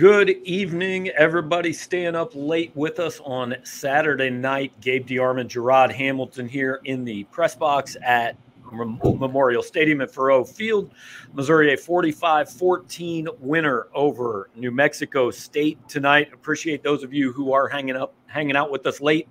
Good 0.00 0.30
evening, 0.44 1.10
everybody 1.10 1.74
staying 1.74 2.14
up 2.14 2.30
late 2.34 2.72
with 2.74 2.98
us 2.98 3.20
on 3.22 3.54
Saturday 3.64 4.30
night. 4.30 4.72
Gabe 4.80 5.06
DeArmond, 5.06 5.48
Gerard 5.48 5.92
Hamilton 5.92 6.48
here 6.48 6.80
in 6.84 7.04
the 7.04 7.24
press 7.24 7.54
box 7.54 7.98
at 8.02 8.34
Memorial 8.72 9.62
Stadium 9.62 10.00
at 10.00 10.10
Faurot 10.10 10.48
Field. 10.48 10.90
Missouri 11.34 11.74
a 11.74 11.76
45 11.76 12.50
14 12.50 13.28
winner 13.40 13.88
over 13.92 14.48
New 14.56 14.70
Mexico 14.70 15.30
State 15.30 15.78
tonight. 15.86 16.32
Appreciate 16.32 16.82
those 16.82 17.02
of 17.02 17.12
you 17.12 17.30
who 17.30 17.52
are 17.52 17.68
hanging 17.68 17.96
up, 17.96 18.14
hanging 18.24 18.56
out 18.56 18.70
with 18.70 18.86
us 18.86 19.02
late 19.02 19.28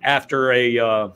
after 0.00 0.50
a, 0.52 0.78
uh, 0.78 1.08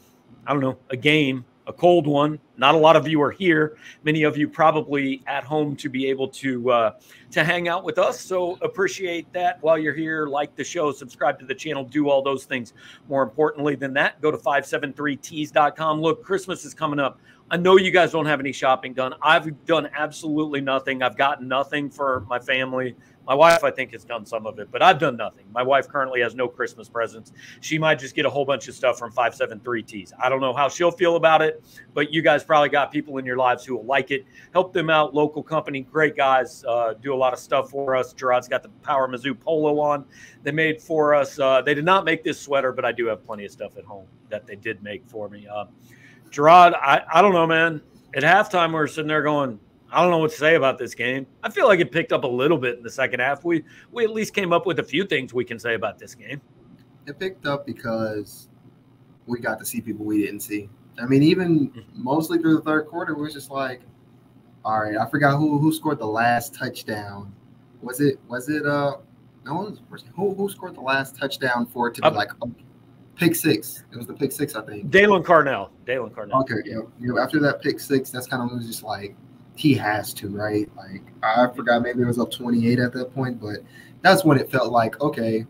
I 0.46 0.52
don't 0.52 0.60
know, 0.60 0.76
a 0.90 0.96
game 0.98 1.46
a 1.70 1.72
cold 1.72 2.06
one. 2.06 2.38
Not 2.56 2.74
a 2.74 2.78
lot 2.78 2.96
of 2.96 3.06
you 3.08 3.22
are 3.22 3.30
here. 3.30 3.78
Many 4.02 4.24
of 4.24 4.36
you 4.36 4.48
probably 4.48 5.22
at 5.26 5.44
home 5.44 5.76
to 5.76 5.88
be 5.88 6.06
able 6.10 6.28
to 6.28 6.70
uh, 6.70 6.90
to 7.30 7.44
hang 7.44 7.68
out 7.68 7.84
with 7.84 7.96
us. 7.96 8.20
So 8.20 8.58
appreciate 8.60 9.32
that. 9.32 9.62
While 9.62 9.78
you're 9.78 9.94
here, 9.94 10.26
like 10.26 10.56
the 10.56 10.64
show, 10.64 10.92
subscribe 10.92 11.38
to 11.38 11.46
the 11.46 11.54
channel, 11.54 11.84
do 11.84 12.10
all 12.10 12.22
those 12.22 12.44
things. 12.44 12.74
More 13.08 13.22
importantly 13.22 13.76
than 13.76 13.94
that, 13.94 14.20
go 14.20 14.30
to 14.30 14.36
573tees.com. 14.36 16.00
Look, 16.00 16.24
Christmas 16.24 16.64
is 16.64 16.74
coming 16.74 16.98
up. 16.98 17.20
I 17.52 17.56
know 17.56 17.76
you 17.76 17.90
guys 17.90 18.12
don't 18.12 18.26
have 18.26 18.40
any 18.40 18.52
shopping 18.52 18.92
done. 18.92 19.14
I've 19.22 19.64
done 19.64 19.88
absolutely 19.96 20.60
nothing. 20.60 21.02
I've 21.02 21.16
gotten 21.16 21.48
nothing 21.48 21.88
for 21.88 22.24
my 22.28 22.38
family. 22.38 22.94
My 23.30 23.36
wife, 23.36 23.62
I 23.62 23.70
think, 23.70 23.92
has 23.92 24.02
done 24.02 24.26
some 24.26 24.44
of 24.44 24.58
it, 24.58 24.72
but 24.72 24.82
I've 24.82 24.98
done 24.98 25.16
nothing. 25.16 25.44
My 25.54 25.62
wife 25.62 25.86
currently 25.86 26.20
has 26.20 26.34
no 26.34 26.48
Christmas 26.48 26.88
presents. 26.88 27.30
She 27.60 27.78
might 27.78 28.00
just 28.00 28.16
get 28.16 28.26
a 28.26 28.28
whole 28.28 28.44
bunch 28.44 28.66
of 28.66 28.74
stuff 28.74 28.98
from 28.98 29.12
573 29.12 29.84
Tees. 29.84 30.12
I 30.20 30.28
don't 30.28 30.40
know 30.40 30.52
how 30.52 30.68
she'll 30.68 30.90
feel 30.90 31.14
about 31.14 31.40
it, 31.40 31.62
but 31.94 32.12
you 32.12 32.22
guys 32.22 32.42
probably 32.42 32.70
got 32.70 32.90
people 32.90 33.18
in 33.18 33.24
your 33.24 33.36
lives 33.36 33.64
who 33.64 33.76
will 33.76 33.84
like 33.84 34.10
it. 34.10 34.26
Help 34.52 34.72
them 34.72 34.90
out. 34.90 35.14
Local 35.14 35.44
company, 35.44 35.82
great 35.82 36.16
guys, 36.16 36.64
uh, 36.66 36.94
do 36.94 37.14
a 37.14 37.16
lot 37.16 37.32
of 37.32 37.38
stuff 37.38 37.70
for 37.70 37.94
us. 37.94 38.12
Gerard's 38.12 38.48
got 38.48 38.64
the 38.64 38.68
Power 38.82 39.06
Mizzou 39.06 39.38
polo 39.38 39.78
on. 39.78 40.04
They 40.42 40.50
made 40.50 40.82
for 40.82 41.14
us. 41.14 41.38
Uh, 41.38 41.62
they 41.62 41.74
did 41.74 41.84
not 41.84 42.04
make 42.04 42.24
this 42.24 42.40
sweater, 42.40 42.72
but 42.72 42.84
I 42.84 42.90
do 42.90 43.06
have 43.06 43.24
plenty 43.24 43.44
of 43.44 43.52
stuff 43.52 43.76
at 43.76 43.84
home 43.84 44.08
that 44.30 44.44
they 44.44 44.56
did 44.56 44.82
make 44.82 45.06
for 45.06 45.28
me. 45.28 45.46
Uh, 45.46 45.66
Gerard, 46.30 46.74
I, 46.74 47.02
I 47.14 47.22
don't 47.22 47.32
know, 47.32 47.46
man. 47.46 47.80
At 48.12 48.24
halftime, 48.24 48.70
we 48.70 48.74
we're 48.74 48.88
sitting 48.88 49.06
there 49.06 49.22
going, 49.22 49.60
I 49.92 50.02
don't 50.02 50.10
know 50.10 50.18
what 50.18 50.30
to 50.30 50.36
say 50.36 50.54
about 50.54 50.78
this 50.78 50.94
game. 50.94 51.26
I 51.42 51.50
feel 51.50 51.66
like 51.66 51.80
it 51.80 51.90
picked 51.90 52.12
up 52.12 52.24
a 52.24 52.28
little 52.28 52.58
bit 52.58 52.78
in 52.78 52.82
the 52.82 52.90
second 52.90 53.20
half. 53.20 53.44
We 53.44 53.64
we 53.90 54.04
at 54.04 54.10
least 54.10 54.34
came 54.34 54.52
up 54.52 54.66
with 54.66 54.78
a 54.78 54.84
few 54.84 55.04
things 55.04 55.34
we 55.34 55.44
can 55.44 55.58
say 55.58 55.74
about 55.74 55.98
this 55.98 56.14
game. 56.14 56.40
It 57.06 57.18
picked 57.18 57.46
up 57.46 57.66
because 57.66 58.48
we 59.26 59.40
got 59.40 59.58
to 59.58 59.64
see 59.64 59.80
people 59.80 60.04
we 60.04 60.22
didn't 60.24 60.40
see. 60.40 60.68
I 61.00 61.06
mean, 61.06 61.22
even 61.22 61.70
mm-hmm. 61.70 61.80
mostly 61.94 62.38
through 62.38 62.56
the 62.56 62.62
third 62.62 62.86
quarter, 62.86 63.14
we 63.14 63.22
was 63.22 63.34
just 63.34 63.50
like, 63.50 63.80
all 64.64 64.80
right, 64.80 64.96
I 64.96 65.08
forgot 65.08 65.36
who 65.38 65.58
who 65.58 65.72
scored 65.72 65.98
the 65.98 66.06
last 66.06 66.54
touchdown. 66.54 67.32
Was 67.82 68.00
it 68.00 68.18
was 68.28 68.48
it 68.48 68.66
uh 68.66 68.96
no 69.44 69.54
one's 69.54 69.80
who 70.14 70.34
who 70.34 70.48
scored 70.48 70.76
the 70.76 70.82
last 70.82 71.16
touchdown 71.16 71.66
for 71.66 71.88
it 71.88 71.94
to 71.94 72.02
be 72.02 72.08
uh, 72.08 72.12
like 72.12 72.30
oh, 72.42 72.52
pick 73.16 73.34
six? 73.34 73.84
It 73.90 73.96
was 73.96 74.06
the 74.06 74.14
pick 74.14 74.30
six, 74.30 74.54
I 74.54 74.62
think. 74.62 74.90
Daylan 74.90 75.24
Carnell. 75.24 75.70
Daylan 75.86 76.12
Carnell. 76.12 76.42
Okay, 76.42 76.54
yeah. 76.64 76.80
You 77.00 77.14
know, 77.14 77.18
after 77.18 77.40
that 77.40 77.60
pick 77.60 77.80
six, 77.80 78.10
that's 78.10 78.26
kind 78.26 78.42
of 78.42 78.50
what 78.50 78.58
was 78.58 78.66
just 78.66 78.84
like 78.84 79.16
he 79.60 79.74
has 79.74 80.14
to, 80.14 80.28
right? 80.28 80.70
Like 80.74 81.02
I 81.22 81.46
forgot 81.54 81.82
maybe 81.82 82.00
it 82.00 82.06
was 82.06 82.18
up 82.18 82.30
28 82.30 82.78
at 82.78 82.94
that 82.94 83.14
point, 83.14 83.38
but 83.38 83.58
that's 84.00 84.24
when 84.24 84.38
it 84.38 84.50
felt 84.50 84.72
like, 84.72 84.98
okay, 85.02 85.44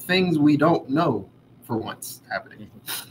things 0.00 0.38
we 0.38 0.56
don't 0.56 0.88
know 0.88 1.28
for 1.66 1.76
once 1.76 2.22
happening. 2.32 2.70
Mm-hmm. 2.86 3.10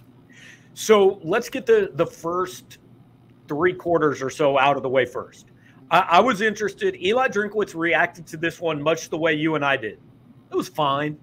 So 0.73 1.19
let's 1.23 1.49
get 1.49 1.67
the 1.67 1.91
the 1.93 2.05
first 2.05 2.79
three 3.47 3.73
quarters 3.73 4.23
or 4.23 4.31
so 4.31 4.57
out 4.57 4.75
of 4.75 4.81
the 4.81 4.89
way 4.89 5.05
first. 5.05 5.47
I, 5.91 5.99
I 5.99 6.19
was 6.19 6.41
interested. 6.41 6.95
Eli 6.95 7.27
Drinkwitz 7.27 7.75
reacted 7.75 8.25
to 8.27 8.37
this 8.37 8.59
one 8.59 8.81
much 8.81 9.09
the 9.09 9.17
way 9.17 9.35
you 9.35 9.53
and 9.53 9.63
I 9.63 9.77
did. 9.77 9.99
It 10.51 10.55
was 10.55 10.67
fine. 10.67 11.15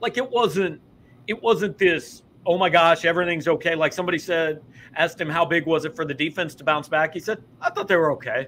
Like 0.00 0.18
it 0.18 0.30
wasn't 0.30 0.80
it 1.26 1.42
wasn't 1.42 1.78
this, 1.78 2.22
oh 2.46 2.56
my 2.56 2.68
gosh, 2.68 3.04
everything's 3.04 3.48
okay. 3.48 3.74
Like 3.74 3.92
somebody 3.92 4.18
said, 4.18 4.62
asked 4.94 5.20
him 5.20 5.28
how 5.28 5.44
big 5.44 5.66
was 5.66 5.84
it 5.84 5.96
for 5.96 6.04
the 6.04 6.14
defense 6.14 6.54
to 6.54 6.64
bounce 6.64 6.88
back. 6.88 7.12
He 7.12 7.18
said, 7.18 7.42
I 7.60 7.70
thought 7.70 7.88
they 7.88 7.96
were 7.96 8.12
okay 8.12 8.46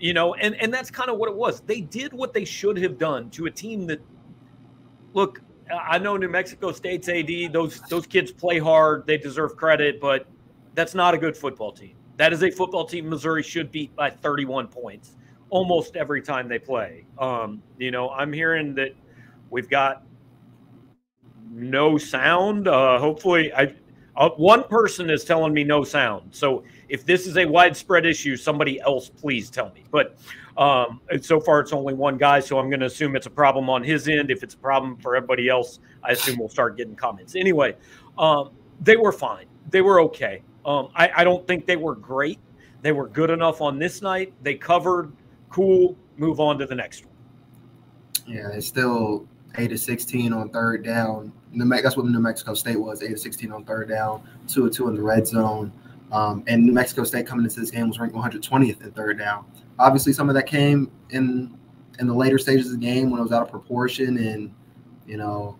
you 0.00 0.14
know, 0.14 0.34
and 0.34 0.54
and 0.56 0.72
that's 0.72 0.90
kind 0.90 1.10
of 1.10 1.18
what 1.18 1.28
it 1.28 1.36
was. 1.36 1.60
They 1.60 1.82
did 1.82 2.12
what 2.12 2.32
they 2.32 2.44
should 2.44 2.78
have 2.78 2.98
done 2.98 3.30
to 3.30 3.46
a 3.46 3.50
team 3.50 3.86
that 3.86 4.00
look. 5.12 5.42
I 5.70 5.98
know 5.98 6.16
New 6.16 6.28
Mexico 6.28 6.72
State's 6.72 7.08
AD; 7.08 7.52
those 7.52 7.80
those 7.82 8.06
kids 8.06 8.32
play 8.32 8.58
hard. 8.58 9.06
They 9.06 9.18
deserve 9.18 9.56
credit, 9.56 10.00
but 10.00 10.26
that's 10.74 10.94
not 10.94 11.14
a 11.14 11.18
good 11.18 11.36
football 11.36 11.70
team. 11.70 11.94
That 12.16 12.32
is 12.32 12.42
a 12.42 12.50
football 12.50 12.86
team 12.86 13.08
Missouri 13.08 13.42
should 13.42 13.70
beat 13.70 13.94
by 13.94 14.10
31 14.10 14.68
points 14.68 15.16
almost 15.50 15.96
every 15.96 16.22
time 16.22 16.48
they 16.48 16.58
play. 16.58 17.04
Um, 17.18 17.62
you 17.78 17.90
know, 17.90 18.10
I'm 18.10 18.32
hearing 18.32 18.74
that 18.76 18.94
we've 19.50 19.68
got 19.68 20.04
no 21.50 21.98
sound. 21.98 22.68
Uh, 22.68 22.98
hopefully, 22.98 23.52
I 23.52 23.74
uh, 24.16 24.30
one 24.30 24.64
person 24.64 25.10
is 25.10 25.24
telling 25.24 25.52
me 25.52 25.64
no 25.64 25.84
sound. 25.84 26.34
So 26.34 26.64
if 26.90 27.06
this 27.06 27.26
is 27.26 27.36
a 27.36 27.46
widespread 27.46 28.04
issue, 28.04 28.36
somebody 28.36 28.80
else 28.80 29.08
please 29.08 29.48
tell 29.48 29.70
me. 29.70 29.84
But 29.90 30.16
um, 30.56 31.00
so 31.22 31.40
far, 31.40 31.60
it's 31.60 31.72
only 31.72 31.94
one 31.94 32.18
guy, 32.18 32.40
so 32.40 32.58
I'm 32.58 32.68
going 32.68 32.80
to 32.80 32.86
assume 32.86 33.16
it's 33.16 33.26
a 33.26 33.30
problem 33.30 33.70
on 33.70 33.82
his 33.82 34.08
end. 34.08 34.30
If 34.30 34.42
it's 34.42 34.54
a 34.54 34.58
problem 34.58 34.96
for 34.96 35.16
everybody 35.16 35.48
else, 35.48 35.78
I 36.02 36.12
assume 36.12 36.38
we'll 36.38 36.48
start 36.48 36.76
getting 36.76 36.96
comments. 36.96 37.36
Anyway, 37.36 37.76
um, 38.18 38.50
they 38.80 38.96
were 38.96 39.12
fine. 39.12 39.46
They 39.70 39.80
were 39.80 40.00
okay. 40.02 40.42
Um, 40.66 40.88
I, 40.94 41.10
I 41.16 41.24
don't 41.24 41.46
think 41.46 41.64
they 41.64 41.76
were 41.76 41.94
great. 41.94 42.38
They 42.82 42.92
were 42.92 43.08
good 43.08 43.30
enough 43.30 43.60
on 43.60 43.78
this 43.78 44.02
night. 44.02 44.32
They 44.42 44.54
covered. 44.54 45.12
Cool. 45.48 45.96
Move 46.16 46.40
on 46.40 46.58
to 46.58 46.66
the 46.66 46.74
next 46.74 47.04
one. 47.04 47.14
Yeah, 48.26 48.48
it's 48.52 48.66
still 48.66 49.26
eight 49.58 49.68
to 49.68 49.78
sixteen 49.78 50.32
on 50.32 50.50
third 50.50 50.84
down. 50.84 51.32
That's 51.54 51.96
what 51.96 52.06
New 52.06 52.20
Mexico 52.20 52.54
State 52.54 52.76
was 52.76 53.02
eight 53.02 53.10
to 53.10 53.16
sixteen 53.16 53.52
on 53.52 53.64
third 53.64 53.88
down, 53.88 54.22
two 54.46 54.66
or 54.66 54.70
two 54.70 54.88
in 54.88 54.94
the 54.94 55.02
red 55.02 55.26
zone. 55.26 55.72
Um, 56.12 56.42
and 56.46 56.64
New 56.64 56.72
Mexico 56.72 57.04
State 57.04 57.26
coming 57.26 57.44
into 57.44 57.60
this 57.60 57.70
game 57.70 57.88
was 57.88 57.98
ranked 57.98 58.14
120th 58.14 58.82
in 58.82 58.90
third 58.92 59.18
down. 59.18 59.44
Obviously, 59.78 60.12
some 60.12 60.28
of 60.28 60.34
that 60.34 60.46
came 60.46 60.90
in 61.10 61.56
in 61.98 62.06
the 62.06 62.14
later 62.14 62.38
stages 62.38 62.66
of 62.66 62.80
the 62.80 62.86
game 62.86 63.10
when 63.10 63.20
it 63.20 63.22
was 63.22 63.32
out 63.32 63.42
of 63.42 63.50
proportion, 63.50 64.18
and 64.18 64.52
you 65.06 65.16
know, 65.16 65.56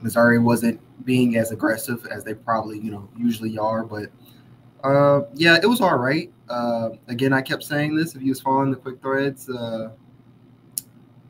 Missouri 0.00 0.38
wasn't 0.38 0.80
being 1.04 1.36
as 1.36 1.50
aggressive 1.50 2.06
as 2.10 2.24
they 2.24 2.34
probably 2.34 2.78
you 2.78 2.90
know 2.90 3.08
usually 3.16 3.58
are. 3.58 3.84
But 3.84 4.10
uh, 4.82 5.22
yeah, 5.34 5.58
it 5.62 5.66
was 5.66 5.80
all 5.80 5.98
right. 5.98 6.32
Uh, 6.48 6.90
again, 7.08 7.32
I 7.32 7.42
kept 7.42 7.64
saying 7.64 7.94
this. 7.94 8.14
If 8.14 8.22
you 8.22 8.30
was 8.30 8.40
following 8.40 8.70
the 8.70 8.76
quick 8.76 9.00
threads, 9.02 9.48
uh, 9.50 9.90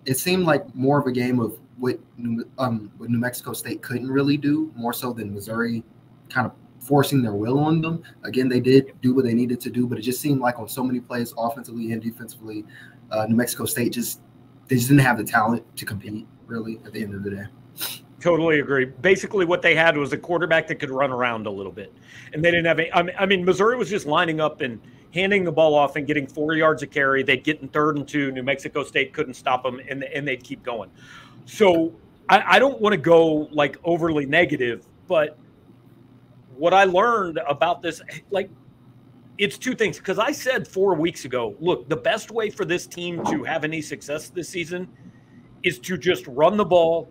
it 0.07 0.19
seemed 0.19 0.45
like 0.45 0.73
more 0.75 1.01
of 1.01 1.07
a 1.07 1.13
game 1.13 1.41
of 1.41 1.59
what 1.79 1.99
New, 2.17 2.45
um, 2.59 2.93
what 2.99 3.11
New 3.11 3.19
Mexico 3.19 3.53
State 3.53 3.83
couldn't 3.83 4.09
really 4.09 4.37
do, 4.37 4.73
more 4.77 4.93
so 4.93 5.13
than 5.13 5.35
Missouri 5.35 5.83
kind 6.29 6.47
of 6.47 6.53
forcing 6.83 7.23
their 7.23 7.35
will 7.35 7.59
on 7.59 7.81
them. 7.81 8.03
Again, 8.25 8.49
they 8.49 8.61
did 8.61 8.93
do 9.01 9.15
what 9.15 9.25
they 9.25 9.35
needed 9.35 9.61
to 9.61 9.71
do, 9.71 9.87
but 9.87 9.99
it 9.99 10.03
just 10.03 10.21
seemed 10.21 10.41
like 10.41 10.59
on 10.59 10.69
so 10.69 10.83
many 10.83 11.01
plays, 11.01 11.33
offensively 11.39 11.93
and 11.93 12.03
defensively, 12.03 12.65
uh, 13.11 13.27
New 13.27 13.37
Mexico 13.37 13.65
State 13.65 13.93
just 13.93 14.21
they 14.69 14.77
just 14.77 14.89
didn't 14.89 15.03
have 15.03 15.19
the 15.19 15.25
talent 15.25 15.65
to 15.77 15.85
compete. 15.85 16.27
Really, 16.47 16.81
at 16.85 16.93
the 16.93 17.03
end 17.03 17.15
of 17.15 17.23
the 17.23 17.31
day. 17.31 17.45
Totally 18.21 18.61
agree. 18.61 18.85
Basically, 18.85 19.45
what 19.45 19.63
they 19.63 19.75
had 19.75 19.97
was 19.97 20.13
a 20.13 20.19
quarterback 20.19 20.69
that 20.69 20.77
could 20.77 20.91
run 20.91 21.11
around 21.11 21.47
a 21.47 21.51
little 21.51 21.73
bit, 21.73 21.93
and 22.33 22.45
they 22.45 22.51
didn't 22.51 22.67
have. 22.67 22.79
Any, 22.79 22.93
I, 22.93 23.03
mean, 23.03 23.15
I 23.19 23.27
mean, 23.27 23.45
Missouri 23.45 23.77
was 23.77 23.89
just 23.89 24.07
lining 24.07 24.41
up 24.41 24.61
and 24.61 24.81
handing 25.15 25.45
the 25.45 25.53
ball 25.53 25.75
off 25.75 25.97
and 25.97 26.07
getting 26.07 26.27
four 26.27 26.55
yards 26.55 26.83
of 26.83 26.91
carry. 26.91 27.23
They'd 27.23 27.45
get 27.45 27.61
in 27.63 27.69
third 27.69 27.97
and 27.97 28.07
two. 28.07 28.31
New 28.33 28.43
Mexico 28.43 28.85
State 28.85 29.13
couldn't 29.13 29.35
stop 29.35 29.63
them, 29.63 29.81
and 29.89 30.05
and 30.05 30.27
they'd 30.27 30.43
keep 30.43 30.63
going. 30.63 30.91
So 31.47 31.95
I, 32.29 32.57
I 32.57 32.59
don't 32.59 32.81
want 32.81 32.93
to 32.93 32.99
go 32.99 33.49
like 33.51 33.79
overly 33.85 34.27
negative, 34.27 34.87
but 35.07 35.39
what 36.57 36.75
I 36.75 36.85
learned 36.85 37.41
about 37.49 37.83
this, 37.83 38.01
like, 38.31 38.51
it's 39.39 39.59
two 39.59 39.75
things. 39.75 39.99
Because 39.99 40.19
I 40.19 40.33
said 40.33 40.67
four 40.69 40.95
weeks 40.95 41.25
ago, 41.25 41.57
look, 41.61 41.89
the 41.89 41.97
best 41.97 42.31
way 42.31 42.51
for 42.51 42.65
this 42.65 42.87
team 42.87 43.25
to 43.27 43.45
have 43.45 43.65
any 43.65 43.81
success 43.81 44.29
this 44.29 44.49
season 44.49 44.89
is 45.63 45.79
to 45.81 45.97
just 45.97 46.27
run 46.27 46.57
the 46.57 46.65
ball, 46.65 47.11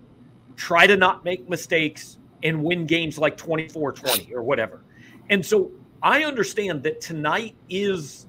try 0.55 0.85
to 0.88 0.97
not 0.97 1.23
make 1.23 1.49
mistakes, 1.49 2.17
and 2.43 2.63
win 2.63 2.85
games 2.85 3.17
like 3.17 3.38
24 3.38 3.93
20 3.93 4.33
or 4.33 4.43
whatever. 4.43 4.83
And 5.29 5.45
so 5.45 5.71
I 6.01 6.23
understand 6.23 6.83
that 6.83 7.01
tonight 7.01 7.55
is 7.69 8.27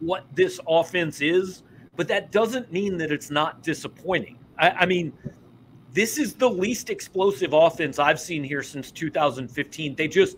what 0.00 0.24
this 0.34 0.60
offense 0.68 1.20
is, 1.20 1.62
but 1.96 2.06
that 2.08 2.30
doesn't 2.30 2.72
mean 2.72 2.96
that 2.98 3.10
it's 3.10 3.30
not 3.30 3.62
disappointing. 3.62 4.38
I, 4.58 4.70
I 4.70 4.86
mean, 4.86 5.12
this 5.92 6.18
is 6.18 6.34
the 6.34 6.48
least 6.48 6.90
explosive 6.90 7.52
offense 7.52 7.98
I've 7.98 8.20
seen 8.20 8.44
here 8.44 8.62
since 8.62 8.90
2015. 8.92 9.96
They 9.96 10.06
just, 10.06 10.36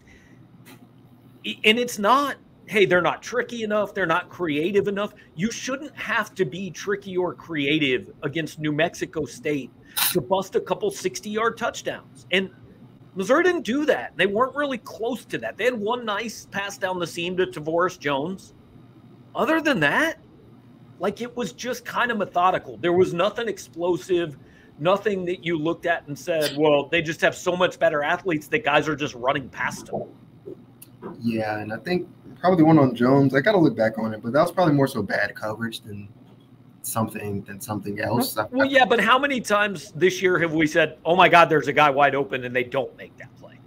and 1.65 1.79
it's 1.79 1.99
not, 1.99 2.37
hey, 2.67 2.87
they're 2.87 3.03
not 3.03 3.23
tricky 3.23 3.63
enough. 3.63 3.95
They're 3.95 4.07
not 4.07 4.29
creative 4.29 4.89
enough. 4.89 5.15
You 5.35 5.51
shouldn't 5.51 5.97
have 5.97 6.35
to 6.37 6.45
be 6.45 6.71
tricky 6.71 7.17
or 7.17 7.35
creative 7.35 8.11
against 8.23 8.59
New 8.59 8.73
Mexico 8.73 9.25
State 9.25 9.71
to 10.13 10.21
bust 10.21 10.55
a 10.57 10.61
couple 10.61 10.91
60 10.91 11.31
yard 11.31 11.57
touchdowns. 11.57 12.27
And 12.31 12.51
Missouri 13.15 13.45
didn't 13.45 13.65
do 13.65 13.85
that. 13.87 14.17
They 14.17 14.27
weren't 14.27 14.55
really 14.55 14.79
close 14.79 15.25
to 15.27 15.39
that. 15.39 15.57
They 15.57 15.65
had 15.65 15.75
one 15.75 16.05
nice 16.05 16.47
pass 16.47 16.79
down 16.79 16.99
the 16.99 17.07
seam 17.07 17.37
to 17.39 17.47
Tavoris 17.47 17.99
Jones. 17.99 18.55
Other 19.35 19.61
than 19.61 19.81
that, 19.81 20.19
like 20.99 21.21
it 21.21 21.37
was 21.37 21.53
just 21.53 21.85
kind 21.85 22.11
of 22.11 22.19
methodical. 22.19 22.77
There 22.77 22.93
was 22.93 23.15
nothing 23.15 23.49
explosive 23.49 24.37
Nothing 24.81 25.27
that 25.27 25.45
you 25.45 25.59
looked 25.59 25.85
at 25.85 26.09
and 26.09 26.19
said, 26.19 26.57
well, 26.57 26.89
they 26.89 27.03
just 27.03 27.21
have 27.21 27.35
so 27.35 27.55
much 27.55 27.79
better 27.79 28.03
athletes 28.03 28.49
that 28.49 28.65
guys 28.65 28.89
are 28.89 28.97
just 28.97 29.15
running 29.15 29.51
past 29.51 29.87
them. 29.87 30.09
Yeah, 31.21 31.59
and 31.59 31.73
I 31.73 31.77
think 31.79 32.09
probably 32.39 32.65
one 32.65 32.79
on 32.79 32.95
Jones, 32.95 33.35
I 33.35 33.41
got 33.41 33.53
to 33.53 33.59
look 33.59 33.77
back 33.77 33.99
on 33.99 34.15
it, 34.15 34.23
but 34.23 34.33
that 34.33 34.43
was 34.43 34.53
probably 34.53 34.75
more 34.75 34.87
so 34.87 35.03
bad 35.03 35.35
coverage 35.35 35.81
than 35.81 36.09
something 36.83 37.43
than 37.43 37.61
something 37.61 38.01
else. 38.01 38.37
Well, 38.51 38.67
yeah, 38.67 38.85
but 38.85 39.01
how 39.01 39.19
many 39.19 39.41
times 39.41 39.93
this 39.93 40.23
year 40.23 40.39
have 40.39 40.53
we 40.53 40.67
said, 40.67 40.99
"Oh 41.05 41.17
my 41.17 41.29
God, 41.29 41.49
there's 41.49 41.69
a 41.69 41.73
guy 41.73 41.91
wide 41.91 42.15
open," 42.15 42.45
and 42.45 42.55
they 42.55 42.65
don't 42.65 42.95
make 42.97 43.17
that 43.19 43.35
play? 43.37 43.59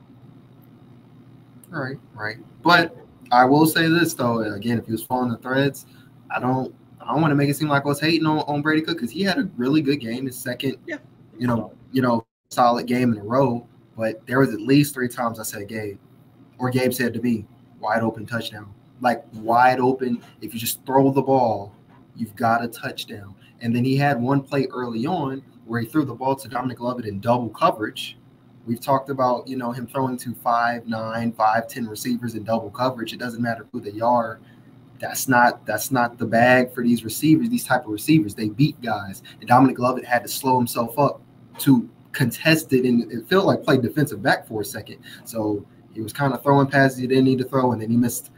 Right, 1.69 1.97
right. 2.13 2.37
But 2.61 2.95
I 3.31 3.45
will 3.45 3.65
say 3.65 3.87
this 3.87 4.13
though, 4.13 4.41
again, 4.41 4.77
if 4.77 4.85
he 4.85 4.91
was 4.91 5.03
following 5.03 5.31
the 5.31 5.37
threads, 5.37 5.85
I 6.29 6.39
don't, 6.39 6.73
I 7.01 7.11
don't 7.11 7.21
want 7.21 7.31
to 7.31 7.35
make 7.35 7.49
it 7.49 7.55
seem 7.55 7.67
like 7.67 7.83
I 7.83 7.87
was 7.87 7.99
hating 7.99 8.27
on, 8.27 8.39
on 8.39 8.61
Brady 8.61 8.81
Cook 8.81 8.97
because 8.97 9.11
he 9.11 9.23
had 9.23 9.39
a 9.39 9.49
really 9.57 9.81
good 9.81 9.97
game, 9.97 10.27
his 10.27 10.37
second, 10.37 10.77
yeah. 10.85 10.97
you 11.37 11.47
know, 11.47 11.73
you 11.91 12.01
know, 12.01 12.25
solid 12.49 12.85
game 12.85 13.11
in 13.11 13.19
a 13.19 13.23
row. 13.23 13.67
But 13.97 14.25
there 14.27 14.39
was 14.39 14.53
at 14.53 14.61
least 14.61 14.93
three 14.93 15.07
times 15.07 15.39
I 15.39 15.43
said, 15.43 15.67
"Gabe," 15.67 15.97
or 16.63 16.71
Gabe 16.71 16.93
said 16.93 17.13
to 17.13 17.21
me, 17.21 17.45
"Wide 17.79 18.01
open 18.01 18.25
touchdown." 18.25 18.73
Like 19.01 19.25
wide 19.33 19.79
open. 19.79 20.21
If 20.41 20.53
you 20.53 20.59
just 20.59 20.85
throw 20.85 21.11
the 21.11 21.21
ball, 21.21 21.73
You've 22.15 22.35
got 22.35 22.63
a 22.63 22.67
touchdown. 22.67 23.35
And 23.61 23.75
then 23.75 23.83
he 23.83 23.95
had 23.95 24.21
one 24.21 24.41
play 24.41 24.67
early 24.71 25.05
on 25.05 25.41
where 25.65 25.81
he 25.81 25.87
threw 25.87 26.05
the 26.05 26.13
ball 26.13 26.35
to 26.35 26.47
Dominic 26.47 26.79
Lovett 26.79 27.05
in 27.05 27.19
double 27.19 27.49
coverage. 27.49 28.17
We've 28.65 28.79
talked 28.79 29.09
about, 29.09 29.47
you 29.47 29.57
know, 29.57 29.71
him 29.71 29.87
throwing 29.87 30.17
to 30.17 30.33
five, 30.35 30.87
nine, 30.87 31.31
five, 31.33 31.67
ten 31.67 31.87
receivers 31.87 32.35
in 32.35 32.43
double 32.43 32.69
coverage. 32.69 33.13
It 33.13 33.19
doesn't 33.19 33.41
matter 33.41 33.65
who 33.71 33.79
they 33.79 33.99
are. 33.99 34.39
That's 34.99 35.27
not 35.27 35.65
that's 35.65 35.91
not 35.91 36.17
the 36.17 36.25
bag 36.25 36.73
for 36.73 36.83
these 36.83 37.03
receivers, 37.03 37.49
these 37.49 37.65
type 37.65 37.85
of 37.85 37.91
receivers. 37.91 38.35
They 38.35 38.49
beat 38.49 38.79
guys. 38.81 39.21
And 39.39 39.49
Dominic 39.49 39.79
Lovett 39.79 40.05
had 40.05 40.23
to 40.23 40.29
slow 40.29 40.57
himself 40.57 40.97
up 40.97 41.21
to 41.59 41.89
contest 42.13 42.71
it 42.73 42.85
and 42.85 43.11
it 43.11 43.27
felt 43.27 43.45
like 43.45 43.63
play 43.63 43.77
defensive 43.77 44.21
back 44.21 44.47
for 44.47 44.61
a 44.61 44.65
second. 44.65 44.99
So 45.25 45.65
he 45.93 46.01
was 46.01 46.13
kind 46.13 46.33
of 46.33 46.41
throwing 46.43 46.67
passes 46.67 46.97
he 46.97 47.07
didn't 47.07 47.25
need 47.25 47.37
to 47.39 47.43
throw, 47.43 47.71
and 47.71 47.81
then 47.81 47.89
he 47.89 47.97
missed 47.97 48.31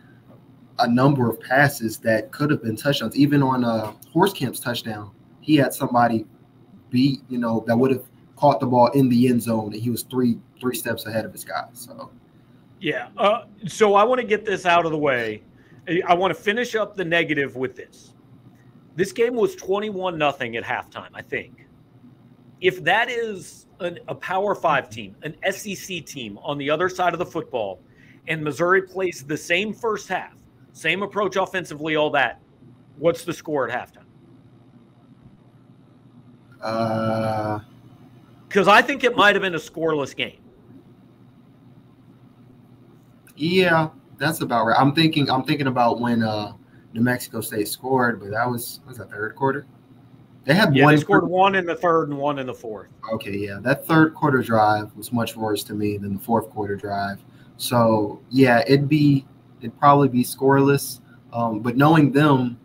a 0.79 0.87
number 0.87 1.29
of 1.29 1.39
passes 1.39 1.97
that 1.99 2.31
could 2.31 2.51
have 2.51 2.61
been 2.61 2.75
touchdowns. 2.75 3.15
Even 3.15 3.41
on 3.41 3.63
uh, 3.63 3.93
Hoerstkamp's 4.13 4.59
touchdown, 4.59 5.11
he 5.41 5.55
had 5.55 5.73
somebody 5.73 6.25
beat, 6.89 7.21
you 7.29 7.37
know, 7.37 7.63
that 7.67 7.77
would 7.77 7.91
have 7.91 8.03
caught 8.35 8.59
the 8.59 8.65
ball 8.65 8.87
in 8.91 9.07
the 9.07 9.27
end 9.27 9.41
zone, 9.41 9.73
and 9.73 9.81
he 9.81 9.89
was 9.89 10.03
three 10.03 10.37
three 10.59 10.75
steps 10.75 11.05
ahead 11.05 11.25
of 11.25 11.31
his 11.31 11.43
guy. 11.45 11.67
So, 11.73 12.11
yeah. 12.79 13.07
Uh, 13.17 13.45
so 13.67 13.95
I 13.95 14.03
want 14.03 14.19
to 14.21 14.27
get 14.27 14.45
this 14.45 14.65
out 14.65 14.85
of 14.85 14.91
the 14.91 14.97
way. 14.97 15.43
I 16.07 16.13
want 16.13 16.35
to 16.35 16.41
finish 16.41 16.75
up 16.75 16.95
the 16.95 17.05
negative 17.05 17.55
with 17.55 17.75
this. 17.75 18.13
This 18.95 19.11
game 19.11 19.35
was 19.35 19.55
twenty-one 19.55 20.17
nothing 20.17 20.57
at 20.57 20.63
halftime. 20.63 21.09
I 21.13 21.21
think. 21.21 21.64
If 22.61 22.83
that 22.83 23.09
is 23.09 23.67
an, 23.79 23.99
a 24.07 24.15
Power 24.15 24.55
Five 24.55 24.89
team, 24.89 25.15
an 25.23 25.35
SEC 25.51 26.05
team 26.05 26.37
on 26.41 26.57
the 26.57 26.69
other 26.69 26.89
side 26.89 27.13
of 27.13 27.19
the 27.19 27.25
football, 27.25 27.81
and 28.27 28.43
Missouri 28.43 28.81
plays 28.81 29.23
the 29.23 29.37
same 29.37 29.73
first 29.73 30.07
half 30.07 30.35
same 30.75 31.03
approach 31.03 31.37
offensively, 31.37 31.95
all 31.95 32.09
that. 32.09 32.41
What's 32.97 33.23
the 33.23 33.31
score 33.33 33.69
at 33.69 33.89
halftime? 33.89 34.03
Uh, 36.61 37.59
because 38.49 38.67
I 38.67 38.81
think 38.81 39.05
it 39.05 39.15
might 39.15 39.35
have 39.35 39.41
been 39.41 39.55
a 39.55 39.59
scoreless 39.59 40.13
game. 40.13 40.41
Yeah, 43.37 43.89
that's 44.17 44.41
about 44.41 44.65
right. 44.65 44.77
I'm 44.77 44.93
thinking. 44.93 45.29
I'm 45.29 45.43
thinking 45.43 45.67
about 45.67 46.01
when 46.01 46.21
uh, 46.21 46.51
New 46.91 47.01
Mexico 47.01 47.39
State 47.39 47.69
scored, 47.69 48.19
but 48.19 48.31
that 48.31 48.49
was 48.49 48.81
was 48.85 48.97
that 48.97 49.09
third 49.09 49.35
quarter. 49.35 49.65
They 50.45 50.53
had 50.53 50.75
yeah, 50.75 50.85
one. 50.85 50.95
They 50.95 51.01
scored 51.01 51.27
one 51.27 51.55
in 51.55 51.65
the 51.65 51.75
third 51.75 52.09
and 52.09 52.17
one 52.17 52.37
in 52.37 52.45
the 52.45 52.53
fourth. 52.53 52.89
Okay, 53.11 53.35
yeah, 53.35 53.57
that 53.61 53.85
third 53.85 54.13
quarter 54.13 54.41
drive 54.41 54.95
was 54.95 55.11
much 55.11 55.35
worse 55.35 55.63
to 55.65 55.73
me 55.73 55.97
than 55.97 56.13
the 56.13 56.19
fourth 56.19 56.49
quarter 56.51 56.75
drive. 56.75 57.19
So 57.57 58.21
yeah, 58.29 58.63
it'd 58.67 58.87
be 58.87 59.25
it'd 59.59 59.77
probably 59.79 60.07
be 60.07 60.23
scoreless. 60.23 61.01
Um, 61.33 61.59
but 61.61 61.75
knowing 61.75 62.11
them, 62.11 62.59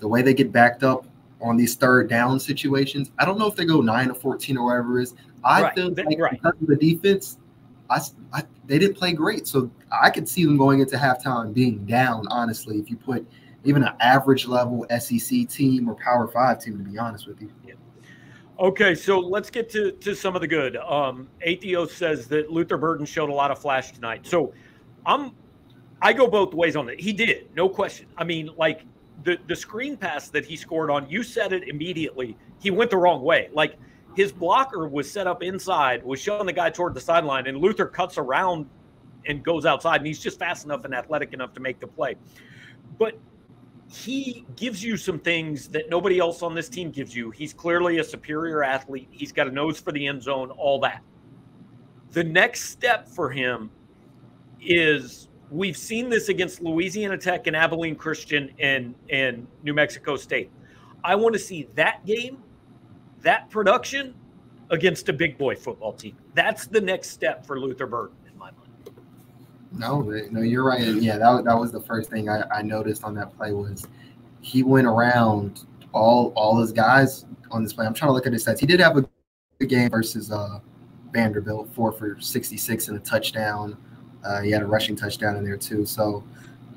the 0.00 0.08
way 0.08 0.20
they 0.20 0.34
get 0.34 0.50
backed 0.50 0.82
up 0.82 1.06
on 1.40 1.56
these 1.56 1.76
third 1.76 2.08
down 2.08 2.40
situations, 2.40 3.12
I 3.18 3.24
don't 3.24 3.38
know 3.38 3.46
if 3.46 3.54
they 3.54 3.64
go 3.64 3.80
nine 3.80 4.10
or 4.10 4.14
fourteen 4.14 4.56
or 4.56 4.66
whatever 4.66 4.98
it 4.98 5.04
is. 5.04 5.14
I 5.44 5.62
right. 5.62 5.74
feel 5.76 5.94
like 5.94 6.18
right. 6.18 6.32
because 6.32 6.54
of 6.60 6.66
the 6.66 6.76
defense, 6.76 7.38
I, 7.88 8.00
I, 8.32 8.42
they 8.66 8.80
didn't 8.80 8.96
play 8.96 9.12
great, 9.12 9.46
so 9.46 9.70
I 9.92 10.10
could 10.10 10.28
see 10.28 10.44
them 10.44 10.56
going 10.56 10.80
into 10.80 10.96
halftime 10.96 11.54
being 11.54 11.84
down. 11.86 12.26
Honestly, 12.30 12.78
if 12.78 12.90
you 12.90 12.96
put 12.96 13.24
even 13.66 13.82
an 13.82 13.94
average 14.00 14.46
level 14.46 14.86
SEC 14.98 15.48
team 15.48 15.88
or 15.88 15.94
Power 15.94 16.28
Five 16.28 16.62
team, 16.62 16.78
to 16.78 16.90
be 16.90 16.98
honest 16.98 17.26
with 17.26 17.40
you. 17.40 17.52
Yeah. 17.66 17.74
Okay, 18.58 18.94
so 18.94 19.18
let's 19.18 19.50
get 19.50 19.68
to, 19.70 19.92
to 19.92 20.14
some 20.14 20.34
of 20.34 20.40
the 20.40 20.46
good. 20.46 20.76
Um, 20.76 21.28
says 21.88 22.26
that 22.28 22.50
Luther 22.50 22.78
Burden 22.78 23.04
showed 23.04 23.28
a 23.28 23.34
lot 23.34 23.50
of 23.50 23.58
flash 23.58 23.92
tonight. 23.92 24.26
So 24.26 24.54
I'm 25.04 25.32
I 26.00 26.12
go 26.12 26.26
both 26.26 26.54
ways 26.54 26.76
on 26.76 26.88
it. 26.88 27.00
He 27.00 27.12
did, 27.12 27.48
no 27.54 27.68
question. 27.68 28.06
I 28.16 28.24
mean, 28.24 28.50
like 28.56 28.82
the 29.24 29.38
the 29.46 29.56
screen 29.56 29.96
pass 29.96 30.28
that 30.28 30.44
he 30.44 30.56
scored 30.56 30.90
on, 30.90 31.08
you 31.08 31.22
said 31.22 31.52
it 31.52 31.68
immediately. 31.68 32.36
He 32.60 32.70
went 32.70 32.90
the 32.90 32.96
wrong 32.96 33.22
way. 33.22 33.50
Like 33.52 33.76
his 34.14 34.32
blocker 34.32 34.88
was 34.88 35.10
set 35.10 35.26
up 35.26 35.42
inside, 35.42 36.02
was 36.02 36.20
showing 36.20 36.46
the 36.46 36.52
guy 36.52 36.70
toward 36.70 36.94
the 36.94 37.00
sideline, 37.00 37.46
and 37.46 37.58
Luther 37.58 37.86
cuts 37.86 38.16
around 38.18 38.66
and 39.26 39.44
goes 39.44 39.66
outside, 39.66 39.96
and 39.96 40.06
he's 40.06 40.20
just 40.20 40.38
fast 40.38 40.64
enough 40.64 40.84
and 40.84 40.94
athletic 40.94 41.34
enough 41.34 41.52
to 41.54 41.60
make 41.60 41.80
the 41.80 41.86
play. 41.86 42.16
But 42.98 43.18
he 43.88 44.44
gives 44.56 44.82
you 44.82 44.96
some 44.96 45.18
things 45.18 45.68
that 45.68 45.88
nobody 45.88 46.18
else 46.18 46.42
on 46.42 46.54
this 46.54 46.68
team 46.68 46.90
gives 46.90 47.14
you. 47.14 47.30
He's 47.30 47.52
clearly 47.52 47.98
a 47.98 48.04
superior 48.04 48.64
athlete. 48.64 49.08
He's 49.10 49.32
got 49.32 49.46
a 49.46 49.50
nose 49.50 49.78
for 49.78 49.92
the 49.92 50.06
end 50.06 50.22
zone, 50.22 50.50
all 50.50 50.80
that. 50.80 51.02
The 52.10 52.24
next 52.24 52.70
step 52.70 53.08
for 53.08 53.30
him 53.30 53.70
is 54.60 55.28
We've 55.50 55.76
seen 55.76 56.08
this 56.08 56.28
against 56.28 56.60
Louisiana 56.60 57.16
Tech 57.16 57.46
and 57.46 57.54
Abilene 57.54 57.94
Christian 57.94 58.52
and, 58.58 58.94
and 59.10 59.46
New 59.62 59.74
Mexico 59.74 60.16
State. 60.16 60.50
I 61.04 61.14
want 61.14 61.34
to 61.34 61.38
see 61.38 61.68
that 61.76 62.04
game, 62.04 62.42
that 63.20 63.48
production 63.48 64.14
against 64.70 65.08
a 65.08 65.12
big 65.12 65.38
boy 65.38 65.54
football 65.54 65.92
team. 65.92 66.16
That's 66.34 66.66
the 66.66 66.80
next 66.80 67.10
step 67.10 67.46
for 67.46 67.60
Luther 67.60 67.86
mind. 67.86 68.10
No, 69.78 70.00
no, 70.00 70.40
you're 70.40 70.64
right. 70.64 70.80
And 70.80 71.02
yeah, 71.02 71.18
that, 71.18 71.44
that 71.44 71.58
was 71.58 71.72
the 71.72 71.80
first 71.80 72.10
thing 72.10 72.28
I, 72.28 72.42
I 72.50 72.62
noticed 72.62 73.04
on 73.04 73.14
that 73.14 73.36
play 73.36 73.52
was 73.52 73.86
he 74.40 74.62
went 74.62 74.86
around 74.86 75.66
all 75.92 76.32
all 76.36 76.58
his 76.58 76.72
guys 76.72 77.26
on 77.50 77.62
this 77.62 77.72
play. 77.72 77.86
I'm 77.86 77.94
trying 77.94 78.08
to 78.08 78.12
look 78.12 78.26
at 78.26 78.32
his 78.32 78.44
stats. 78.44 78.60
He 78.60 78.66
did 78.66 78.80
have 78.80 78.96
a 78.96 79.08
good 79.58 79.68
game 79.68 79.90
versus 79.90 80.30
uh, 80.30 80.60
Vanderbilt, 81.12 81.68
four 81.74 81.92
for 81.92 82.18
66 82.20 82.88
and 82.88 82.96
a 82.96 83.00
touchdown. 83.00 83.76
Uh, 84.24 84.42
he 84.42 84.50
had 84.50 84.62
a 84.62 84.66
rushing 84.66 84.96
touchdown 84.96 85.36
in 85.36 85.44
there 85.44 85.56
too. 85.56 85.86
So, 85.86 86.24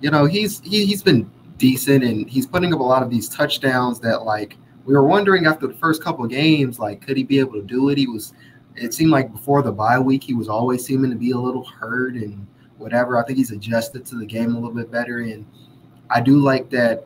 you 0.01 0.11
know, 0.11 0.25
he's 0.25 0.59
he, 0.61 0.85
he's 0.85 1.03
been 1.03 1.29
decent 1.57 2.03
and 2.03 2.29
he's 2.29 2.47
putting 2.47 2.73
up 2.73 2.79
a 2.79 2.83
lot 2.83 3.03
of 3.03 3.09
these 3.09 3.29
touchdowns 3.29 3.99
that 3.99 4.23
like 4.23 4.57
we 4.85 4.93
were 4.93 5.05
wondering 5.05 5.45
after 5.45 5.67
the 5.67 5.73
first 5.73 6.03
couple 6.03 6.23
of 6.23 6.31
games, 6.31 6.79
like 6.79 7.01
could 7.01 7.17
he 7.17 7.23
be 7.23 7.39
able 7.39 7.53
to 7.53 7.63
do 7.63 7.89
it? 7.89 7.97
He 7.97 8.07
was. 8.07 8.33
It 8.75 8.93
seemed 8.93 9.11
like 9.11 9.31
before 9.33 9.61
the 9.61 9.73
bye 9.73 9.99
week, 9.99 10.23
he 10.23 10.33
was 10.33 10.47
always 10.47 10.85
seeming 10.85 11.11
to 11.11 11.17
be 11.17 11.31
a 11.31 11.37
little 11.37 11.65
hurt 11.65 12.13
and 12.13 12.47
whatever. 12.79 13.17
I 13.17 13.25
think 13.25 13.37
he's 13.37 13.51
adjusted 13.51 14.05
to 14.07 14.15
the 14.15 14.25
game 14.25 14.55
a 14.55 14.59
little 14.59 14.73
bit 14.73 14.91
better, 14.91 15.19
and 15.19 15.45
I 16.09 16.21
do 16.21 16.39
like 16.39 16.69
that 16.71 17.05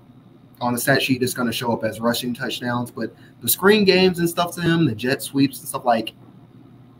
on 0.61 0.73
the 0.73 0.79
stat 0.79 1.01
sheet 1.01 1.21
it's 1.21 1.33
going 1.33 1.47
to 1.47 1.53
show 1.53 1.73
up 1.73 1.83
as 1.83 1.99
rushing 1.99 2.33
touchdowns, 2.33 2.89
but 2.89 3.13
the 3.41 3.49
screen 3.49 3.83
games 3.83 4.19
and 4.19 4.29
stuff 4.29 4.55
to 4.55 4.61
him, 4.61 4.85
the 4.85 4.95
jet 4.95 5.21
sweeps 5.21 5.59
and 5.59 5.67
stuff 5.67 5.83
like 5.83 6.13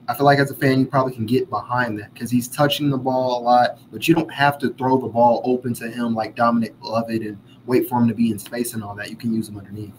I 0.07 0.13
feel 0.13 0.25
like 0.25 0.39
as 0.39 0.51
a 0.51 0.55
fan, 0.55 0.81
you 0.81 0.85
probably 0.85 1.13
can 1.13 1.25
get 1.25 1.49
behind 1.49 1.97
that 1.99 2.13
because 2.13 2.29
he's 2.29 2.49
touching 2.49 2.89
the 2.89 2.97
ball 2.97 3.39
a 3.39 3.41
lot, 3.41 3.79
but 3.91 4.05
you 4.07 4.13
don't 4.13 4.31
have 4.33 4.57
to 4.59 4.73
throw 4.73 4.97
the 4.97 5.07
ball 5.07 5.41
open 5.45 5.73
to 5.75 5.89
him 5.89 6.13
like 6.13 6.35
Dominic 6.35 6.75
Lovett 6.81 7.21
and 7.21 7.37
wait 7.65 7.87
for 7.87 8.01
him 8.01 8.09
to 8.09 8.13
be 8.13 8.29
in 8.29 8.37
space 8.37 8.73
and 8.73 8.83
all 8.83 8.95
that. 8.95 9.09
You 9.09 9.15
can 9.15 9.33
use 9.33 9.47
him 9.47 9.57
underneath. 9.57 9.93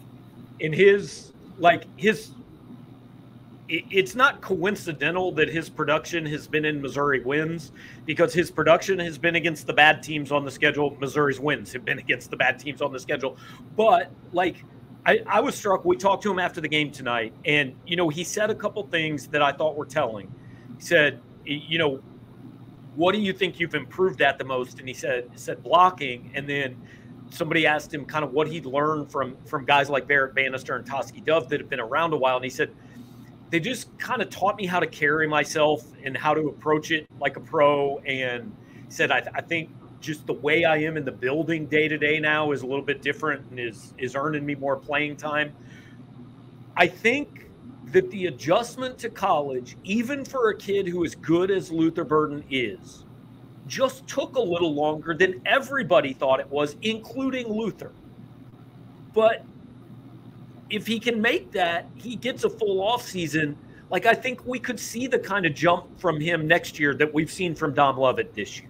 In 0.60 0.74
his, 0.74 1.32
like, 1.58 1.84
his, 1.96 2.32
it's 3.68 4.14
not 4.14 4.42
coincidental 4.42 5.32
that 5.32 5.48
his 5.48 5.70
production 5.70 6.26
has 6.26 6.46
been 6.46 6.66
in 6.66 6.82
Missouri 6.82 7.20
wins 7.20 7.72
because 8.04 8.34
his 8.34 8.50
production 8.50 8.98
has 8.98 9.16
been 9.16 9.36
against 9.36 9.66
the 9.66 9.72
bad 9.72 10.02
teams 10.02 10.30
on 10.30 10.44
the 10.44 10.50
schedule. 10.50 10.96
Missouri's 11.00 11.40
wins 11.40 11.72
have 11.72 11.84
been 11.84 11.98
against 12.06 12.30
the 12.30 12.36
bad 12.36 12.58
teams 12.58 12.82
on 12.82 12.92
the 12.92 13.00
schedule. 13.00 13.38
But, 13.76 14.10
like, 14.32 14.64
I, 15.06 15.20
I 15.26 15.40
was 15.40 15.54
struck. 15.54 15.84
We 15.84 15.96
talked 15.96 16.22
to 16.24 16.30
him 16.30 16.38
after 16.38 16.60
the 16.60 16.68
game 16.68 16.90
tonight, 16.90 17.34
and 17.44 17.74
you 17.86 17.96
know, 17.96 18.08
he 18.08 18.24
said 18.24 18.50
a 18.50 18.54
couple 18.54 18.82
things 18.86 19.26
that 19.28 19.42
I 19.42 19.52
thought 19.52 19.76
were 19.76 19.86
telling. 19.86 20.32
He 20.78 20.82
said, 20.82 21.20
you 21.44 21.78
know, 21.78 22.02
what 22.94 23.12
do 23.12 23.20
you 23.20 23.32
think 23.32 23.60
you've 23.60 23.74
improved 23.74 24.22
at 24.22 24.38
the 24.38 24.44
most? 24.44 24.78
And 24.78 24.88
he 24.88 24.94
said, 24.94 25.28
said 25.34 25.62
blocking, 25.62 26.30
and 26.34 26.48
then 26.48 26.80
somebody 27.30 27.66
asked 27.66 27.92
him 27.92 28.06
kind 28.06 28.24
of 28.24 28.32
what 28.32 28.48
he'd 28.48 28.64
learned 28.64 29.10
from 29.10 29.36
from 29.44 29.64
guys 29.66 29.90
like 29.90 30.06
Barrett 30.06 30.34
Banister 30.34 30.76
and 30.76 30.86
Tauskie 30.86 31.24
Dove 31.24 31.48
that 31.50 31.60
have 31.60 31.68
been 31.68 31.80
around 31.80 32.14
a 32.14 32.16
while, 32.16 32.36
and 32.36 32.44
he 32.44 32.50
said 32.50 32.70
they 33.54 33.60
just 33.60 33.96
kind 33.98 34.20
of 34.20 34.28
taught 34.30 34.56
me 34.56 34.66
how 34.66 34.80
to 34.80 34.86
carry 34.88 35.28
myself 35.28 35.84
and 36.02 36.16
how 36.16 36.34
to 36.34 36.48
approach 36.48 36.90
it 36.90 37.06
like 37.20 37.36
a 37.36 37.40
pro. 37.40 37.98
And 37.98 38.52
said, 38.88 39.12
I, 39.12 39.22
I 39.32 39.42
think 39.42 39.70
just 40.00 40.26
the 40.26 40.32
way 40.32 40.64
I 40.64 40.78
am 40.78 40.96
in 40.96 41.04
the 41.04 41.12
building 41.12 41.66
day 41.66 41.86
to 41.86 41.96
day 41.96 42.18
now 42.18 42.50
is 42.50 42.62
a 42.62 42.66
little 42.66 42.84
bit 42.84 43.00
different 43.00 43.48
and 43.50 43.60
is 43.60 43.94
is 43.96 44.16
earning 44.16 44.44
me 44.44 44.56
more 44.56 44.74
playing 44.76 45.16
time. 45.18 45.52
I 46.76 46.88
think 46.88 47.48
that 47.92 48.10
the 48.10 48.26
adjustment 48.26 48.98
to 48.98 49.08
college, 49.08 49.76
even 49.84 50.24
for 50.24 50.50
a 50.50 50.56
kid 50.58 50.88
who 50.88 51.04
is 51.04 51.14
good 51.14 51.52
as 51.52 51.70
Luther 51.70 52.02
Burden 52.02 52.42
is, 52.50 53.04
just 53.68 54.04
took 54.08 54.34
a 54.34 54.42
little 54.42 54.74
longer 54.74 55.14
than 55.14 55.40
everybody 55.46 56.12
thought 56.12 56.40
it 56.40 56.50
was, 56.50 56.74
including 56.82 57.46
Luther. 57.46 57.92
But 59.12 59.46
if 60.74 60.86
he 60.86 60.98
can 60.98 61.20
make 61.20 61.52
that, 61.52 61.86
he 61.94 62.16
gets 62.16 62.44
a 62.44 62.50
full 62.50 62.82
off 62.82 63.02
season. 63.02 63.56
Like 63.90 64.06
I 64.06 64.14
think 64.14 64.44
we 64.44 64.58
could 64.58 64.80
see 64.80 65.06
the 65.06 65.18
kind 65.18 65.46
of 65.46 65.54
jump 65.54 65.98
from 66.00 66.20
him 66.20 66.48
next 66.48 66.78
year 66.78 66.94
that 66.94 67.12
we've 67.12 67.30
seen 67.30 67.54
from 67.54 67.74
Dom 67.74 67.96
Lovett 67.96 68.34
this 68.34 68.58
year. 68.58 68.68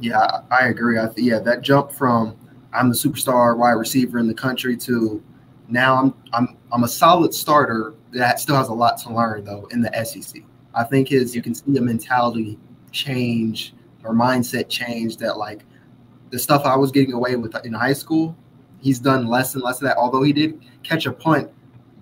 Yeah, 0.00 0.40
I 0.50 0.66
agree. 0.66 0.98
I 0.98 1.06
th- 1.06 1.26
yeah, 1.26 1.38
that 1.40 1.62
jump 1.62 1.92
from 1.92 2.36
I'm 2.72 2.88
the 2.88 2.94
superstar 2.94 3.56
wide 3.56 3.72
receiver 3.72 4.18
in 4.18 4.26
the 4.26 4.34
country 4.34 4.76
to 4.78 5.22
now 5.68 5.96
I'm 5.96 6.14
I'm 6.32 6.56
I'm 6.72 6.84
a 6.84 6.88
solid 6.88 7.32
starter 7.32 7.94
that 8.12 8.40
still 8.40 8.56
has 8.56 8.68
a 8.68 8.74
lot 8.74 8.98
to 8.98 9.14
learn 9.14 9.44
though 9.44 9.66
in 9.70 9.80
the 9.80 10.04
SEC. 10.04 10.42
I 10.74 10.84
think 10.84 11.08
his 11.08 11.36
you 11.36 11.42
can 11.42 11.54
see 11.54 11.76
a 11.76 11.80
mentality 11.80 12.58
change 12.90 13.74
or 14.02 14.12
mindset 14.12 14.68
change 14.68 15.18
that 15.18 15.38
like 15.38 15.64
the 16.30 16.38
stuff 16.38 16.64
I 16.64 16.76
was 16.76 16.90
getting 16.90 17.12
away 17.12 17.36
with 17.36 17.54
in 17.64 17.72
high 17.72 17.92
school, 17.92 18.36
he's 18.80 18.98
done 18.98 19.26
less 19.26 19.54
and 19.54 19.62
less 19.62 19.76
of 19.76 19.82
that. 19.82 19.96
Although 19.96 20.22
he 20.22 20.32
did 20.32 20.60
catch 20.82 21.06
a 21.06 21.12
punt 21.12 21.50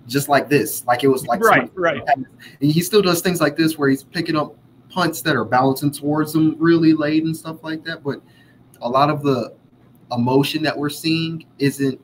just 0.07 0.29
like 0.29 0.49
this, 0.49 0.85
like 0.85 1.03
it 1.03 1.07
was 1.07 1.25
like 1.25 1.41
right, 1.41 1.71
right. 1.75 2.01
And 2.07 2.25
He 2.59 2.81
still 2.81 3.01
does 3.01 3.21
things 3.21 3.41
like 3.41 3.57
this 3.57 3.77
where 3.77 3.89
he's 3.89 4.03
picking 4.03 4.35
up 4.35 4.55
punts 4.89 5.21
that 5.21 5.35
are 5.35 5.45
bouncing 5.45 5.91
towards 5.91 6.35
him 6.35 6.55
really 6.59 6.93
late 6.93 7.23
and 7.23 7.35
stuff 7.35 7.63
like 7.63 7.83
that. 7.85 8.03
But 8.03 8.21
a 8.81 8.89
lot 8.89 9.09
of 9.09 9.23
the 9.23 9.55
emotion 10.11 10.63
that 10.63 10.77
we're 10.77 10.89
seeing 10.89 11.45
isn't. 11.59 11.99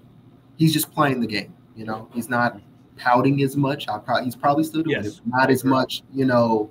He's 0.57 0.73
just 0.73 0.91
playing 0.91 1.21
the 1.21 1.27
game. 1.27 1.53
You 1.75 1.85
know, 1.85 2.07
he's 2.13 2.29
not 2.29 2.61
pouting 2.97 3.41
as 3.41 3.57
much. 3.57 3.87
I 3.87 3.97
probably 3.97 4.25
he's 4.25 4.35
probably 4.35 4.63
still 4.63 4.83
doing 4.83 5.03
yes. 5.03 5.17
it, 5.17 5.21
not 5.25 5.49
as 5.49 5.63
much. 5.63 6.03
You 6.13 6.25
know, 6.25 6.69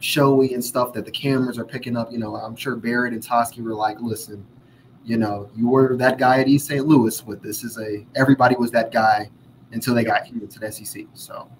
showy 0.00 0.52
and 0.52 0.62
stuff 0.62 0.92
that 0.92 1.04
the 1.04 1.10
cameras 1.10 1.58
are 1.58 1.64
picking 1.64 1.96
up. 1.96 2.12
You 2.12 2.18
know, 2.18 2.36
I'm 2.36 2.56
sure 2.56 2.76
Barrett 2.76 3.14
and 3.14 3.22
Tauskie 3.22 3.62
were 3.62 3.74
like, 3.74 3.98
listen, 4.00 4.46
you 5.04 5.18
know, 5.18 5.50
you 5.54 5.68
were 5.68 5.96
that 5.96 6.18
guy 6.18 6.40
at 6.40 6.48
East 6.48 6.66
St. 6.66 6.86
Louis, 6.86 7.20
but 7.20 7.42
this 7.42 7.62
is 7.62 7.78
a 7.78 8.06
everybody 8.16 8.56
was 8.56 8.70
that 8.70 8.90
guy 8.90 9.30
until 9.72 9.94
they 9.94 10.04
got 10.04 10.24
here 10.24 10.40
to 10.40 10.58
the 10.58 10.72
SEC. 10.72 11.06
So. 11.14 11.50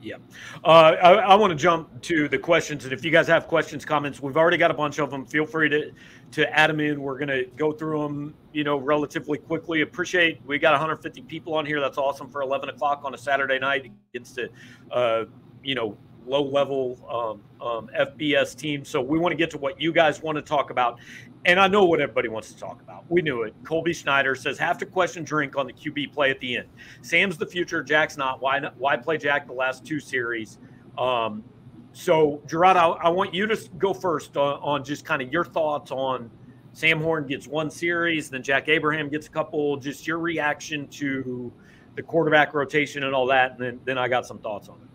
Yeah. 0.00 0.16
Uh, 0.64 0.94
I, 1.02 1.12
I 1.14 1.34
want 1.34 1.50
to 1.50 1.56
jump 1.56 2.00
to 2.02 2.28
the 2.28 2.38
questions. 2.38 2.84
And 2.84 2.92
if 2.92 3.04
you 3.04 3.10
guys 3.10 3.26
have 3.26 3.48
questions, 3.48 3.84
comments, 3.84 4.22
we've 4.22 4.36
already 4.36 4.56
got 4.56 4.70
a 4.70 4.74
bunch 4.74 5.00
of 5.00 5.10
them. 5.10 5.26
Feel 5.26 5.44
free 5.44 5.68
to, 5.70 5.90
to 6.32 6.56
add 6.56 6.70
them 6.70 6.78
in. 6.78 7.00
We're 7.02 7.18
going 7.18 7.28
to 7.28 7.46
go 7.56 7.72
through 7.72 8.02
them, 8.02 8.34
you 8.52 8.62
know, 8.62 8.76
relatively 8.76 9.38
quickly. 9.38 9.80
Appreciate 9.80 10.40
we 10.46 10.58
got 10.58 10.70
150 10.70 11.22
people 11.22 11.54
on 11.54 11.66
here. 11.66 11.80
That's 11.80 11.98
awesome 11.98 12.30
for 12.30 12.42
11 12.42 12.68
o'clock 12.68 13.02
on 13.04 13.14
a 13.14 13.18
Saturday 13.18 13.58
night 13.58 13.90
against 14.14 14.36
the, 14.36 14.48
uh, 14.92 15.24
you 15.64 15.74
know, 15.74 15.98
low 16.28 16.42
level 16.42 16.98
um, 17.60 17.66
um, 17.66 17.90
FBS 17.98 18.56
team. 18.56 18.84
So 18.84 19.00
we 19.00 19.18
want 19.18 19.32
to 19.32 19.36
get 19.36 19.50
to 19.50 19.58
what 19.58 19.80
you 19.80 19.92
guys 19.92 20.22
want 20.22 20.36
to 20.36 20.42
talk 20.42 20.70
about. 20.70 20.98
And 21.44 21.58
I 21.58 21.68
know 21.68 21.84
what 21.84 22.00
everybody 22.00 22.28
wants 22.28 22.52
to 22.52 22.58
talk 22.58 22.80
about. 22.82 23.04
We 23.08 23.22
knew 23.22 23.42
it. 23.42 23.54
Colby 23.64 23.92
Schneider 23.92 24.34
says, 24.34 24.58
have 24.58 24.78
to 24.78 24.86
question 24.86 25.24
drink 25.24 25.56
on 25.56 25.66
the 25.66 25.72
QB 25.72 26.12
play 26.12 26.30
at 26.30 26.40
the 26.40 26.58
end. 26.58 26.68
Sam's 27.02 27.38
the 27.38 27.46
future. 27.46 27.82
Jack's 27.82 28.16
not. 28.16 28.42
Why 28.42 28.58
not? 28.58 28.76
Why 28.76 28.96
play 28.96 29.18
Jack 29.18 29.46
the 29.46 29.52
last 29.52 29.84
two 29.84 30.00
series? 30.00 30.58
Um, 30.96 31.44
so, 31.92 32.42
Gerard, 32.46 32.76
I, 32.76 32.88
I, 32.88 33.08
want 33.08 33.32
you 33.32 33.46
to 33.46 33.56
go 33.78 33.94
first 33.94 34.36
on, 34.36 34.60
on 34.60 34.84
just 34.84 35.04
kind 35.04 35.22
of 35.22 35.32
your 35.32 35.44
thoughts 35.44 35.90
on 35.90 36.30
Sam 36.72 37.00
Horn 37.00 37.26
gets 37.26 37.46
one 37.46 37.70
series, 37.70 38.30
then 38.30 38.42
Jack 38.42 38.68
Abraham 38.68 39.08
gets 39.08 39.26
a 39.26 39.30
couple. 39.30 39.76
Just 39.78 40.06
your 40.06 40.18
reaction 40.18 40.86
to 40.88 41.52
the 41.96 42.02
quarterback 42.02 42.54
rotation 42.54 43.02
and 43.02 43.14
all 43.14 43.26
that, 43.26 43.52
and 43.52 43.60
then, 43.60 43.80
then 43.84 43.98
I 43.98 44.06
got 44.06 44.26
some 44.26 44.38
thoughts 44.38 44.68
on 44.68 44.76
it. 44.76 44.88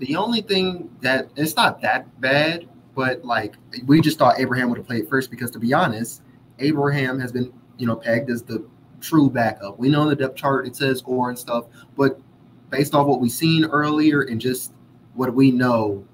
The 0.00 0.16
only 0.16 0.42
thing 0.42 0.90
that 1.00 1.30
it's 1.36 1.56
not 1.56 1.80
that 1.82 2.20
bad 2.20 2.68
but 2.94 3.24
like 3.24 3.54
we 3.86 4.00
just 4.00 4.18
thought 4.18 4.38
Abraham 4.38 4.68
would 4.68 4.78
have 4.78 4.86
played 4.86 5.08
first 5.08 5.30
because 5.30 5.50
to 5.52 5.58
be 5.58 5.72
honest, 5.72 6.22
Abraham 6.58 7.18
has 7.18 7.32
been, 7.32 7.52
you 7.78 7.86
know, 7.86 7.96
pegged 7.96 8.30
as 8.30 8.42
the 8.42 8.66
true 9.00 9.30
backup. 9.30 9.78
We 9.78 9.88
know 9.88 10.02
in 10.02 10.08
the 10.08 10.16
depth 10.16 10.36
chart 10.36 10.66
it 10.66 10.76
says 10.76 11.02
or 11.06 11.30
and 11.30 11.38
stuff, 11.38 11.64
but 11.96 12.20
based 12.68 12.94
off 12.94 13.06
what 13.06 13.20
we've 13.20 13.30
seen 13.30 13.64
earlier 13.64 14.22
and 14.22 14.40
just 14.40 14.72
what 15.14 15.32
we 15.34 15.50
know, 15.50 16.04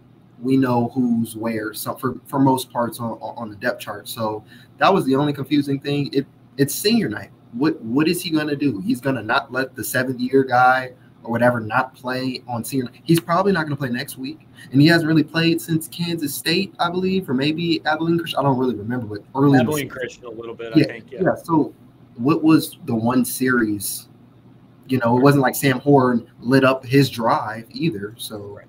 we 0.40 0.56
know 0.56 0.90
who's 0.94 1.36
where. 1.36 1.74
So 1.74 1.94
for, 1.94 2.20
for 2.26 2.38
most 2.38 2.70
parts 2.70 3.00
on, 3.00 3.18
on 3.20 3.50
the 3.50 3.56
depth 3.56 3.80
chart. 3.80 4.08
So 4.08 4.44
that 4.78 4.92
was 4.92 5.04
the 5.06 5.16
only 5.16 5.32
confusing 5.32 5.80
thing. 5.80 6.10
It 6.12 6.26
it's 6.56 6.74
senior 6.74 7.08
night. 7.08 7.30
What 7.52 7.80
what 7.82 8.06
is 8.06 8.22
he 8.22 8.30
gonna 8.30 8.56
do? 8.56 8.80
He's 8.80 9.00
gonna 9.00 9.22
not 9.22 9.50
let 9.50 9.74
the 9.74 9.82
seventh 9.82 10.20
year 10.20 10.44
guy 10.44 10.92
or 11.26 11.30
whatever 11.32 11.60
not 11.60 11.94
play 11.94 12.42
on 12.46 12.64
senior. 12.64 12.88
He's 13.04 13.20
probably 13.20 13.52
not 13.52 13.62
going 13.62 13.70
to 13.70 13.76
play 13.76 13.90
next 13.90 14.16
week, 14.16 14.46
and 14.70 14.80
he 14.80 14.86
hasn't 14.86 15.08
really 15.08 15.24
played 15.24 15.60
since 15.60 15.88
Kansas 15.88 16.34
State, 16.34 16.74
I 16.78 16.88
believe, 16.90 17.28
or 17.28 17.34
maybe 17.34 17.84
Abilene 17.84 18.18
Christian. 18.18 18.40
I 18.40 18.42
don't 18.44 18.58
really 18.58 18.76
remember, 18.76 19.06
but 19.06 19.24
early 19.38 19.58
Abilene 19.58 19.88
Christian 19.88 20.24
a 20.24 20.30
little 20.30 20.54
bit. 20.54 20.76
Yeah, 20.76 20.84
I 20.84 20.86
think. 20.86 21.10
Yeah. 21.10 21.22
yeah. 21.22 21.34
So, 21.34 21.74
what 22.14 22.42
was 22.42 22.78
the 22.84 22.94
one 22.94 23.24
series? 23.24 24.08
You 24.88 24.98
know, 24.98 25.16
it 25.16 25.20
wasn't 25.20 25.42
like 25.42 25.56
Sam 25.56 25.80
Horn 25.80 26.30
lit 26.40 26.64
up 26.64 26.86
his 26.86 27.10
drive 27.10 27.66
either. 27.70 28.14
So. 28.16 28.38
Right. 28.38 28.66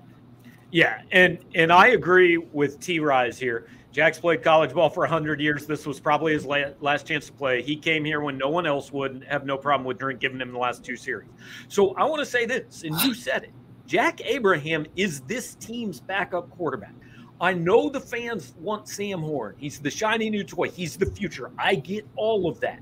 Yeah, 0.70 1.00
and 1.12 1.38
and 1.54 1.72
I 1.72 1.88
agree 1.88 2.36
with 2.36 2.80
T 2.80 3.00
Rise 3.00 3.38
here. 3.38 3.68
Jack's 3.98 4.20
played 4.20 4.44
college 4.44 4.72
ball 4.72 4.88
for 4.88 5.00
100 5.00 5.40
years. 5.40 5.66
This 5.66 5.84
was 5.84 5.98
probably 5.98 6.32
his 6.32 6.46
last 6.46 7.04
chance 7.04 7.26
to 7.26 7.32
play. 7.32 7.62
He 7.62 7.74
came 7.74 8.04
here 8.04 8.20
when 8.20 8.38
no 8.38 8.48
one 8.48 8.64
else 8.64 8.92
would 8.92 9.10
and 9.10 9.24
have 9.24 9.44
no 9.44 9.58
problem 9.58 9.84
with 9.84 9.98
Drink 9.98 10.20
giving 10.20 10.40
him 10.40 10.52
the 10.52 10.58
last 10.58 10.84
two 10.84 10.94
series. 10.94 11.28
So 11.66 11.96
I 11.96 12.04
want 12.04 12.20
to 12.20 12.24
say 12.24 12.46
this, 12.46 12.84
and 12.84 12.94
you 13.00 13.12
said 13.26 13.42
it. 13.42 13.50
Jack 13.88 14.20
Abraham 14.24 14.86
is 14.94 15.22
this 15.22 15.56
team's 15.56 15.98
backup 15.98 16.48
quarterback. 16.50 16.94
I 17.40 17.54
know 17.54 17.90
the 17.90 17.98
fans 17.98 18.54
want 18.60 18.88
Sam 18.88 19.18
Horn. 19.18 19.56
He's 19.58 19.80
the 19.80 19.90
shiny 19.90 20.30
new 20.30 20.44
toy. 20.44 20.70
He's 20.70 20.96
the 20.96 21.06
future. 21.06 21.50
I 21.58 21.74
get 21.74 22.06
all 22.14 22.48
of 22.48 22.60
that. 22.60 22.78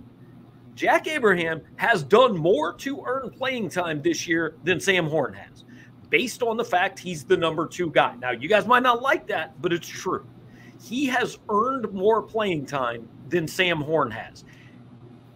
Jack 0.75 1.09
Abraham 1.09 1.63
has 1.77 2.03
done 2.03 2.37
more 2.37 2.75
to 2.75 3.03
earn 3.07 3.31
playing 3.31 3.71
time 3.71 4.03
this 4.03 4.29
year 4.29 4.57
than 4.65 4.81
Sam 4.81 5.07
Horn 5.07 5.33
has, 5.33 5.65
based 6.11 6.43
on 6.43 6.59
the 6.59 6.65
fact 6.65 6.99
he's 6.99 7.25
the 7.25 7.39
number 7.39 7.67
two 7.67 7.91
guy. 7.91 8.17
Now, 8.17 8.33
you 8.33 8.51
guys 8.51 8.67
might 8.67 8.83
not 8.83 9.01
like 9.01 9.27
that, 9.29 9.63
but 9.63 9.73
it's 9.73 9.89
true 9.89 10.27
he 10.87 11.07
has 11.07 11.39
earned 11.49 11.93
more 11.93 12.23
playing 12.23 12.65
time 12.65 13.09
than 13.29 13.49
Sam 13.49 13.81
Horn 13.81 14.11
has. 14.13 14.45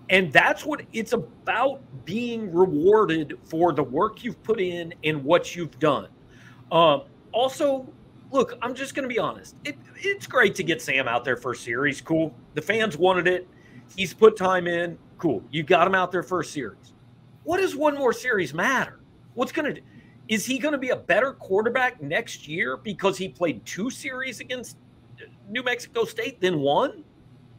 And 0.08 0.32
that's 0.32 0.64
what 0.64 0.82
it's 0.92 1.12
about 1.12 1.80
being 2.04 2.52
rewarded 2.54 3.36
for 3.44 3.72
the 3.72 3.82
work 3.82 4.22
you've 4.22 4.40
put 4.44 4.60
in 4.60 4.94
and 5.02 5.24
what 5.24 5.56
you've 5.56 5.76
done. 5.80 6.08
Um, 6.70 7.02
also, 7.32 7.86
look, 8.30 8.58
I'm 8.62 8.74
just 8.74 8.94
going 8.94 9.08
to 9.08 9.12
be 9.12 9.18
honest. 9.18 9.56
It, 9.64 9.76
it's 9.96 10.26
great 10.26 10.54
to 10.56 10.62
get 10.62 10.80
Sam 10.80 11.08
out 11.08 11.24
there 11.24 11.36
for 11.36 11.52
series. 11.54 12.00
Cool. 12.00 12.32
The 12.54 12.62
fans 12.62 12.96
wanted 12.96 13.26
it. 13.26 13.48
He's 13.96 14.14
put 14.14 14.36
time 14.36 14.68
in. 14.68 14.96
Cool. 15.18 15.42
You 15.50 15.64
got 15.64 15.86
him 15.86 15.96
out 15.96 16.12
there 16.12 16.22
for 16.22 16.40
a 16.40 16.44
series. 16.44 16.92
What 17.42 17.58
does 17.58 17.74
one 17.74 17.96
more 17.96 18.12
series 18.12 18.54
matter? 18.54 19.00
What's 19.34 19.52
going 19.52 19.74
to 19.74 19.80
is 20.28 20.46
he 20.46 20.60
going 20.60 20.72
to 20.72 20.78
be 20.78 20.90
a 20.90 20.96
better 20.96 21.32
quarterback 21.32 22.00
next 22.00 22.46
year 22.46 22.76
because 22.76 23.18
he 23.18 23.28
played 23.28 23.66
two 23.66 23.90
series 23.90 24.38
against 24.38 24.76
New 25.50 25.62
Mexico 25.62 26.04
State 26.04 26.40
then 26.40 26.60
won? 26.60 27.04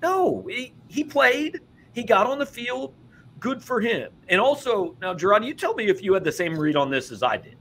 No, 0.02 0.48
he, 0.50 0.74
he 0.88 1.04
played, 1.04 1.60
he 1.94 2.04
got 2.04 2.26
on 2.26 2.40
the 2.40 2.46
field. 2.46 2.94
Good 3.40 3.62
for 3.64 3.82
him. 3.82 4.12
And 4.30 4.40
also, 4.40 4.96
now, 5.02 5.14
Gerard, 5.14 5.44
you 5.44 5.54
tell 5.54 5.74
me 5.74 5.90
if 5.90 6.02
you 6.02 6.14
had 6.14 6.24
the 6.24 6.32
same 6.32 6.58
read 6.58 6.76
on 6.76 6.90
this 6.90 7.12
as 7.12 7.24
I 7.24 7.38
did. 7.38 7.58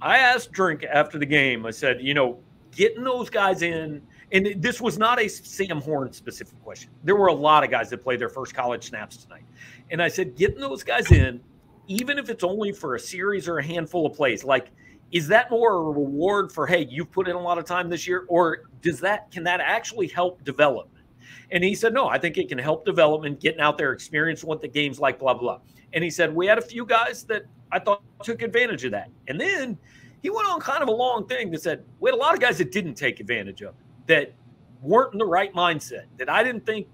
I 0.00 0.18
asked 0.18 0.52
Drink 0.52 0.84
after 0.84 1.18
the 1.18 1.26
game, 1.26 1.66
I 1.66 1.70
said, 1.70 2.00
you 2.00 2.14
know, 2.14 2.38
getting 2.72 3.04
those 3.04 3.30
guys 3.30 3.62
in, 3.62 4.02
and 4.32 4.54
this 4.58 4.80
was 4.80 4.98
not 4.98 5.20
a 5.20 5.28
Sam 5.28 5.80
Horn 5.80 6.12
specific 6.12 6.62
question. 6.62 6.90
There 7.04 7.16
were 7.16 7.28
a 7.28 7.34
lot 7.34 7.64
of 7.64 7.70
guys 7.70 7.90
that 7.90 8.02
played 8.02 8.20
their 8.20 8.28
first 8.28 8.54
college 8.54 8.88
snaps 8.88 9.16
tonight. 9.16 9.44
And 9.90 10.02
I 10.02 10.08
said, 10.08 10.36
getting 10.36 10.60
those 10.60 10.82
guys 10.82 11.10
in, 11.10 11.40
even 11.86 12.18
if 12.18 12.28
it's 12.28 12.44
only 12.44 12.72
for 12.72 12.94
a 12.94 13.00
series 13.00 13.48
or 13.48 13.58
a 13.58 13.64
handful 13.64 14.06
of 14.06 14.14
plays, 14.14 14.44
like– 14.44 14.70
is 15.12 15.28
that 15.28 15.50
more 15.50 15.74
a 15.74 15.82
reward 15.82 16.52
for 16.52 16.66
hey 16.66 16.86
you've 16.90 17.10
put 17.10 17.28
in 17.28 17.36
a 17.36 17.40
lot 17.40 17.58
of 17.58 17.64
time 17.64 17.88
this 17.88 18.06
year? 18.06 18.24
Or 18.28 18.68
does 18.82 19.00
that 19.00 19.30
can 19.30 19.44
that 19.44 19.60
actually 19.60 20.08
help 20.08 20.44
development? 20.44 21.04
And 21.50 21.64
he 21.64 21.74
said 21.74 21.94
no 21.94 22.08
i 22.08 22.18
think 22.18 22.36
it 22.36 22.48
can 22.48 22.58
help 22.58 22.84
development 22.84 23.40
getting 23.40 23.60
out 23.60 23.78
there 23.78 23.92
experience 23.92 24.44
what 24.44 24.60
the 24.60 24.68
game's 24.68 25.00
like 25.00 25.18
blah 25.18 25.34
blah 25.34 25.60
and 25.94 26.04
he 26.04 26.10
said 26.10 26.34
we 26.34 26.46
had 26.46 26.58
a 26.58 26.62
few 26.62 26.84
guys 26.84 27.24
that 27.24 27.44
i 27.72 27.78
thought 27.78 28.02
took 28.22 28.42
advantage 28.42 28.84
of 28.84 28.90
that. 28.92 29.10
And 29.28 29.40
then 29.40 29.78
he 30.22 30.28
went 30.30 30.46
on 30.48 30.60
kind 30.60 30.82
of 30.82 30.88
a 30.88 30.92
long 30.92 31.26
thing 31.26 31.50
that 31.52 31.62
said 31.62 31.84
we 32.00 32.10
had 32.10 32.14
a 32.14 32.20
lot 32.20 32.34
of 32.34 32.40
guys 32.40 32.58
that 32.58 32.70
didn't 32.70 32.94
take 32.94 33.20
advantage 33.20 33.62
of 33.62 33.74
it 33.74 33.86
that 34.08 34.34
weren't 34.82 35.12
in 35.14 35.18
the 35.18 35.26
right 35.26 35.52
mindset 35.54 36.04
that 36.18 36.28
i 36.28 36.42
didn't 36.42 36.66
think 36.66 36.86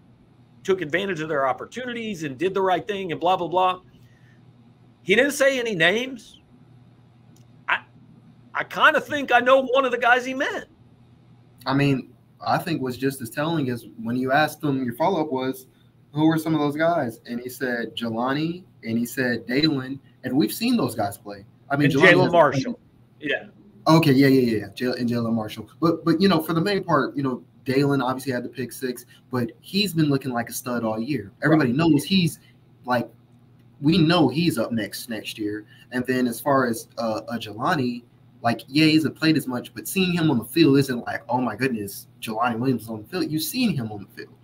took 0.65 0.81
advantage 0.81 1.21
of 1.21 1.29
their 1.29 1.47
opportunities 1.47 2.23
and 2.23 2.39
did 2.39 2.55
the 2.55 2.61
right 2.61 2.89
thing 2.89 3.13
and 3.13 3.21
blah 3.21 3.37
blah 3.37 3.49
blah. 3.49 3.81
He 5.03 5.15
didn't 5.15 5.33
say 5.33 5.61
any 5.61 5.75
names 5.75 6.41
I 8.55 8.65
kind 8.65 8.97
of 8.97 9.07
think 9.07 9.33
I 9.33 9.41
know 9.41 9.63
one 9.63 9.85
of 9.85 9.91
the 9.91 9.99
guys 9.99 10.25
he 10.25 10.35
meant. 10.35 10.67
I 11.67 11.75
mean, 11.75 12.13
I 12.41 12.59
think 12.59 12.83
what's 12.83 12.97
just 12.97 13.21
as 13.21 13.31
telling 13.31 13.69
is 13.69 13.87
when 14.03 14.17
you 14.17 14.33
asked 14.33 14.63
him, 14.63 14.85
your 14.85 14.95
follow 14.95 15.21
up 15.21 15.33
was, 15.33 15.67
who 16.13 16.27
were 16.27 16.39
some 16.39 16.55
of 16.55 16.61
those 16.61 16.77
guys? 16.77 17.21
And 17.27 17.41
he 17.41 17.49
said 17.49 17.97
Jelani, 17.97 18.63
and 18.85 18.99
he 18.99 19.05
said 19.07 19.47
Daylan, 19.47 19.99
and 20.23 20.37
we've 20.37 20.53
seen 20.53 20.77
those 20.77 20.95
guys 20.95 21.19
play. 21.19 21.45
I 21.71 21.77
mean, 21.77 21.91
Jalen 21.91 22.31
Marshall. 22.31 22.79
Yeah. 23.21 23.47
Okay, 23.87 24.13
yeah, 24.13 24.29
yeah, 24.29 24.59
yeah, 24.59 24.67
J- 24.75 24.99
and 24.99 25.09
Jalen 25.09 25.33
Marshall. 25.33 25.69
But 25.81 26.05
but 26.05 26.21
you 26.21 26.29
know, 26.29 26.41
for 26.41 26.53
the 26.53 26.61
main 26.61 26.85
part, 26.85 27.17
you 27.17 27.23
know, 27.23 27.43
Daylan 27.65 28.03
obviously 28.03 28.33
had 28.33 28.45
the 28.45 28.49
pick 28.49 28.73
six, 28.73 29.07
but 29.31 29.51
he's 29.61 29.93
been 29.93 30.09
looking 30.09 30.33
like 30.33 30.49
a 30.49 30.53
stud 30.53 30.85
all 30.85 31.01
year. 31.01 31.33
Everybody 31.43 31.71
right. 31.71 31.79
knows 31.79 32.05
he's 32.05 32.39
like, 32.85 33.11
we 33.81 33.99
know 33.99 34.29
he's 34.29 34.57
up 34.57 34.73
next 34.73 35.11
next 35.11 35.39
year. 35.39 35.67
And 35.91 36.07
then 36.07 36.27
as 36.27 36.41
far 36.41 36.67
as 36.67 36.89
uh, 36.99 37.23
a 37.29 37.39
Jelani, 37.39 38.03
like 38.45 38.63
yeah, 38.69 38.85
he 38.85 38.95
hasn't 38.95 39.17
played 39.17 39.39
as 39.39 39.49
much, 39.49 39.75
but 39.75 39.89
seeing 39.89 40.13
him 40.13 40.31
on 40.31 40.39
the 40.39 40.45
field 40.45 40.79
isn't 40.79 41.05
like, 41.07 41.23
oh 41.31 41.41
my 41.41 41.57
goodness, 41.57 42.09
Jelani 42.21 42.59
Williams 42.59 42.83
is 42.83 42.91
on 42.91 43.01
the 43.01 43.09
field. 43.09 43.31
You've 43.33 43.43
seen 43.43 43.75
him 43.75 43.91
on 43.91 44.07
the 44.07 44.23
field. 44.23 44.35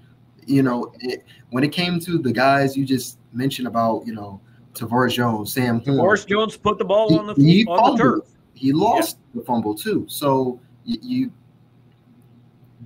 You 0.46 0.62
know, 0.62 0.90
it, 1.00 1.22
when 1.50 1.62
it 1.64 1.70
came 1.70 2.00
to 2.00 2.16
the 2.16 2.32
guys 2.32 2.78
you 2.78 2.86
just 2.86 3.18
mentioned 3.34 3.68
about, 3.68 4.06
you 4.06 4.14
know, 4.14 4.40
Tavares 4.72 5.12
Jones, 5.12 5.52
Sam 5.52 5.82
Tavares 5.82 6.26
Jones 6.26 6.56
put 6.56 6.78
the 6.78 6.84
ball 6.84 7.10
he, 7.10 7.18
on 7.18 7.26
the 7.26 7.34
he 7.34 7.66
on 7.66 7.94
the 7.94 8.02
turf. 8.02 8.24
He 8.54 8.72
lost 8.72 9.18
yeah. 9.18 9.40
the 9.40 9.46
fumble 9.46 9.74
too. 9.74 10.06
So 10.08 10.58
you, 10.84 10.98
you 11.02 11.32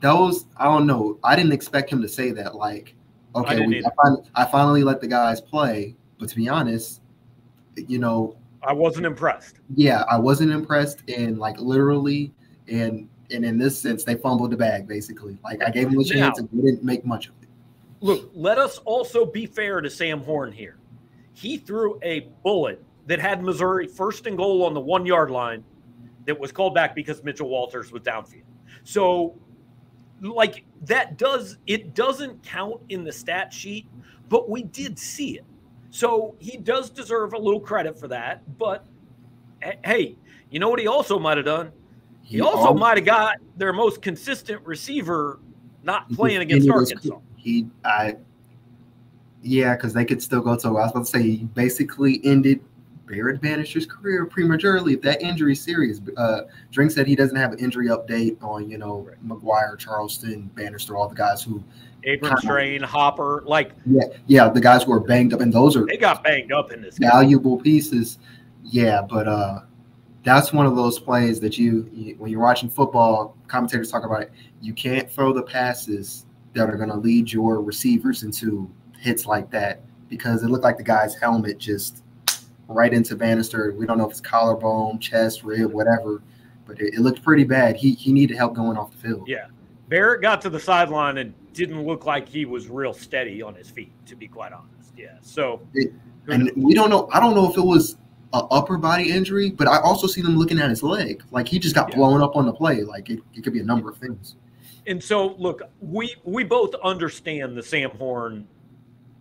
those 0.00 0.46
I 0.56 0.64
don't 0.64 0.84
know. 0.84 1.16
I 1.22 1.36
didn't 1.36 1.52
expect 1.52 1.90
him 1.90 2.02
to 2.02 2.08
say 2.08 2.32
that. 2.32 2.56
Like, 2.56 2.96
okay, 3.36 3.62
I, 3.62 3.66
we, 3.66 3.84
I, 3.84 3.90
finally, 4.02 4.22
I 4.34 4.44
finally 4.46 4.82
let 4.82 5.00
the 5.00 5.06
guys 5.06 5.40
play, 5.40 5.94
but 6.18 6.28
to 6.28 6.34
be 6.34 6.48
honest, 6.48 7.02
you 7.76 8.00
know, 8.00 8.36
I 8.66 8.72
wasn't 8.72 9.06
impressed. 9.06 9.60
Yeah, 9.74 10.04
I 10.10 10.18
wasn't 10.18 10.50
impressed, 10.52 11.02
and 11.08 11.38
like 11.38 11.58
literally, 11.58 12.32
and 12.68 13.08
and 13.30 13.44
in 13.44 13.58
this 13.58 13.78
sense, 13.78 14.04
they 14.04 14.16
fumbled 14.16 14.50
the 14.50 14.56
bag 14.56 14.86
basically. 14.86 15.38
Like 15.42 15.62
I 15.62 15.70
gave 15.70 15.90
them 15.90 16.00
a 16.00 16.04
chance, 16.04 16.38
now, 16.38 16.46
and 16.46 16.48
they 16.52 16.70
didn't 16.70 16.84
make 16.84 17.04
much 17.04 17.28
of 17.28 17.34
it. 17.42 17.48
Look, 18.00 18.30
let 18.34 18.58
us 18.58 18.78
also 18.78 19.24
be 19.24 19.46
fair 19.46 19.80
to 19.80 19.88
Sam 19.88 20.20
Horn 20.22 20.52
here. 20.52 20.78
He 21.32 21.56
threw 21.56 21.98
a 22.02 22.28
bullet 22.42 22.82
that 23.06 23.18
had 23.18 23.42
Missouri 23.42 23.86
first 23.86 24.26
and 24.26 24.36
goal 24.36 24.64
on 24.64 24.74
the 24.74 24.80
one 24.80 25.04
yard 25.06 25.30
line 25.30 25.64
that 26.26 26.38
was 26.38 26.52
called 26.52 26.74
back 26.74 26.94
because 26.94 27.22
Mitchell 27.22 27.48
Walters 27.48 27.92
was 27.92 28.02
downfield. 28.02 28.44
So, 28.82 29.34
like, 30.20 30.64
that 30.82 31.18
does, 31.18 31.58
it 31.66 31.94
doesn't 31.94 32.42
count 32.42 32.80
in 32.88 33.04
the 33.04 33.12
stat 33.12 33.52
sheet, 33.52 33.86
but 34.28 34.48
we 34.48 34.62
did 34.62 34.98
see 34.98 35.36
it. 35.38 35.44
So 35.94 36.34
he 36.40 36.56
does 36.56 36.90
deserve 36.90 37.34
a 37.34 37.38
little 37.38 37.60
credit 37.60 37.96
for 37.96 38.08
that. 38.08 38.42
But 38.58 38.84
hey, 39.84 40.16
you 40.50 40.58
know 40.58 40.68
what 40.68 40.80
he 40.80 40.88
also 40.88 41.20
might 41.20 41.36
have 41.36 41.46
done? 41.46 41.70
He, 42.20 42.38
he 42.38 42.40
also 42.40 42.74
might 42.74 42.96
have 42.96 43.06
got 43.06 43.36
their 43.56 43.72
most 43.72 44.02
consistent 44.02 44.60
receiver 44.66 45.38
not 45.84 46.10
playing 46.10 46.40
against 46.40 46.68
Arkansas. 46.68 47.20
He, 47.36 47.68
I, 47.84 48.16
yeah, 49.40 49.76
because 49.76 49.92
they 49.92 50.04
could 50.04 50.20
still 50.20 50.40
go 50.40 50.56
to. 50.56 50.66
I 50.66 50.70
was 50.72 50.90
about 50.90 51.04
to 51.04 51.06
say 51.06 51.22
he 51.22 51.44
basically 51.54 52.20
ended 52.24 52.60
Barrett 53.06 53.40
Banister's 53.40 53.86
career 53.86 54.26
prematurely 54.26 54.94
if 54.94 55.02
that 55.02 55.22
injury 55.22 55.54
serious. 55.54 56.00
Uh, 56.16 56.40
Drink 56.72 56.90
said 56.90 57.06
he 57.06 57.14
doesn't 57.14 57.36
have 57.36 57.52
an 57.52 57.60
injury 57.60 57.86
update 57.86 58.42
on 58.42 58.68
you 58.68 58.78
know. 58.78 59.08
McGuire, 59.24 59.78
Charleston, 59.78 60.50
Banister, 60.56 60.96
all 60.96 61.06
the 61.06 61.14
guys 61.14 61.40
who 61.40 61.62
Abrams-Draine, 62.04 62.82
Hopper, 62.82 63.42
like 63.46 63.72
yeah, 63.86 64.04
yeah, 64.26 64.48
the 64.48 64.60
guys 64.60 64.84
who 64.84 64.92
are 64.92 65.00
banged 65.00 65.32
up, 65.32 65.40
and 65.40 65.52
those 65.52 65.76
are 65.76 65.86
they 65.86 65.96
got 65.96 66.22
banged 66.22 66.52
up 66.52 66.72
in 66.72 66.82
this 66.82 66.98
valuable 66.98 67.56
game. 67.56 67.64
pieces. 67.64 68.18
Yeah, 68.62 69.02
but 69.02 69.28
uh, 69.28 69.60
that's 70.22 70.52
one 70.52 70.66
of 70.66 70.74
those 70.74 70.98
plays 70.98 71.40
that 71.40 71.58
you, 71.58 71.88
you 71.92 72.16
when 72.18 72.30
you're 72.30 72.40
watching 72.40 72.68
football, 72.68 73.36
commentators 73.46 73.90
talk 73.90 74.04
about 74.04 74.22
it. 74.22 74.32
You 74.60 74.72
can't 74.72 75.10
throw 75.10 75.32
the 75.32 75.42
passes 75.42 76.26
that 76.54 76.70
are 76.70 76.76
going 76.76 76.88
to 76.88 76.96
lead 76.96 77.32
your 77.32 77.60
receivers 77.60 78.22
into 78.22 78.70
hits 78.98 79.26
like 79.26 79.50
that 79.50 79.82
because 80.08 80.42
it 80.42 80.48
looked 80.48 80.64
like 80.64 80.76
the 80.76 80.84
guy's 80.84 81.14
helmet 81.14 81.58
just 81.58 82.02
right 82.68 82.92
into 82.92 83.16
Banister. 83.16 83.74
We 83.76 83.86
don't 83.86 83.98
know 83.98 84.06
if 84.06 84.12
it's 84.12 84.20
collarbone, 84.20 84.98
chest, 84.98 85.42
rib, 85.42 85.72
whatever, 85.72 86.22
but 86.66 86.80
it, 86.80 86.94
it 86.94 87.00
looked 87.00 87.22
pretty 87.22 87.44
bad. 87.44 87.76
He 87.76 87.92
he 87.92 88.12
needed 88.12 88.36
help 88.36 88.54
going 88.54 88.76
off 88.76 88.92
the 88.92 88.98
field. 88.98 89.28
Yeah. 89.28 89.46
Barrett 89.88 90.22
got 90.22 90.40
to 90.42 90.50
the 90.50 90.58
sideline 90.58 91.18
and 91.18 91.34
didn't 91.54 91.86
look 91.86 92.04
like 92.04 92.28
he 92.28 92.44
was 92.44 92.68
real 92.68 92.92
steady 92.92 93.42
on 93.42 93.54
his 93.54 93.70
feet, 93.70 93.92
to 94.06 94.16
be 94.16 94.28
quite 94.28 94.52
honest. 94.52 94.92
Yeah. 94.96 95.16
So, 95.22 95.66
it, 95.72 95.92
and 96.28 96.50
we 96.56 96.74
don't 96.74 96.90
know. 96.90 97.08
I 97.12 97.20
don't 97.20 97.34
know 97.34 97.50
if 97.50 97.56
it 97.56 97.64
was 97.64 97.96
an 98.32 98.46
upper 98.50 98.76
body 98.76 99.10
injury, 99.10 99.50
but 99.50 99.66
I 99.66 99.78
also 99.80 100.06
see 100.06 100.20
them 100.20 100.36
looking 100.36 100.58
at 100.58 100.68
his 100.68 100.82
leg. 100.82 101.22
Like 101.30 101.48
he 101.48 101.58
just 101.58 101.74
got 101.74 101.90
yeah. 101.90 101.96
blown 101.96 102.22
up 102.22 102.36
on 102.36 102.46
the 102.46 102.52
play. 102.52 102.82
Like 102.82 103.10
it, 103.10 103.20
it 103.34 103.42
could 103.42 103.52
be 103.52 103.60
a 103.60 103.64
number 103.64 103.88
of 103.88 103.96
things. 103.96 104.36
And 104.86 105.02
so, 105.02 105.34
look, 105.38 105.62
we 105.80 106.14
we 106.24 106.44
both 106.44 106.74
understand 106.82 107.56
the 107.56 107.62
Sam 107.62 107.90
Horn 107.90 108.46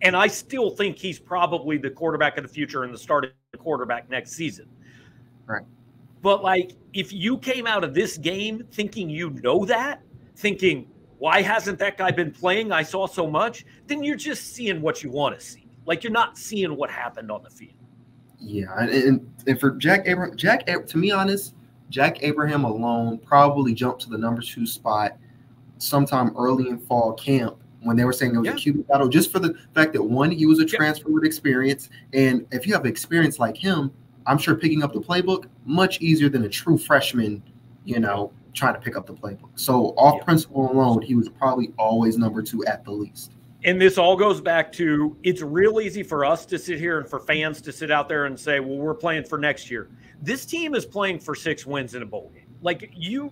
and 0.04 0.17
I 0.17 0.28
still 0.28 0.69
think 0.69 0.98
he's 0.98 1.17
probably 1.17 1.78
the 1.78 1.89
quarterback 1.89 2.38
of 2.38 2.43
the 2.43 2.50
future 2.50 2.84
and 2.84 2.93
the 2.93 2.98
starting 2.98 3.32
quarterback 3.58 4.10
next 4.10 4.34
season. 4.34 4.67
Right. 5.46 5.63
But 6.22 6.43
like, 6.43 6.74
if 6.93 7.13
you 7.13 7.38
came 7.38 7.65
out 7.65 7.84
of 7.86 7.93
this 7.93 8.17
game 8.17 8.65
thinking 8.72 9.10
you 9.10 9.30
know 9.30 9.65
that, 9.65 10.02
thinking, 10.36 10.88
why 11.24 11.42
hasn't 11.42 11.80
that 11.80 11.98
guy 11.98 12.12
been 12.12 12.32
playing? 12.32 12.74
I 12.74 12.84
saw 12.84 13.08
so 13.08 13.26
much. 13.26 13.66
Then 13.88 14.04
you're 14.04 14.18
just 14.18 14.54
seeing 14.54 14.82
what 14.82 15.02
you 15.04 15.10
want 15.10 15.40
to 15.40 15.46
see. 15.46 15.66
Like 15.86 16.04
you're 16.04 16.12
not 16.12 16.38
seeing 16.38 16.76
what 16.76 16.92
happened 16.92 17.32
on 17.32 17.42
the 17.44 17.50
field. 17.50 17.76
Yeah, 18.42 18.78
and, 18.78 19.26
and 19.48 19.58
for 19.58 19.72
Jack 19.72 20.02
Abraham, 20.06 20.36
Jack 20.36 20.66
to 20.66 20.98
be 21.00 21.14
honest, 21.14 21.56
Jack 21.90 22.22
Abraham 22.24 22.66
alone 22.66 23.20
probably 23.20 23.74
jumped 23.74 24.02
to 24.02 24.10
the 24.10 24.18
number 24.18 24.42
two 24.42 24.66
spot 24.66 25.16
sometime 25.78 26.36
early 26.38 26.68
in 26.68 26.78
fall 26.78 27.14
camp 27.14 27.56
when 27.84 27.96
they 27.96 28.04
were 28.04 28.12
saying 28.12 28.36
it 28.36 28.40
was 28.40 28.48
yeah. 28.48 28.72
a 28.72 28.74
QB 28.76 28.88
battle, 28.90 29.08
just 29.08 29.32
for 29.32 29.40
the 29.40 29.58
fact 29.74 29.94
that 29.94 30.04
one, 30.04 30.30
he 30.30 30.46
was 30.46 30.60
a 30.60 30.66
transfer 30.66 31.10
with 31.10 31.24
experience, 31.24 31.90
and 32.12 32.46
if 32.52 32.68
you 32.68 32.74
have 32.74 32.86
experience 32.86 33.40
like 33.40 33.56
him, 33.56 33.94
I'm 34.28 34.38
sure 34.38 34.56
picking 34.56 34.84
up 34.84 34.92
the 34.92 35.00
playbook 35.00 35.46
much 35.64 36.02
easier 36.02 36.28
than 36.28 36.44
a 36.44 36.50
true 36.50 36.78
freshman, 36.78 37.42
you 37.86 38.02
know, 38.02 38.34
trying 38.54 38.74
to 38.76 38.80
pick 38.80 38.96
up 38.96 39.06
the 39.06 39.13
playbook. 39.13 39.50
So 39.56 39.88
off 39.98 40.16
yeah. 40.18 40.24
principle 40.24 40.72
alone, 40.72 41.02
he 41.02 41.16
was 41.16 41.30
probably 41.30 41.74
always 41.78 42.18
number 42.18 42.42
two 42.42 42.66
at 42.66 42.84
the 42.86 42.92
least. 42.92 43.34
And 43.66 43.80
this 43.80 43.98
all 43.98 44.18
goes 44.18 44.42
back 44.42 44.72
to 44.74 45.16
it's 45.24 45.42
real 45.42 45.80
easy 45.80 46.04
for 46.04 46.26
us 46.26 46.46
to 46.48 46.60
sit 46.60 46.80
here 46.80 47.00
and 47.00 47.10
for 47.10 47.20
fans 47.20 47.62
to 47.62 47.72
sit 47.72 47.92
out 47.92 48.10
there 48.10 48.26
and 48.26 48.38
say, 48.38 48.60
well, 48.60 48.78
we're 48.78 48.94
playing 48.94 49.24
for 49.24 49.38
next 49.38 49.72
year. 49.72 49.89
This 50.22 50.46
team 50.46 50.76
is 50.76 50.86
playing 50.86 51.20
for 51.20 51.34
six 51.34 51.66
wins 51.66 51.96
in 51.96 52.02
a 52.02 52.06
bowl 52.06 52.32
game. 52.34 52.48
Like 52.62 52.92
you, 52.94 53.32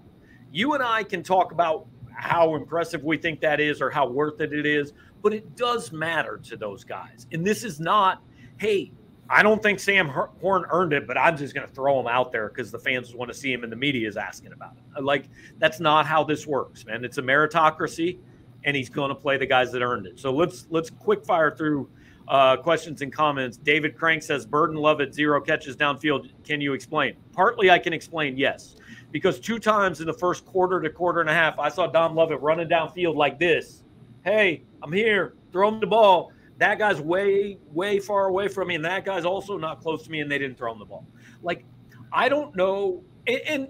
you 0.52 0.74
and 0.74 0.82
I 0.82 1.04
can 1.04 1.22
talk 1.22 1.52
about 1.52 1.88
how 2.14 2.56
impressive 2.56 3.04
we 3.04 3.18
think 3.18 3.42
that 3.42 3.60
is 3.60 3.82
or 3.82 3.90
how 3.90 4.08
worth 4.08 4.40
it 4.40 4.54
it 4.54 4.66
is, 4.66 4.94
but 5.22 5.34
it 5.34 5.56
does 5.56 5.92
matter 5.92 6.40
to 6.46 6.56
those 6.56 6.84
guys. 6.84 7.28
And 7.32 7.46
this 7.46 7.64
is 7.64 7.80
not, 7.80 8.22
hey, 8.58 8.92
I 9.32 9.44
don't 9.44 9.64
think 9.64 9.80
Sam 9.80 10.10
Horn 10.10 10.66
earned 10.72 10.94
it, 10.94 11.08
but 11.08 11.18
I'm 11.18 11.38
just 11.38 11.54
going 11.56 11.68
to 11.68 11.74
throw 11.74 12.00
him 12.00 12.08
out 12.08 12.32
there 12.32 12.50
because 12.50 12.72
the 12.72 12.80
fans 12.80 13.16
want 13.16 13.32
to 13.32 13.38
see 13.38 13.52
him 13.52 13.64
and 13.64 13.72
the 13.72 13.78
media 13.78 14.08
is 14.08 14.18
asking 14.18 14.52
about 14.52 14.74
it. 14.98 15.04
Like, 15.04 15.26
that's 15.58 15.80
not 15.80 16.06
how 16.06 16.24
this 16.24 16.46
works, 16.46 16.86
man. 16.86 17.06
It's 17.06 17.18
a 17.18 17.22
meritocracy, 17.22 18.18
and 18.66 18.76
he's 18.76 18.90
going 18.90 19.10
to 19.10 19.16
play 19.16 19.38
the 19.38 19.46
guys 19.46 19.72
that 19.72 19.82
earned 19.82 20.06
it. 20.06 20.20
So 20.20 20.32
let's 20.34 20.68
let's 20.70 20.90
quick 20.90 21.24
fire 21.26 21.56
through 21.56 21.90
uh, 22.28 22.58
questions 22.58 23.02
and 23.02 23.12
comments. 23.12 23.58
David 23.58 23.98
Crank 23.98 24.22
says, 24.22 24.46
Burden 24.46 24.76
Lovett, 24.76 25.14
zero 25.14 25.40
catches 25.40 25.76
downfield. 25.76 26.30
Can 26.44 26.62
you 26.62 26.74
explain? 26.74 27.16
Partly 27.34 27.72
I 27.72 27.80
can 27.80 27.94
explain, 27.94 28.38
yes 28.38 28.76
because 29.12 29.40
two 29.40 29.60
times 29.60 30.00
in 30.00 30.08
the 30.08 30.14
first 30.14 30.46
quarter 30.46 30.82
to 30.82 30.90
quarter 30.90 31.22
and 31.22 31.30
a 31.30 31.34
half, 31.34 31.60
I 31.60 31.70
saw 31.70 31.88
Dom 31.88 32.16
Lovett 32.16 32.40
running 32.40 32.68
downfield 32.68 33.16
like 33.16 33.38
this. 33.38 33.84
Hey, 34.24 34.64
I'm 34.82 34.92
here. 34.92 35.34
Throw 35.52 35.68
him 35.68 35.80
the 35.80 35.88
ball. 35.88 36.32
That 36.62 36.78
guy's 36.78 37.02
way, 37.02 37.58
way 37.74 37.98
far 37.98 38.28
away 38.28 38.48
from 38.48 38.68
me, 38.68 38.76
and 38.76 38.86
that 38.86 39.04
guy's 39.04 39.26
also 39.26 39.58
not 39.58 39.82
close 39.82 40.04
to 40.04 40.12
me, 40.12 40.20
and 40.20 40.32
they 40.32 40.38
didn't 40.38 40.60
throw 40.60 40.72
him 40.72 40.78
the 40.78 40.86
ball. 40.86 41.08
Like, 41.42 41.66
I 42.14 42.30
don't 42.30 42.56
know. 42.56 43.04
And, 43.26 43.40
and 43.48 43.68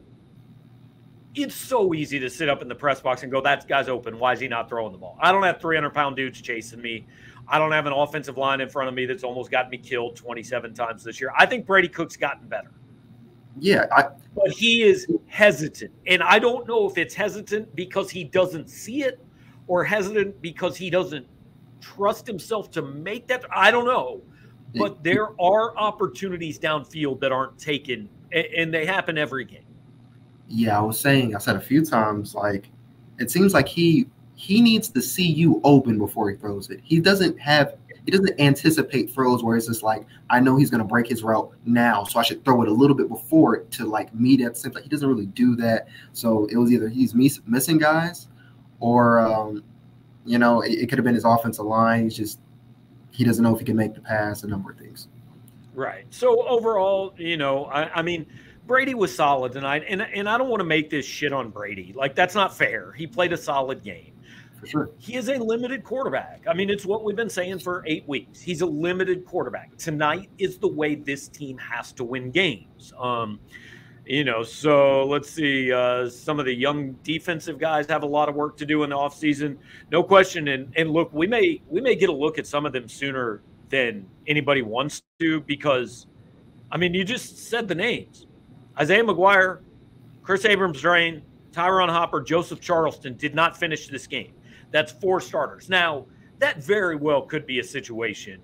it's 1.34 1.56
so 1.56 1.94
easy 1.94 2.20
to 2.20 2.30
sit 2.30 2.50
up 2.50 2.62
in 2.62 2.68
the 2.68 2.76
press 2.76 3.00
box 3.00 3.24
and 3.24 3.32
go, 3.32 3.40
that 3.40 3.66
guy's 3.66 3.88
open. 3.88 4.20
Why 4.20 4.34
is 4.34 4.42
he 4.42 4.50
not 4.50 4.68
throwing 4.68 4.92
the 4.92 4.98
ball? 4.98 5.18
I 5.22 5.32
don't 5.32 5.44
have 5.44 5.62
300 5.62 5.92
pound 5.92 6.18
dudes 6.18 6.42
chasing 6.42 6.82
me. 6.82 7.08
I 7.48 7.60
don't 7.60 7.72
have 7.72 7.86
an 7.86 7.94
offensive 7.94 8.38
line 8.38 8.60
in 8.60 8.68
front 8.68 8.90
of 8.90 8.94
me 8.94 9.06
that's 9.06 9.24
almost 9.24 9.52
got 9.52 9.70
me 9.70 9.78
killed 9.78 10.18
27 10.18 10.74
times 10.74 11.02
this 11.06 11.22
year. 11.22 11.32
I 11.38 11.46
think 11.46 11.66
Brady 11.66 11.88
Cook's 11.88 12.18
gotten 12.18 12.50
better. 12.50 12.72
Yeah, 13.58 13.86
I, 13.90 14.10
but 14.36 14.52
he 14.52 14.84
is 14.84 15.08
hesitant, 15.28 15.94
and 16.08 16.22
I 16.24 16.40
don't 16.40 16.68
know 16.68 16.90
if 16.90 16.98
it's 16.98 17.14
hesitant 17.14 17.74
because 17.74 18.10
he 18.10 18.26
doesn't 18.26 18.70
see 18.70 19.04
it, 19.04 19.26
or 19.68 19.86
hesitant 19.86 20.42
because 20.42 20.76
he 20.76 20.90
doesn't 20.90 21.26
trust 21.82 22.26
himself 22.28 22.72
to 22.72 22.82
make 22.82 23.28
that. 23.28 23.44
I 23.54 23.72
don't 23.72 23.86
know, 23.86 24.22
but 24.76 25.04
there 25.04 25.30
are 25.42 25.76
opportunities 25.78 26.58
downfield 26.58 27.20
that 27.20 27.32
aren't 27.32 27.58
taken, 27.58 28.08
and 28.32 28.74
they 28.74 28.86
happen 28.86 29.18
every 29.18 29.46
game. 29.46 29.66
Yeah, 30.48 30.78
I 30.78 30.82
was 30.82 31.00
saying, 31.00 31.36
I 31.36 31.40
said 31.40 31.56
a 31.56 31.62
few 31.62 31.84
times, 31.84 32.36
like 32.36 32.70
it 33.20 33.32
seems 33.32 33.54
like 33.54 33.68
he 33.68 34.08
he 34.36 34.62
needs 34.62 34.90
to 34.90 35.02
see 35.02 35.26
you 35.26 35.62
open 35.64 35.98
before 35.98 36.30
he 36.30 36.36
throws 36.36 36.70
it. 36.70 36.80
He 36.84 37.00
doesn't 37.00 37.40
have 37.40 37.76
he 38.06 38.12
doesn't 38.12 38.40
anticipate 38.40 39.12
throws 39.14 39.44
where 39.44 39.56
it's 39.56 39.68
just 39.68 39.84
like 39.84 40.06
I 40.30 40.40
know 40.40 40.58
he's 40.58 40.70
going 40.70 40.80
to 40.80 40.88
break 40.88 41.08
his 41.08 41.24
route 41.24 41.54
now, 41.66 42.04
so 42.04 42.20
I 42.20 42.24
should 42.24 42.44
throw 42.44 42.62
it 42.64 42.68
a 42.68 42.74
little 42.74 42.96
bit 42.96 43.08
before 43.08 43.56
it 43.56 43.72
to 43.72 43.86
like 43.86 44.14
meet 44.14 44.42
at 44.42 44.56
the 44.56 44.60
same 44.60 44.72
time. 44.72 44.84
He 44.84 44.90
doesn't 44.90 45.08
really 45.08 45.28
do 45.28 45.56
that. 45.58 45.88
So 46.14 46.46
it 46.48 46.58
was 46.58 46.72
either 46.72 46.90
he's 46.90 47.14
miss, 47.14 47.40
missing 47.46 47.78
guys, 47.78 48.28
or 48.80 49.20
um, 49.20 49.64
you 50.26 50.38
know 50.38 50.62
it, 50.62 50.72
it 50.72 50.90
could 50.90 50.98
have 50.98 51.06
been 51.06 51.16
his 51.16 51.26
offensive 51.26 51.66
line. 51.66 52.04
He's 52.04 52.16
just 52.16 52.40
he 53.12 53.24
doesn't 53.24 53.44
know 53.44 53.54
if 53.54 53.60
he 53.60 53.66
can 53.66 53.76
make 53.76 53.94
the 53.94 54.02
pass. 54.02 54.44
A 54.44 54.48
number 54.48 54.72
of 54.72 54.78
things. 54.78 55.08
Right. 55.74 56.06
So 56.10 56.48
overall, 56.48 57.14
you 57.18 57.38
know, 57.38 57.66
I, 57.66 58.00
I 58.00 58.02
mean, 58.02 58.26
Brady 58.68 58.94
was 58.94 59.16
solid 59.16 59.52
tonight, 59.52 59.84
and 59.88 60.02
and 60.02 60.28
I 60.30 60.38
don't 60.38 60.50
want 60.50 60.60
to 60.62 60.66
make 60.66 60.90
this 60.90 61.06
shit 61.06 61.34
on 61.34 61.50
Brady. 61.50 61.94
Like 61.96 62.16
that's 62.16 62.36
not 62.36 62.56
fair. 62.56 62.92
He 62.94 63.08
played 63.08 63.34
a 63.34 63.38
solid 63.38 63.84
game. 63.84 64.14
For 64.60 64.68
sure. 64.68 64.90
He 65.00 65.16
is 65.16 65.28
a 65.28 65.38
limited 65.38 65.84
quarterback. 65.84 66.44
I 66.48 66.54
mean, 66.54 66.70
it's 66.70 66.86
what 66.86 67.04
we've 67.04 67.16
been 67.16 67.32
saying 67.32 67.60
for 67.60 67.84
eight 67.88 68.08
weeks. 68.08 68.40
He's 68.40 68.62
a 68.62 68.66
limited 68.66 69.26
quarterback. 69.26 69.76
Tonight 69.78 70.30
is 70.38 70.60
the 70.60 70.68
way 70.68 70.94
this 70.94 71.28
team 71.28 71.58
has 71.58 71.92
to 71.94 72.04
win 72.04 72.30
games. 72.30 72.94
Um, 73.00 73.40
you 74.12 74.26
know, 74.26 74.44
so 74.44 75.06
let's 75.06 75.30
see. 75.30 75.72
Uh, 75.72 76.10
some 76.10 76.38
of 76.38 76.46
the 76.46 76.54
young 76.54 76.92
defensive 77.02 77.58
guys 77.58 77.88
have 77.88 78.04
a 78.04 78.06
lot 78.06 78.28
of 78.28 78.36
work 78.36 78.58
to 78.58 78.66
do 78.66 78.84
in 78.84 78.90
the 78.90 78.96
offseason. 78.96 79.58
No 79.90 80.04
question. 80.04 80.50
And 80.50 80.74
and 80.76 80.92
look, 80.92 81.14
we 81.14 81.28
may 81.28 81.62
we 81.70 81.80
may 81.80 81.96
get 81.96 82.10
a 82.10 82.14
look 82.14 82.38
at 82.38 82.46
some 82.46 82.66
of 82.66 82.74
them 82.74 82.90
sooner 82.90 83.42
than 83.70 84.06
anybody 84.28 84.64
wants 84.64 85.02
to 85.22 85.40
because 85.40 86.08
I 86.70 86.76
mean, 86.76 86.94
you 86.94 87.06
just 87.06 87.38
said 87.50 87.70
the 87.70 87.76
names. 87.76 88.28
Isaiah 88.78 89.02
McGuire, 89.02 89.60
Chris 90.24 90.44
Abrams-Draine, 90.44 91.22
Ty'Ron 91.54 91.88
Hopper, 91.88 92.20
Joseph 92.20 92.60
Charleston 92.60 93.16
did 93.16 93.34
not 93.34 93.56
finish 93.56 93.88
this 93.88 94.08
game. 94.08 94.34
That's 94.72 94.92
four 94.92 95.22
starters. 95.22 95.70
Now, 95.70 96.06
that 96.40 96.62
very 96.62 96.98
well 96.98 97.22
could 97.22 97.46
be 97.46 97.60
a 97.60 97.64
situation 97.64 98.42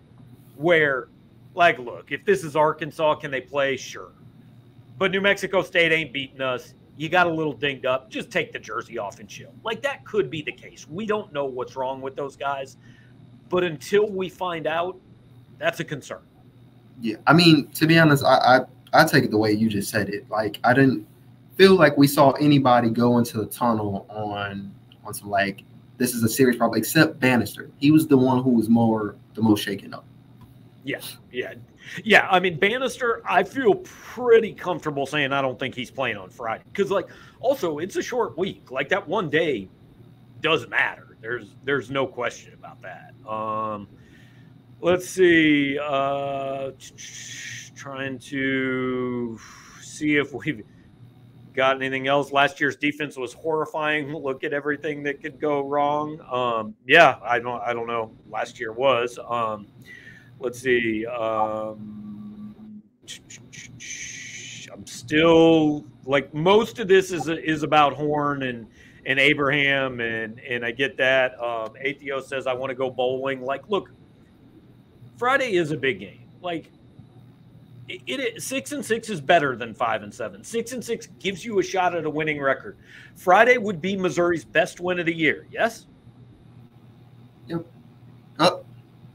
where, 0.55 1.09
like, 1.55 1.77
look, 1.77 2.13
if 2.13 2.23
this 2.23 2.45
is 2.45 2.55
Arkansas, 2.55 3.15
can 3.15 3.31
they 3.31 3.41
play? 3.41 3.75
Sure. 3.75 4.11
But 4.97 5.11
New 5.11 5.21
Mexico 5.21 5.61
State 5.61 5.91
ain't 5.91 6.13
beating 6.13 6.41
us. 6.41 6.73
You 6.95 7.09
got 7.09 7.27
a 7.27 7.29
little 7.29 7.53
dinged 7.53 7.85
up. 7.85 8.09
Just 8.09 8.31
take 8.31 8.51
the 8.51 8.59
jersey 8.59 8.97
off 8.97 9.19
and 9.19 9.29
chill. 9.29 9.53
Like, 9.63 9.83
that 9.83 10.03
could 10.03 10.31
be 10.31 10.41
the 10.41 10.51
case. 10.51 10.87
We 10.89 11.05
don't 11.05 11.31
know 11.31 11.45
what's 11.45 11.75
wrong 11.75 12.01
with 12.01 12.15
those 12.15 12.35
guys. 12.35 12.77
But 13.49 13.63
until 13.63 14.09
we 14.09 14.29
find 14.29 14.65
out, 14.65 14.99
that's 15.59 15.79
a 15.79 15.83
concern. 15.83 16.21
Yeah, 17.01 17.17
I 17.27 17.33
mean, 17.33 17.67
to 17.75 17.85
be 17.85 17.99
honest, 17.99 18.23
I, 18.25 18.37
I 18.37 18.59
I 18.93 19.05
take 19.05 19.23
it 19.23 19.31
the 19.31 19.37
way 19.37 19.51
you 19.51 19.69
just 19.69 19.89
said 19.89 20.09
it. 20.09 20.29
Like 20.29 20.59
I 20.63 20.73
didn't 20.73 21.05
feel 21.55 21.75
like 21.75 21.97
we 21.97 22.07
saw 22.07 22.31
anybody 22.31 22.89
go 22.89 23.17
into 23.17 23.37
the 23.37 23.45
tunnel 23.45 24.05
on 24.09 24.73
on 25.05 25.13
some 25.13 25.29
like 25.29 25.63
this 25.97 26.13
is 26.13 26.23
a 26.23 26.29
serious 26.29 26.57
problem, 26.57 26.77
except 26.77 27.19
Banister. 27.19 27.69
He 27.77 27.91
was 27.91 28.07
the 28.07 28.17
one 28.17 28.43
who 28.43 28.51
was 28.51 28.69
more 28.69 29.15
the 29.33 29.41
most 29.41 29.63
shaken 29.63 29.93
up. 29.93 30.05
Yeah, 30.87 31.01
yeah, 31.33 31.53
yeah. 32.05 32.29
I 32.31 32.39
mean, 32.39 32.57
Banister, 32.57 33.21
I 33.25 33.43
feel 33.43 33.75
pretty 33.83 34.53
comfortable 34.53 35.05
saying 35.05 35.33
I 35.33 35.41
don't 35.41 35.59
think 35.59 35.75
he's 35.75 35.91
playing 35.91 36.15
on 36.15 36.29
Friday 36.29 36.63
because, 36.71 36.89
like, 36.89 37.09
also 37.41 37.79
it's 37.79 37.97
a 37.97 38.01
short 38.01 38.37
week. 38.37 38.71
Like 38.71 38.87
that 38.87 39.05
one 39.05 39.29
day 39.29 39.67
doesn't 40.39 40.69
matter. 40.69 41.17
There's 41.19 41.55
there's 41.65 41.91
no 41.91 42.07
question 42.07 42.53
about 42.53 42.81
that. 42.83 43.11
Um, 43.29 43.89
let's 44.79 45.09
see. 45.09 45.77
Uh, 45.77 46.71
trying 47.75 48.17
to 48.19 49.37
see 49.81 50.15
if 50.15 50.33
we've 50.33 50.63
got 51.53 51.75
anything 51.75 52.07
else. 52.07 52.31
Last 52.31 52.61
year's 52.61 52.77
defense 52.77 53.17
was 53.17 53.33
horrifying. 53.33 54.13
Look 54.15 54.45
at 54.45 54.53
everything 54.53 55.03
that 55.03 55.21
could 55.21 55.37
go 55.37 55.67
wrong. 55.67 56.21
Um, 56.31 56.75
yeah, 56.87 57.17
I 57.21 57.39
don't. 57.39 57.61
I 57.61 57.73
don't 57.73 57.87
know. 57.87 58.13
Last 58.29 58.57
year 58.57 58.71
was. 58.71 59.19
Um, 59.29 59.67
let's 60.39 60.59
see. 60.59 61.05
Um, 61.05 62.81
I'm 64.71 64.85
still 64.85 65.85
like 66.05 66.33
most 66.33 66.79
of 66.79 66.87
this 66.87 67.11
is 67.11 67.27
is 67.27 67.63
about 67.63 67.93
Horn 67.93 68.43
and 68.43 68.67
and 69.05 69.19
Abraham 69.19 69.99
and 69.99 70.39
and 70.39 70.65
I 70.65 70.71
get 70.71 70.97
that. 70.97 71.33
Um, 71.35 71.73
Atheo 71.83 72.23
says 72.23 72.47
I 72.47 72.53
want 72.53 72.69
to 72.69 72.75
go 72.75 72.89
bowling. 72.89 73.41
Like, 73.41 73.69
look, 73.69 73.91
Friday 75.17 75.55
is 75.55 75.71
a 75.71 75.77
big 75.77 75.99
game. 75.99 76.29
Like 76.41 76.71
it, 77.87 78.01
it 78.05 78.41
six 78.41 78.71
and 78.73 78.85
six 78.85 79.09
is 79.09 79.21
better 79.21 79.55
than 79.55 79.73
five 79.73 80.03
and 80.03 80.13
seven. 80.13 80.43
Six 80.43 80.73
and 80.73 80.83
six 80.83 81.07
gives 81.19 81.45
you 81.45 81.59
a 81.59 81.63
shot 81.63 81.95
at 81.95 82.05
a 82.05 82.09
winning 82.09 82.41
record. 82.41 82.77
Friday 83.15 83.57
would 83.57 83.81
be 83.81 83.95
Missouri's 83.95 84.45
best 84.45 84.79
win 84.79 84.99
of 84.99 85.05
the 85.05 85.13
year. 85.13 85.47
Yes. 85.51 85.87
Yep. 87.47 87.65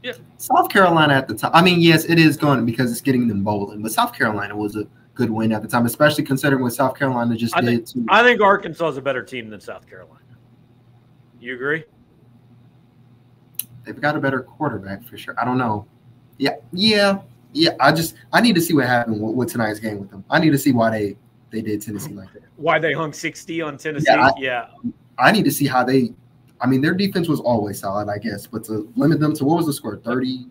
Yeah. 0.03 0.13
South 0.37 0.69
Carolina 0.69 1.13
at 1.13 1.27
the 1.29 1.33
time. 1.33 1.51
I 1.53 1.61
mean, 1.61 1.79
yes, 1.79 2.03
it 2.03 2.19
is 2.19 2.35
going 2.35 2.65
because 2.65 2.91
it's 2.91 3.01
getting 3.01 3.27
them 3.27 3.43
bowling, 3.43 3.81
but 3.81 3.91
South 3.91 4.13
Carolina 4.13 4.55
was 4.55 4.75
a 4.75 4.85
good 5.15 5.29
win 5.29 5.53
at 5.53 5.61
the 5.61 5.67
time, 5.67 5.85
especially 5.85 6.25
considering 6.25 6.61
what 6.61 6.73
South 6.73 6.97
Carolina 6.97 7.37
just 7.37 7.55
I 7.55 7.61
did. 7.61 7.87
Think, 7.87 8.07
I 8.09 8.21
think 8.21 8.41
Arkansas 8.41 8.89
is 8.89 8.97
a 8.97 9.01
better 9.01 9.23
team 9.23 9.49
than 9.49 9.61
South 9.61 9.87
Carolina. 9.87 10.19
You 11.39 11.55
agree? 11.55 11.85
They've 13.85 13.99
got 13.99 14.15
a 14.15 14.19
better 14.19 14.41
quarterback 14.41 15.05
for 15.05 15.17
sure. 15.17 15.35
I 15.39 15.45
don't 15.45 15.57
know. 15.57 15.85
Yeah, 16.37 16.55
yeah, 16.71 17.19
yeah. 17.53 17.71
I 17.79 17.91
just 17.91 18.15
I 18.33 18.41
need 18.41 18.55
to 18.55 18.61
see 18.61 18.73
what 18.73 18.85
happened 18.85 19.21
with, 19.21 19.35
with 19.35 19.51
tonight's 19.51 19.79
game 19.79 19.99
with 19.99 20.09
them. 20.09 20.23
I 20.29 20.39
need 20.39 20.51
to 20.51 20.57
see 20.57 20.71
why 20.71 20.89
they 20.89 21.17
they 21.49 21.61
did 21.61 21.81
Tennessee 21.81 22.13
like 22.13 22.31
that. 22.33 22.43
Why 22.57 22.79
they 22.79 22.93
hung 22.93 23.13
sixty 23.13 23.61
on 23.61 23.77
Tennessee? 23.77 24.07
Yeah, 24.07 24.27
I, 24.27 24.31
yeah. 24.37 24.65
I 25.17 25.31
need 25.31 25.45
to 25.45 25.51
see 25.51 25.67
how 25.67 25.83
they. 25.83 26.13
I 26.63 26.65
mean, 26.65 26.79
their 26.79 26.93
defense 26.93 27.27
was 27.27 27.41
always 27.41 27.79
solid, 27.79 28.07
I 28.07 28.17
guess, 28.17 28.47
but 28.47 28.63
to 28.65 28.91
limit 28.95 29.19
them 29.19 29.33
to 29.35 29.43
what 29.43 29.57
was 29.57 29.65
the 29.65 29.73
score? 29.73 29.97
30, 29.97 30.47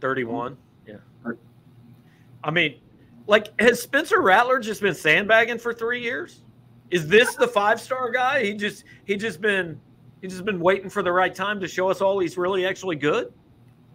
31? 0.00 0.56
Yeah. 0.86 0.94
I 2.44 2.50
mean, 2.52 2.76
like, 3.26 3.48
has 3.60 3.82
Spencer 3.82 4.22
Rattler 4.22 4.60
just 4.60 4.80
been 4.80 4.94
sandbagging 4.94 5.58
for 5.58 5.74
three 5.74 6.00
years? 6.00 6.42
Is 6.90 7.08
this 7.08 7.34
the 7.34 7.48
five 7.48 7.80
star 7.80 8.10
guy? 8.10 8.44
He 8.44 8.54
just 8.54 8.84
he 9.04 9.16
just 9.16 9.40
been 9.40 9.78
he's 10.22 10.32
just 10.32 10.44
been 10.44 10.60
waiting 10.60 10.88
for 10.88 11.02
the 11.02 11.12
right 11.12 11.34
time 11.34 11.60
to 11.60 11.68
show 11.68 11.90
us 11.90 12.00
all 12.00 12.18
he's 12.20 12.36
really 12.36 12.64
actually 12.64 12.96
good. 12.96 13.32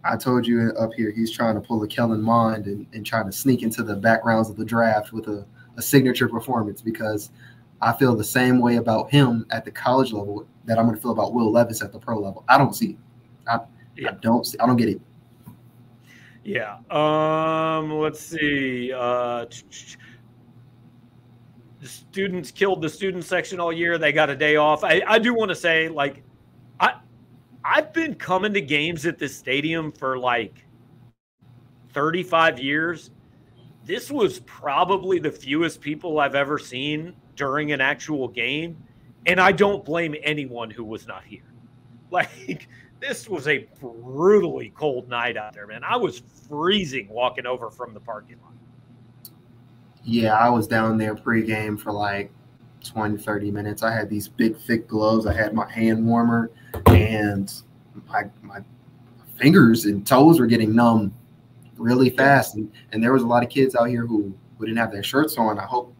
I 0.04 0.16
told 0.16 0.46
you 0.46 0.72
up 0.78 0.92
here 0.94 1.10
he's 1.10 1.30
trying 1.30 1.54
to 1.54 1.60
pull 1.60 1.82
a 1.82 1.88
Kellen 1.88 2.22
Mond 2.22 2.66
and, 2.66 2.86
and 2.92 3.04
trying 3.04 3.26
to 3.26 3.32
sneak 3.32 3.62
into 3.62 3.82
the 3.82 3.96
backgrounds 3.96 4.48
of 4.48 4.56
the 4.56 4.64
draft 4.64 5.12
with 5.12 5.26
a, 5.28 5.44
a 5.76 5.82
signature 5.82 6.28
performance 6.28 6.80
because 6.80 7.30
I 7.80 7.92
feel 7.92 8.16
the 8.16 8.24
same 8.24 8.58
way 8.58 8.76
about 8.76 9.10
him 9.10 9.46
at 9.50 9.64
the 9.64 9.70
college 9.70 10.12
level 10.12 10.46
that 10.64 10.78
I'm 10.78 10.86
going 10.86 10.96
to 10.96 11.02
feel 11.02 11.12
about 11.12 11.34
Will 11.34 11.50
Levis 11.50 11.82
at 11.82 11.92
the 11.92 11.98
pro 11.98 12.18
level. 12.18 12.44
I 12.48 12.58
don't 12.58 12.74
see 12.74 12.90
it. 12.90 12.96
I, 13.46 13.60
yeah. 13.96 14.10
I 14.10 14.12
don't 14.14 14.44
see, 14.46 14.58
I 14.58 14.66
don't 14.66 14.76
get 14.76 14.88
it. 14.88 15.00
Yeah. 16.44 16.78
Um, 16.90 17.92
let's 17.98 18.20
see. 18.20 18.92
Uh, 18.92 19.46
the 21.80 21.88
students 21.88 22.50
killed 22.50 22.82
the 22.82 22.88
student 22.88 23.24
section 23.24 23.60
all 23.60 23.72
year. 23.72 23.98
They 23.98 24.12
got 24.12 24.30
a 24.30 24.36
day 24.36 24.56
off. 24.56 24.84
I, 24.84 25.02
I 25.06 25.18
do 25.18 25.34
want 25.34 25.48
to 25.50 25.54
say, 25.54 25.88
like, 25.88 26.22
I 26.80 26.94
I've 27.64 27.92
been 27.92 28.14
coming 28.14 28.54
to 28.54 28.60
games 28.60 29.06
at 29.06 29.18
this 29.18 29.36
stadium 29.36 29.92
for 29.92 30.18
like 30.18 30.64
35 31.92 32.60
years. 32.60 33.10
This 33.84 34.10
was 34.10 34.40
probably 34.40 35.18
the 35.18 35.30
fewest 35.30 35.80
people 35.80 36.18
I've 36.20 36.34
ever 36.34 36.58
seen 36.58 37.14
during 37.36 37.72
an 37.72 37.80
actual 37.80 38.28
game. 38.28 38.76
And 39.26 39.40
I 39.40 39.52
don't 39.52 39.84
blame 39.84 40.14
anyone 40.22 40.70
who 40.70 40.84
was 40.84 41.06
not 41.06 41.24
here. 41.24 41.42
Like, 42.08 42.68
this 43.00 43.28
was 43.28 43.48
a 43.48 43.66
brutally 43.80 44.70
cold 44.76 45.08
night 45.08 45.36
out 45.36 45.54
there, 45.54 45.66
man. 45.66 45.82
I 45.82 45.96
was 45.96 46.22
freezing 46.48 47.08
walking 47.08 47.46
over 47.46 47.68
from 47.68 47.92
the 47.92 47.98
parking 48.00 48.36
lot. 48.42 48.52
Yeah, 50.04 50.34
I 50.34 50.48
was 50.48 50.68
down 50.68 50.98
there 50.98 51.16
pregame 51.16 51.78
for 51.78 51.90
like 51.90 52.30
20, 52.84 53.18
30 53.18 53.50
minutes. 53.50 53.82
I 53.82 53.92
had 53.92 54.08
these 54.08 54.28
big, 54.28 54.56
thick 54.56 54.86
gloves. 54.86 55.26
I 55.26 55.34
had 55.34 55.52
my 55.52 55.70
hand 55.70 56.06
warmer, 56.06 56.52
and 56.86 57.52
my 58.08 58.24
my 58.42 58.60
fingers 59.36 59.84
and 59.84 60.06
toes 60.06 60.38
were 60.38 60.46
getting 60.46 60.74
numb 60.74 61.12
really 61.76 62.10
fast. 62.10 62.54
And, 62.54 62.72
and 62.92 63.02
there 63.02 63.12
was 63.12 63.22
a 63.22 63.26
lot 63.26 63.42
of 63.42 63.50
kids 63.50 63.74
out 63.74 63.88
here 63.88 64.06
who, 64.06 64.32
who 64.58 64.64
didn't 64.64 64.78
have 64.78 64.92
their 64.92 65.02
shirts 65.02 65.36
on. 65.36 65.58
I 65.58 65.64
hope 65.64 65.94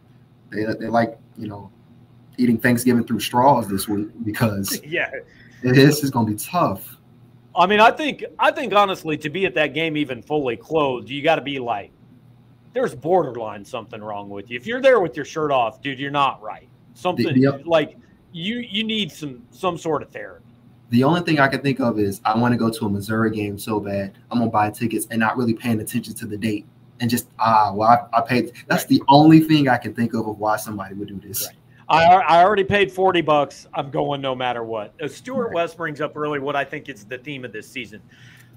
they 0.51 0.64
they 0.64 0.88
like 0.88 1.18
you 1.38 1.49
know 1.49 1.70
eating 2.38 2.59
Thanksgiving 2.59 3.05
through 3.05 3.20
straws 3.20 3.68
this 3.68 3.88
week 3.88 4.09
because 4.25 4.81
yeah, 4.85 5.11
this 5.62 6.03
is 6.03 6.11
going 6.11 6.27
to 6.27 6.33
be 6.33 6.38
tough. 6.38 6.96
I 7.55 7.66
mean, 7.66 7.81
I 7.81 7.90
think 7.90 8.25
I 8.38 8.51
think 8.51 8.75
honestly, 8.75 9.16
to 9.18 9.31
be 9.31 9.46
at 9.46 9.55
that 9.55 9.75
game 9.75 9.96
even 9.96 10.22
fully 10.22 10.57
clothed, 10.57 11.09
you 11.09 11.22
got 11.22 11.37
to 11.37 11.42
be 11.42 11.59
like 11.59 11.90
there's 12.72 12.94
borderline 12.94 13.64
something 13.64 14.03
wrong 14.03 14.29
with 14.29 14.51
you. 14.51 14.57
If 14.57 14.66
you're 14.66 14.83
there 14.83 15.01
with 15.01 15.16
your 15.16 15.25
shirt 15.25 15.51
off, 15.51 15.81
dude, 15.81 15.99
you're 15.99 16.11
not 16.11 16.42
right. 16.42 16.68
Something 16.92 17.33
the, 17.33 17.40
the, 17.40 17.62
like 17.64 17.96
you 18.33 18.59
you 18.59 18.85
need 18.85 19.11
some 19.11 19.42
some 19.51 19.79
sort 19.79 20.03
of 20.03 20.11
therapy. 20.11 20.44
The 20.90 21.03
only 21.03 21.22
thing 21.22 21.40
I 21.40 21.49
can 21.49 21.62
think 21.62 21.81
of 21.81 21.99
is 21.99 22.20
I 22.25 22.38
want 22.38 22.53
to 22.53 22.59
go 22.59 22.70
to 22.70 22.87
a 22.87 22.88
Missouri 22.88 23.31
game 23.31 23.59
so 23.59 23.81
bad. 23.81 24.18
I'm 24.31 24.38
gonna 24.38 24.51
buy 24.51 24.70
tickets 24.70 25.07
and 25.11 25.18
not 25.18 25.37
really 25.37 25.55
paying 25.55 25.81
attention 25.81 26.14
to 26.14 26.27
the 26.27 26.37
date 26.37 26.66
and 27.00 27.11
just 27.11 27.28
ah 27.38 27.72
well 27.74 28.09
I, 28.12 28.18
I 28.18 28.20
paid. 28.22 28.52
That's 28.68 28.85
right. 28.85 28.88
the 28.88 29.02
only 29.09 29.40
thing 29.40 29.68
I 29.68 29.76
can 29.76 29.94
think 29.94 30.14
of 30.14 30.26
of 30.26 30.38
why 30.38 30.56
somebody 30.56 30.94
would 30.94 31.09
do 31.09 31.20
this. 31.20 31.46
Right. 31.46 31.56
I, 31.88 32.04
I 32.04 32.44
already 32.44 32.64
paid 32.64 32.90
40 32.90 33.20
bucks. 33.20 33.68
I'm 33.72 33.90
going 33.90 34.20
no 34.20 34.35
matter 34.35 34.64
what. 34.64 34.92
Uh, 35.00 35.06
Stuart 35.06 35.46
right. 35.46 35.54
West 35.54 35.76
brings 35.76 36.00
up 36.00 36.16
really 36.16 36.40
what 36.40 36.56
I 36.56 36.64
think 36.64 36.88
is 36.88 37.04
the 37.04 37.18
theme 37.18 37.44
of 37.44 37.52
this 37.52 37.68
season. 37.68 38.02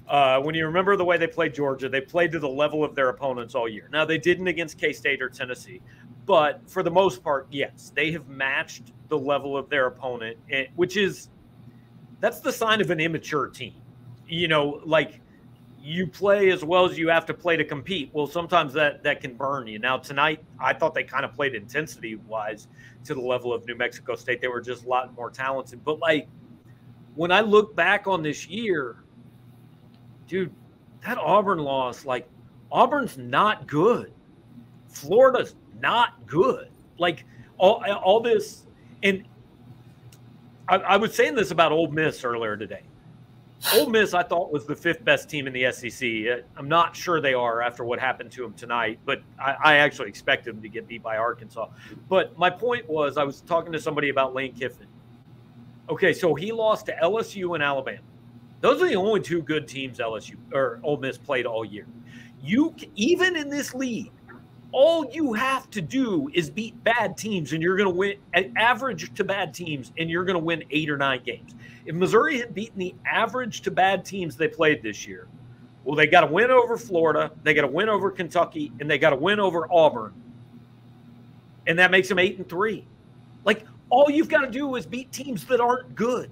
Uh, 0.08 0.40
when 0.40 0.56
you 0.56 0.66
remember 0.66 0.96
the 0.96 1.04
way 1.04 1.16
they 1.16 1.28
played 1.28 1.54
Georgia, 1.54 1.88
they 1.88 2.00
played 2.00 2.32
to 2.32 2.40
the 2.40 2.48
level 2.48 2.82
of 2.82 2.96
their 2.96 3.08
opponents 3.10 3.54
all 3.54 3.68
year. 3.68 3.88
Now, 3.92 4.04
they 4.04 4.18
didn't 4.18 4.48
against 4.48 4.76
K 4.76 4.92
State 4.92 5.22
or 5.22 5.28
Tennessee, 5.28 5.80
but 6.26 6.60
for 6.68 6.82
the 6.82 6.90
most 6.90 7.22
part, 7.22 7.46
yes, 7.52 7.92
they 7.94 8.10
have 8.10 8.28
matched 8.28 8.92
the 9.08 9.18
level 9.18 9.56
of 9.56 9.68
their 9.68 9.86
opponent, 9.86 10.36
which 10.74 10.96
is 10.96 11.28
that's 12.18 12.40
the 12.40 12.52
sign 12.52 12.80
of 12.80 12.90
an 12.90 12.98
immature 12.98 13.46
team. 13.46 13.74
You 14.26 14.48
know, 14.48 14.80
like 14.84 15.20
you 15.82 16.06
play 16.06 16.50
as 16.50 16.64
well 16.64 16.84
as 16.84 16.98
you 16.98 17.08
have 17.08 17.24
to 17.26 17.34
play 17.34 17.56
to 17.56 17.64
compete. 17.64 18.10
Well, 18.12 18.26
sometimes 18.26 18.72
that 18.74 19.02
that 19.02 19.20
can 19.20 19.34
burn 19.34 19.66
you. 19.66 19.78
Now 19.78 19.96
tonight, 19.96 20.44
I 20.58 20.74
thought 20.74 20.94
they 20.94 21.04
kind 21.04 21.24
of 21.24 21.34
played 21.34 21.54
intensity 21.54 22.16
wise 22.16 22.68
to 23.04 23.14
the 23.14 23.20
level 23.20 23.52
of 23.52 23.66
New 23.66 23.76
Mexico 23.76 24.14
State. 24.14 24.40
They 24.40 24.48
were 24.48 24.60
just 24.60 24.84
a 24.84 24.88
lot 24.88 25.14
more 25.14 25.30
talented. 25.30 25.82
But 25.84 25.98
like 25.98 26.28
when 27.14 27.32
I 27.32 27.40
look 27.40 27.74
back 27.74 28.06
on 28.06 28.22
this 28.22 28.46
year, 28.46 28.96
dude, 30.28 30.52
that 31.06 31.16
Auburn 31.16 31.58
loss, 31.58 32.04
like 32.04 32.28
Auburn's 32.70 33.16
not 33.16 33.66
good. 33.66 34.12
Florida's 34.88 35.54
not 35.80 36.26
good. 36.26 36.68
Like 36.98 37.24
all 37.56 37.82
all 37.84 38.20
this, 38.20 38.66
and 39.02 39.24
I, 40.68 40.76
I 40.76 40.96
was 40.98 41.14
saying 41.14 41.34
this 41.34 41.50
about 41.50 41.72
Ole 41.72 41.88
Miss 41.88 42.22
earlier 42.22 42.56
today. 42.56 42.82
Ole 43.74 43.90
Miss, 43.90 44.14
I 44.14 44.22
thought, 44.22 44.50
was 44.50 44.64
the 44.64 44.74
fifth 44.74 45.04
best 45.04 45.28
team 45.28 45.46
in 45.46 45.52
the 45.52 45.70
SEC. 45.70 46.08
Uh, 46.26 46.42
I'm 46.56 46.68
not 46.68 46.96
sure 46.96 47.20
they 47.20 47.34
are 47.34 47.60
after 47.60 47.84
what 47.84 47.98
happened 47.98 48.32
to 48.32 48.42
them 48.42 48.54
tonight, 48.54 48.98
but 49.04 49.22
I, 49.38 49.56
I, 49.62 49.76
actually 49.76 50.08
expected 50.08 50.54
them 50.54 50.62
to 50.62 50.68
get 50.68 50.88
beat 50.88 51.02
by 51.02 51.18
Arkansas. 51.18 51.68
But 52.08 52.36
my 52.38 52.48
point 52.48 52.88
was, 52.88 53.18
I 53.18 53.24
was 53.24 53.42
talking 53.42 53.72
to 53.72 53.80
somebody 53.80 54.08
about 54.08 54.34
Lane 54.34 54.54
Kiffin. 54.54 54.86
Okay, 55.90 56.14
so 56.14 56.34
he 56.34 56.52
lost 56.52 56.86
to 56.86 56.96
LSU 57.02 57.54
and 57.54 57.62
Alabama. 57.62 57.98
Those 58.60 58.82
are 58.82 58.88
the 58.88 58.96
only 58.96 59.20
two 59.20 59.42
good 59.42 59.68
teams 59.68 59.98
LSU 59.98 60.36
or 60.52 60.80
Ole 60.82 60.98
Miss 60.98 61.18
played 61.18 61.46
all 61.46 61.64
year. 61.64 61.86
You 62.42 62.74
even 62.94 63.36
in 63.36 63.50
this 63.50 63.74
league, 63.74 64.12
all 64.72 65.10
you 65.10 65.32
have 65.32 65.70
to 65.70 65.80
do 65.80 66.30
is 66.32 66.50
beat 66.50 66.82
bad 66.84 67.16
teams, 67.16 67.52
and 67.52 67.62
you're 67.62 67.76
going 67.76 67.88
to 67.88 67.94
win 67.94 68.16
average 68.56 69.12
to 69.14 69.24
bad 69.24 69.52
teams, 69.52 69.92
and 69.98 70.08
you're 70.08 70.24
going 70.24 70.38
to 70.38 70.44
win 70.44 70.64
eight 70.70 70.88
or 70.88 70.96
nine 70.96 71.22
games. 71.24 71.54
If 71.86 71.94
Missouri 71.94 72.38
had 72.38 72.54
beaten 72.54 72.78
the 72.78 72.94
average 73.04 73.62
to 73.62 73.70
bad 73.70 74.04
teams 74.04 74.36
they 74.36 74.48
played 74.48 74.82
this 74.82 75.06
year, 75.06 75.26
well, 75.84 75.96
they 75.96 76.06
got 76.06 76.20
to 76.20 76.26
win 76.26 76.50
over 76.50 76.76
Florida, 76.76 77.32
they 77.42 77.54
got 77.54 77.62
to 77.62 77.68
win 77.68 77.88
over 77.88 78.10
Kentucky, 78.10 78.70
and 78.80 78.90
they 78.90 78.98
got 78.98 79.10
to 79.10 79.16
win 79.16 79.40
over 79.40 79.66
Auburn, 79.72 80.12
and 81.66 81.78
that 81.78 81.90
makes 81.90 82.08
them 82.08 82.18
eight 82.18 82.38
and 82.38 82.48
three. 82.48 82.86
Like 83.44 83.64
all 83.88 84.10
you've 84.10 84.28
got 84.28 84.42
to 84.42 84.50
do 84.50 84.76
is 84.76 84.86
beat 84.86 85.10
teams 85.10 85.44
that 85.46 85.60
aren't 85.60 85.94
good, 85.94 86.30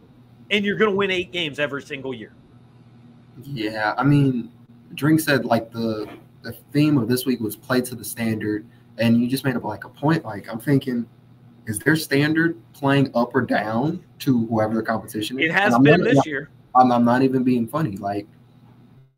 and 0.51 0.65
you're 0.65 0.77
going 0.77 0.91
to 0.91 0.97
win 0.97 1.11
eight 1.11 1.33
games 1.33 1.59
every 1.59 1.83
single 1.83 2.15
year. 2.15 2.33
Yeah, 3.43 3.95
I 3.97 4.05
mean, 4.05 4.53
Drink 4.95 5.21
said 5.21 5.45
like 5.45 5.73
the 5.73 6.09
the 6.49 6.57
theme 6.73 6.97
of 6.97 7.09
this 7.09 7.27
week 7.27 7.41
was 7.41 7.57
play 7.57 7.83
to 7.83 7.95
the 7.95 8.05
standard, 8.05 8.67
and 8.97 9.21
you 9.21 9.29
just 9.29 9.45
made 9.45 9.55
up 9.55 9.65
like 9.65 9.85
a 9.85 9.89
point. 9.91 10.25
Like 10.25 10.51
I'm 10.51 10.59
thinking, 10.59 11.07
is 11.67 11.79
their 11.79 11.95
standard 11.95 12.59
playing 12.73 13.11
up 13.15 13.35
or 13.35 13.43
down 13.43 14.03
to 14.21 14.47
whoever 14.47 14.75
the 14.75 14.83
competition 14.83 15.39
is? 15.39 15.51
It 15.51 15.53
has 15.53 15.79
been 15.81 16.03
this 16.03 16.25
year. 16.25 16.49
I'm, 16.75 16.91
I'm, 16.91 17.05
not 17.05 17.23
even 17.23 17.45
being 17.45 17.69
funny. 17.69 17.99
Like 17.99 18.27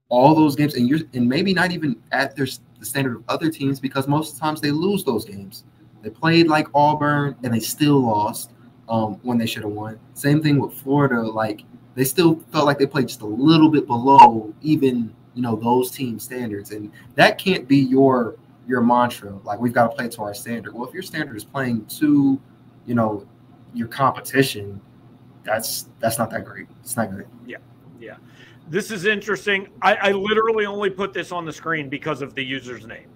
all 0.08 0.34
those 0.34 0.56
games, 0.56 0.74
and 0.74 0.88
you're 0.88 1.00
and 1.14 1.28
maybe 1.28 1.54
not 1.54 1.70
even 1.70 1.94
at 2.10 2.34
their 2.34 2.48
the 2.80 2.86
standard 2.86 3.14
of 3.16 3.22
other 3.28 3.48
teams 3.48 3.78
because 3.78 4.08
most 4.08 4.32
of 4.32 4.34
the 4.34 4.40
times 4.40 4.60
they 4.60 4.72
lose 4.72 5.04
those 5.04 5.24
games. 5.24 5.64
They 6.02 6.10
played 6.10 6.48
like 6.48 6.66
Auburn 6.74 7.36
and 7.44 7.54
they 7.54 7.60
still 7.60 8.00
lost 8.00 8.52
um, 8.88 9.20
when 9.22 9.38
they 9.38 9.46
should 9.46 9.62
have 9.62 9.72
won. 9.72 10.00
Same 10.14 10.42
thing 10.42 10.58
with 10.58 10.72
Florida. 10.72 11.20
Like 11.22 11.62
they 11.94 12.04
still 12.04 12.40
felt 12.50 12.64
like 12.64 12.78
they 12.78 12.86
played 12.86 13.06
just 13.06 13.20
a 13.20 13.26
little 13.26 13.68
bit 13.68 13.86
below 13.86 14.52
even 14.62 15.14
you 15.40 15.46
know 15.46 15.56
those 15.56 15.90
team 15.90 16.18
standards, 16.18 16.70
and 16.70 16.92
that 17.14 17.38
can't 17.38 17.66
be 17.66 17.78
your 17.78 18.36
your 18.68 18.82
mantra. 18.82 19.38
Like 19.42 19.58
we've 19.58 19.72
got 19.72 19.90
to 19.90 19.96
play 19.96 20.06
to 20.06 20.22
our 20.22 20.34
standard. 20.34 20.74
Well, 20.74 20.86
if 20.86 20.92
your 20.92 21.02
standard 21.02 21.34
is 21.34 21.44
playing 21.44 21.86
to, 21.86 22.38
you 22.84 22.94
know, 22.94 23.26
your 23.72 23.88
competition, 23.88 24.78
that's 25.42 25.88
that's 25.98 26.18
not 26.18 26.28
that 26.32 26.44
great. 26.44 26.66
It's 26.82 26.94
not 26.94 27.10
good. 27.10 27.26
Yeah, 27.46 27.56
yeah. 27.98 28.16
This 28.68 28.90
is 28.90 29.06
interesting. 29.06 29.68
I, 29.80 29.94
I 29.94 30.12
literally 30.12 30.66
only 30.66 30.90
put 30.90 31.14
this 31.14 31.32
on 31.32 31.46
the 31.46 31.54
screen 31.54 31.88
because 31.88 32.20
of 32.20 32.34
the 32.34 32.44
user's 32.44 32.86
name. 32.86 33.08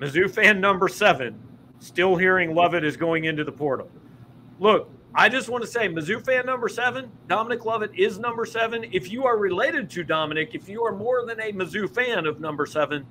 Mizzou 0.00 0.28
fan 0.28 0.60
number 0.60 0.88
seven, 0.88 1.40
still 1.78 2.16
hearing 2.16 2.52
Lovett 2.52 2.82
is 2.82 2.96
going 2.96 3.26
into 3.26 3.44
the 3.44 3.52
portal. 3.52 3.88
Look, 4.58 4.90
I 5.16 5.28
just 5.28 5.48
want 5.48 5.62
to 5.62 5.70
say, 5.70 5.88
Mizzou 5.88 6.24
fan 6.24 6.46
number 6.46 6.68
seven, 6.68 7.10
Dominic 7.28 7.64
Lovett 7.64 7.92
is 7.94 8.18
number 8.18 8.44
seven. 8.44 8.84
If 8.90 9.12
you 9.12 9.24
are 9.26 9.38
related 9.38 9.88
to 9.90 10.02
Dominic, 10.02 10.50
if 10.54 10.68
you 10.68 10.82
are 10.84 10.92
more 10.92 11.24
than 11.24 11.40
a 11.40 11.52
Mizzou 11.52 11.88
fan 11.88 12.26
of 12.26 12.40
number 12.40 12.66
seven, 12.66 13.06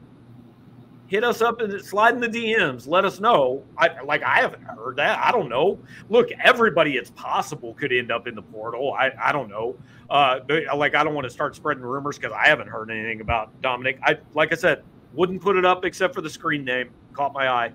hit 1.08 1.24
us 1.24 1.42
up 1.42 1.62
and 1.62 1.80
slide 1.82 2.16
in 2.16 2.20
the 2.20 2.28
DMs. 2.28 2.88
Let 2.88 3.06
us 3.06 3.22
know. 3.22 3.64
I 3.78 4.02
like 4.02 4.22
I 4.24 4.42
haven't 4.42 4.64
heard 4.64 4.98
that. 4.98 5.20
I 5.20 5.32
don't 5.32 5.48
know. 5.48 5.80
Look, 6.10 6.30
everybody 6.44 6.98
it's 6.98 7.12
possible 7.12 7.74
could 7.74 7.94
end 7.94 8.12
up 8.12 8.28
in 8.28 8.36
the 8.36 8.42
portal. 8.42 8.94
I, 8.94 9.12
I 9.22 9.32
don't 9.32 9.50
know. 9.50 9.76
Uh, 10.10 10.40
like 10.76 10.96
I 10.96 11.04
don't 11.06 11.14
want 11.14 11.26
to 11.26 11.30
start 11.30 11.56
spreading 11.56 11.84
rumors 11.84 12.18
because 12.18 12.34
I 12.34 12.48
haven't 12.48 12.68
heard 12.68 12.92
anything 12.92 13.22
about 13.22 13.50
Dominic. 13.62 14.00
I 14.04 14.18
like 14.34 14.52
I 14.52 14.56
said, 14.56 14.84
wouldn't 15.14 15.42
put 15.42 15.56
it 15.56 15.64
up 15.64 15.86
except 15.86 16.14
for 16.14 16.22
the 16.22 16.30
screen 16.30 16.66
name. 16.66 16.90
Caught 17.14 17.34
my 17.34 17.48
eye. 17.48 17.72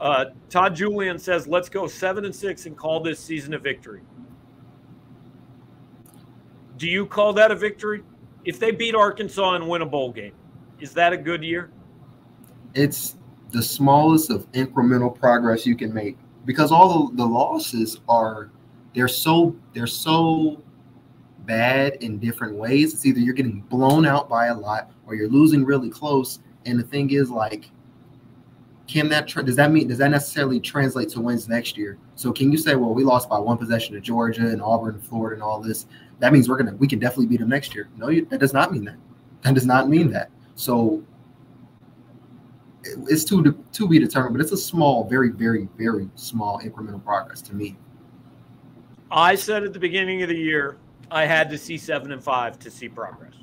Uh, 0.00 0.26
Todd 0.50 0.74
Julian 0.74 1.18
says, 1.18 1.46
"Let's 1.46 1.68
go 1.68 1.86
seven 1.86 2.24
and 2.24 2.34
six 2.34 2.66
and 2.66 2.76
call 2.76 3.00
this 3.00 3.20
season 3.20 3.54
a 3.54 3.58
victory." 3.58 4.02
Do 6.76 6.88
you 6.88 7.06
call 7.06 7.32
that 7.34 7.50
a 7.50 7.54
victory? 7.54 8.02
If 8.44 8.58
they 8.58 8.72
beat 8.72 8.94
Arkansas 8.94 9.54
and 9.54 9.68
win 9.68 9.82
a 9.82 9.86
bowl 9.86 10.10
game, 10.10 10.32
is 10.80 10.92
that 10.94 11.12
a 11.12 11.16
good 11.16 11.44
year? 11.44 11.70
It's 12.74 13.16
the 13.50 13.62
smallest 13.62 14.30
of 14.30 14.50
incremental 14.52 15.16
progress 15.16 15.66
you 15.66 15.76
can 15.76 15.92
make 15.92 16.18
because 16.44 16.72
all 16.72 17.08
the, 17.08 17.16
the 17.16 17.24
losses 17.26 18.00
are 18.08 18.50
they're 18.94 19.08
so 19.08 19.54
they're 19.74 19.86
so 19.86 20.62
bad 21.46 21.94
in 22.02 22.18
different 22.18 22.56
ways. 22.56 22.94
It's 22.94 23.06
either 23.06 23.20
you're 23.20 23.34
getting 23.34 23.60
blown 23.62 24.06
out 24.06 24.28
by 24.28 24.46
a 24.46 24.54
lot 24.54 24.90
or 25.06 25.14
you're 25.14 25.28
losing 25.28 25.64
really 25.64 25.90
close. 25.90 26.40
And 26.66 26.78
the 26.78 26.84
thing 26.84 27.10
is, 27.10 27.30
like, 27.30 27.70
can 28.86 29.08
that 29.08 29.28
does 29.28 29.56
that 29.56 29.70
mean 29.70 29.88
does 29.88 29.98
that 29.98 30.10
necessarily 30.10 30.60
translate 30.60 31.08
to 31.10 31.20
wins 31.20 31.48
next 31.48 31.76
year? 31.76 31.98
So 32.14 32.32
can 32.32 32.50
you 32.50 32.58
say, 32.58 32.74
well, 32.74 32.92
we 32.92 33.04
lost 33.04 33.28
by 33.28 33.38
one 33.38 33.58
possession 33.58 33.94
to 33.94 34.00
Georgia 34.00 34.46
and 34.46 34.60
Auburn 34.60 34.94
and 34.94 35.04
Florida 35.04 35.34
and 35.34 35.42
all 35.42 35.60
this? 35.60 35.86
That 36.18 36.32
means 36.32 36.48
we're 36.48 36.56
gonna 36.56 36.74
we 36.76 36.88
can 36.88 36.98
definitely 36.98 37.26
beat 37.26 37.40
them 37.40 37.48
next 37.48 37.74
year. 37.74 37.88
No, 37.96 38.08
that 38.08 38.38
does 38.38 38.52
not 38.52 38.72
mean 38.72 38.84
that. 38.84 38.96
That 39.42 39.54
does 39.54 39.66
not 39.66 39.88
mean 39.88 40.10
that. 40.12 40.30
So 40.54 41.02
it's 42.84 43.24
to 43.24 43.64
to 43.72 43.88
be 43.88 43.98
determined, 43.98 44.34
but 44.34 44.42
it's 44.42 44.52
a 44.52 44.56
small, 44.56 45.08
very, 45.08 45.30
very, 45.30 45.68
very 45.76 46.08
small 46.14 46.60
incremental 46.60 47.02
progress 47.02 47.40
to 47.42 47.54
me. 47.54 47.76
I 49.10 49.34
said 49.34 49.62
at 49.62 49.72
the 49.72 49.78
beginning 49.78 50.22
of 50.22 50.28
the 50.28 50.36
year, 50.36 50.78
I 51.10 51.26
had 51.26 51.50
to 51.50 51.58
see 51.58 51.76
seven 51.76 52.12
and 52.12 52.22
five 52.22 52.58
to 52.60 52.70
see 52.70 52.88
progress 52.88 53.34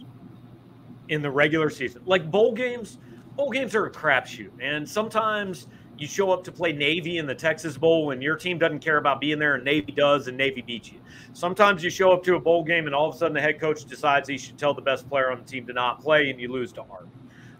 in 1.10 1.22
the 1.22 1.30
regular 1.30 1.70
season. 1.70 2.02
Like 2.06 2.30
bowl 2.30 2.54
games, 2.54 2.98
bowl 3.40 3.52
games 3.52 3.74
are 3.74 3.86
a 3.86 3.90
crapshoot, 3.90 4.52
and 4.62 4.88
sometimes 4.88 5.68
you 5.98 6.06
show 6.06 6.30
up 6.30 6.44
to 6.44 6.52
play 6.52 6.74
Navy 6.74 7.20
in 7.20 7.26
the 7.26 7.34
Texas 7.34 7.78
Bowl 7.78 8.12
and 8.12 8.22
your 8.22 8.36
team 8.36 8.58
doesn't 8.58 8.80
care 8.80 8.98
about 8.98 9.22
being 9.22 9.40
there 9.40 9.56
and 9.56 9.64
Navy 9.64 9.94
does 9.94 10.28
and 10.28 10.38
Navy 10.38 10.62
beats 10.62 10.92
you. 10.92 11.00
Sometimes 11.32 11.82
you 11.82 11.90
show 11.90 12.12
up 12.12 12.22
to 12.24 12.36
a 12.36 12.40
bowl 12.40 12.66
game 12.66 12.86
and 12.86 12.94
all 12.94 13.10
of 13.10 13.16
a 13.16 13.18
sudden 13.18 13.34
the 13.34 13.42
head 13.42 13.60
coach 13.60 13.86
decides 13.86 14.28
he 14.28 14.38
should 14.38 14.58
tell 14.58 14.74
the 14.74 14.82
best 14.82 15.10
player 15.10 15.32
on 15.32 15.40
the 15.40 15.44
team 15.46 15.66
to 15.68 15.74
not 15.74 16.02
play 16.02 16.30
and 16.30 16.40
you 16.40 16.50
lose 16.50 16.72
to 16.74 16.82
Army. 16.84 17.10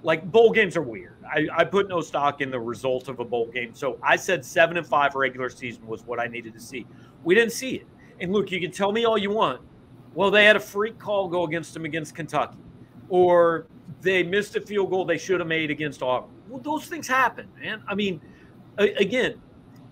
Like 0.04 0.30
bowl 0.30 0.52
games 0.52 0.78
are 0.78 0.82
weird. 0.82 1.18
I, 1.26 1.48
I 1.54 1.64
put 1.66 1.90
no 1.90 2.00
stock 2.00 2.40
in 2.40 2.50
the 2.50 2.60
result 2.60 3.10
of 3.10 3.20
a 3.20 3.26
bowl 3.26 3.48
game. 3.48 3.74
So 3.74 4.00
I 4.02 4.16
said 4.16 4.46
seven 4.46 4.78
and 4.78 4.88
five 4.88 5.16
regular 5.16 5.50
season 5.50 5.86
was 5.86 6.06
what 6.06 6.20
I 6.20 6.28
needed 6.28 6.54
to 6.54 6.62
see. 6.62 6.86
We 7.26 7.36
didn't 7.36 7.54
see 7.54 7.76
it. 7.76 7.88
And 8.22 8.32
look, 8.32 8.52
you 8.52 8.62
can 8.62 8.72
tell 8.72 8.94
me 8.94 9.06
all 9.06 9.18
you 9.18 9.32
want. 9.32 9.62
Well, 10.14 10.32
they 10.32 10.46
had 10.46 10.56
a 10.56 10.62
freak 10.62 10.98
call 10.98 11.28
go 11.28 11.44
against 11.44 11.74
them 11.74 11.84
against 11.84 12.16
Kentucky. 12.16 12.58
Or 13.10 13.68
they 14.02 14.24
missed 14.24 14.56
a 14.56 14.62
field 14.62 14.90
goal 14.90 15.06
they 15.06 15.18
should 15.18 15.40
have 15.40 15.48
made 15.48 15.72
against 15.72 16.02
Auburn. 16.02 16.30
Well, 16.48 16.62
those 16.62 16.86
things 16.86 17.08
happen, 17.08 17.48
man. 17.62 17.84
I 17.88 17.96
mean, 17.96 18.22
again, 18.78 19.42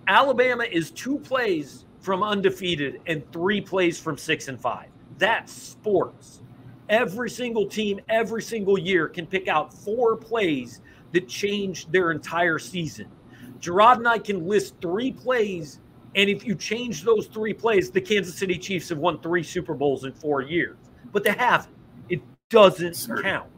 Alabama 0.07 0.63
is 0.63 0.91
two 0.91 1.19
plays 1.19 1.85
from 1.99 2.23
undefeated 2.23 3.01
and 3.05 3.29
three 3.31 3.59
plays 3.59 3.99
from 3.99 4.17
six 4.17 4.47
and 4.47 4.59
five. 4.59 4.87
That's 5.17 5.51
sports. 5.51 6.41
Every 6.89 7.29
single 7.29 7.67
team, 7.67 7.99
every 8.07 8.41
single 8.41 8.77
year 8.77 9.09
can 9.09 9.27
pick 9.27 9.47
out 9.49 9.73
four 9.73 10.15
plays 10.15 10.79
that 11.11 11.27
change 11.27 11.87
their 11.91 12.11
entire 12.11 12.59
season. 12.59 13.07
Gerard 13.59 13.97
and 13.97 14.07
I 14.07 14.19
can 14.19 14.47
list 14.47 14.75
three 14.81 15.11
plays, 15.11 15.79
and 16.15 16.29
if 16.29 16.45
you 16.45 16.55
change 16.55 17.03
those 17.03 17.27
three 17.27 17.53
plays, 17.53 17.91
the 17.91 17.99
Kansas 17.99 18.35
City 18.35 18.57
Chiefs 18.57 18.89
have 18.89 18.99
won 18.99 19.19
three 19.19 19.43
Super 19.43 19.73
Bowls 19.73 20.05
in 20.05 20.13
four 20.13 20.41
years, 20.41 20.77
but 21.11 21.23
they 21.23 21.31
haven't. 21.31 21.75
It 22.07 22.21
doesn't 22.49 23.21
count. 23.21 23.49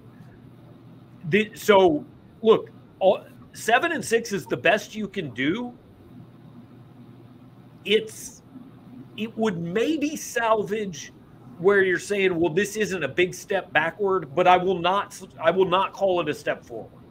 The, 1.30 1.52
so, 1.56 2.06
look, 2.42 2.70
all, 3.00 3.24
seven 3.54 3.92
and 3.92 4.04
six 4.04 4.32
is 4.32 4.46
the 4.46 4.58
best 4.58 4.96
you 4.96 5.08
can 5.08 5.30
do. 5.32 5.74
It's 7.86 8.42
it 9.18 9.38
would 9.38 9.60
maybe 9.60 10.15
salvage 10.15 11.12
where 11.60 11.84
you're 11.84 12.00
saying, 12.00 12.34
well, 12.39 12.54
this 12.54 12.78
isn't 12.78 13.04
a 13.04 13.08
big 13.08 13.34
step 13.34 13.72
backward, 13.74 14.34
but 14.34 14.48
I 14.48 14.58
will 14.58 14.80
not 14.80 15.20
I 15.42 15.52
will 15.52 15.68
not 15.68 15.94
call 15.94 16.22
it 16.22 16.30
a 16.30 16.34
step 16.34 16.65
forward 16.65 17.04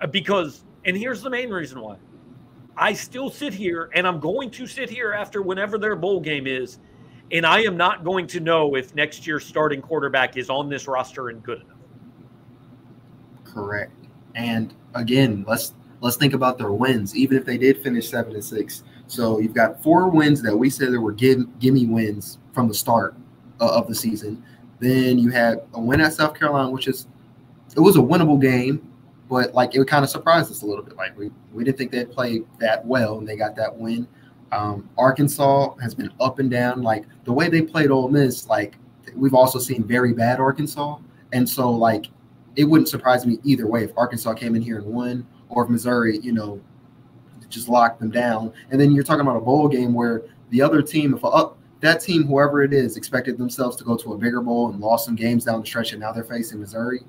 uh, 0.00 0.06
because 0.06 0.64
and 0.84 0.96
here's 0.96 1.22
the 1.22 1.30
main 1.30 1.50
reason 1.50 1.80
why. 1.80 1.96
I 2.76 2.92
still 2.92 3.30
sit 3.30 3.54
here 3.54 3.88
and 3.94 4.06
I'm 4.06 4.18
going 4.18 4.50
to 4.52 4.66
sit 4.66 4.90
here 4.90 5.12
after 5.12 5.42
whenever 5.42 5.78
their 5.78 5.94
bowl 5.94 6.20
game 6.20 6.46
is, 6.46 6.80
and 7.30 7.46
I 7.46 7.60
am 7.60 7.76
not 7.76 8.04
going 8.04 8.26
to 8.28 8.40
know 8.40 8.74
if 8.74 8.94
next 8.94 9.26
year's 9.26 9.46
starting 9.46 9.80
quarterback 9.80 10.36
is 10.36 10.50
on 10.50 10.68
this 10.68 10.88
roster 10.88 11.28
and 11.28 11.42
good 11.42 11.62
enough. 11.62 11.73
Correct. 13.54 13.92
And 14.34 14.74
again, 14.94 15.44
let's 15.46 15.74
let's 16.00 16.16
think 16.16 16.34
about 16.34 16.58
their 16.58 16.72
wins, 16.72 17.16
even 17.16 17.38
if 17.38 17.44
they 17.44 17.56
did 17.56 17.82
finish 17.82 18.10
seven 18.10 18.34
and 18.34 18.44
six. 18.44 18.82
So 19.06 19.38
you've 19.38 19.54
got 19.54 19.82
four 19.82 20.08
wins 20.08 20.42
that 20.42 20.56
we 20.56 20.68
said 20.70 20.92
there 20.92 21.00
were 21.00 21.12
give 21.12 21.58
gimme 21.60 21.86
wins 21.86 22.38
from 22.52 22.68
the 22.68 22.74
start 22.74 23.14
of 23.60 23.86
the 23.86 23.94
season. 23.94 24.42
Then 24.80 25.18
you 25.18 25.30
had 25.30 25.62
a 25.74 25.80
win 25.80 26.00
at 26.00 26.12
South 26.12 26.34
Carolina, 26.34 26.70
which 26.70 26.88
is 26.88 27.06
it 27.76 27.80
was 27.80 27.96
a 27.96 28.00
winnable 28.00 28.40
game, 28.40 28.86
but 29.28 29.54
like 29.54 29.74
it 29.74 29.86
kind 29.86 30.04
of 30.04 30.10
surprised 30.10 30.50
us 30.50 30.62
a 30.62 30.66
little 30.66 30.84
bit. 30.84 30.96
Like 30.96 31.16
we 31.16 31.30
we 31.52 31.64
didn't 31.64 31.78
think 31.78 31.92
they'd 31.92 32.10
play 32.10 32.42
that 32.58 32.84
well, 32.84 33.18
and 33.18 33.28
they 33.28 33.36
got 33.36 33.54
that 33.56 33.74
win. 33.74 34.08
Um, 34.52 34.88
Arkansas 34.98 35.74
has 35.76 35.94
been 35.94 36.10
up 36.20 36.38
and 36.38 36.50
down. 36.50 36.82
Like 36.82 37.04
the 37.24 37.32
way 37.32 37.48
they 37.48 37.62
played 37.62 37.90
Ole 37.90 38.08
Miss, 38.08 38.48
like 38.48 38.76
we've 39.14 39.34
also 39.34 39.58
seen 39.58 39.84
very 39.84 40.12
bad 40.12 40.40
Arkansas, 40.40 40.98
and 41.32 41.48
so 41.48 41.70
like 41.70 42.06
it 42.56 42.64
wouldn't 42.64 42.88
surprise 42.88 43.26
me 43.26 43.38
either 43.44 43.66
way 43.66 43.84
if 43.84 43.90
Arkansas 43.96 44.34
came 44.34 44.54
in 44.54 44.62
here 44.62 44.78
and 44.78 44.86
won, 44.86 45.26
or 45.48 45.64
if 45.64 45.70
Missouri, 45.70 46.18
you 46.18 46.32
know, 46.32 46.60
just 47.48 47.68
locked 47.68 48.00
them 48.00 48.10
down. 48.10 48.52
And 48.70 48.80
then 48.80 48.92
you're 48.92 49.04
talking 49.04 49.20
about 49.20 49.36
a 49.36 49.40
bowl 49.40 49.68
game 49.68 49.94
where 49.94 50.22
the 50.50 50.62
other 50.62 50.82
team, 50.82 51.14
if 51.14 51.24
up 51.24 51.58
that 51.80 52.00
team, 52.00 52.26
whoever 52.26 52.62
it 52.62 52.72
is, 52.72 52.96
expected 52.96 53.38
themselves 53.38 53.76
to 53.76 53.84
go 53.84 53.96
to 53.96 54.14
a 54.14 54.18
bigger 54.18 54.40
bowl 54.40 54.70
and 54.70 54.80
lost 54.80 55.04
some 55.04 55.14
games 55.14 55.44
down 55.44 55.60
the 55.60 55.66
stretch, 55.66 55.92
and 55.92 56.00
now 56.00 56.12
they're 56.12 56.24
facing 56.24 56.60
Missouri. 56.60 57.00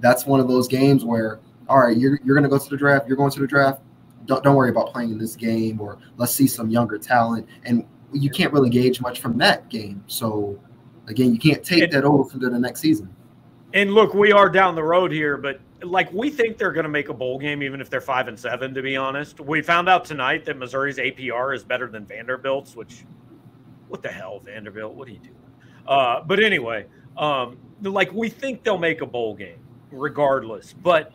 That's 0.00 0.26
one 0.26 0.40
of 0.40 0.48
those 0.48 0.68
games 0.68 1.04
where, 1.04 1.40
all 1.68 1.78
right, 1.78 1.96
you're 1.96 2.18
you're 2.24 2.34
going 2.34 2.44
to 2.44 2.50
go 2.50 2.58
to 2.58 2.70
the 2.70 2.76
draft. 2.76 3.06
You're 3.06 3.16
going 3.16 3.30
to 3.32 3.40
the 3.40 3.46
draft. 3.46 3.82
Don't 4.26 4.42
don't 4.42 4.56
worry 4.56 4.70
about 4.70 4.92
playing 4.92 5.10
in 5.10 5.18
this 5.18 5.36
game, 5.36 5.80
or 5.80 5.98
let's 6.16 6.32
see 6.32 6.46
some 6.46 6.70
younger 6.70 6.98
talent. 6.98 7.46
And 7.64 7.84
you 8.12 8.30
can't 8.30 8.52
really 8.52 8.70
gauge 8.70 9.00
much 9.00 9.20
from 9.20 9.36
that 9.38 9.68
game. 9.68 10.02
So 10.06 10.58
again, 11.08 11.32
you 11.32 11.38
can't 11.38 11.62
take 11.62 11.90
that 11.90 12.04
over 12.04 12.30
to 12.30 12.38
the 12.38 12.58
next 12.58 12.80
season. 12.80 13.14
And 13.76 13.92
look, 13.92 14.14
we 14.14 14.32
are 14.32 14.48
down 14.48 14.74
the 14.74 14.82
road 14.82 15.12
here, 15.12 15.36
but 15.36 15.60
like 15.82 16.10
we 16.10 16.30
think 16.30 16.56
they're 16.56 16.72
going 16.72 16.84
to 16.84 16.90
make 16.90 17.10
a 17.10 17.14
bowl 17.14 17.38
game, 17.38 17.62
even 17.62 17.82
if 17.82 17.90
they're 17.90 18.00
five 18.00 18.26
and 18.26 18.38
seven. 18.38 18.72
To 18.72 18.80
be 18.80 18.96
honest, 18.96 19.38
we 19.38 19.60
found 19.60 19.86
out 19.86 20.06
tonight 20.06 20.46
that 20.46 20.56
Missouri's 20.56 20.96
APR 20.96 21.54
is 21.54 21.62
better 21.62 21.86
than 21.86 22.06
Vanderbilt's. 22.06 22.74
Which, 22.74 23.04
what 23.88 24.02
the 24.02 24.08
hell, 24.08 24.40
Vanderbilt? 24.40 24.94
What 24.94 25.08
are 25.08 25.10
you 25.10 25.18
doing? 25.18 25.36
Uh, 25.86 26.22
but 26.22 26.42
anyway, 26.42 26.86
um, 27.18 27.58
like 27.82 28.10
we 28.14 28.30
think 28.30 28.64
they'll 28.64 28.78
make 28.78 29.02
a 29.02 29.06
bowl 29.06 29.34
game 29.34 29.58
regardless. 29.90 30.72
But 30.72 31.12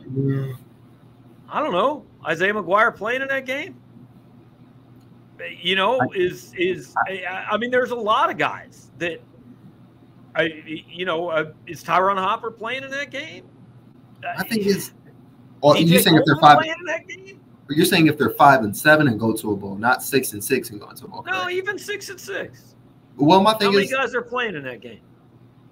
I 1.50 1.64
don't 1.64 1.74
know. 1.74 2.06
Isaiah 2.28 2.54
McGuire 2.54 2.96
playing 2.96 3.24
in 3.24 3.28
that 3.30 3.48
game. 3.48 3.76
You 5.60 5.76
know, 5.76 6.00
is 6.14 6.54
is 6.56 6.94
I 7.08 7.58
mean, 7.58 7.72
there's 7.72 7.90
a 7.90 7.96
lot 7.96 8.30
of 8.30 8.38
guys 8.38 8.92
that 9.00 9.20
I, 10.36 10.64
you 10.66 11.06
know, 11.06 11.30
uh, 11.30 11.52
is 11.68 11.84
Ty'Ron 11.84 12.18
Hopper 12.18 12.52
playing 12.52 12.84
in 12.84 12.92
that 12.92 13.12
game? 13.12 13.44
I 14.38 14.44
think 14.44 14.66
it's. 14.66 14.94
Well, 15.62 15.78
you're 15.78 16.00
saying 16.00 16.18
if 16.18 16.26
they're 16.26 16.38
five. 16.38 16.64
You're 17.70 17.86
saying 17.86 18.08
if 18.08 18.18
they're 18.18 18.32
five 18.32 18.64
and 18.64 18.76
seven 18.76 19.08
and 19.08 19.20
go 19.20 19.34
to 19.34 19.52
a 19.52 19.56
bowl, 19.56 19.76
not 19.76 20.04
six 20.04 20.34
and 20.34 20.44
six 20.44 20.72
and 20.72 20.80
go 20.80 20.92
to 20.92 21.06
a 21.06 21.08
bowl. 21.08 21.24
No, 21.26 21.50
even 21.50 21.78
six 21.78 22.10
and 22.10 22.20
six. 22.20 22.76
Well, 23.16 23.42
my 23.42 23.54
thing 23.54 23.68
How 23.68 23.72
many 23.72 23.86
is, 23.86 23.92
guys 23.92 24.14
are 24.16 24.22
playing 24.22 24.56
in 24.56 24.64
that 24.64 24.82
game? 24.82 25.00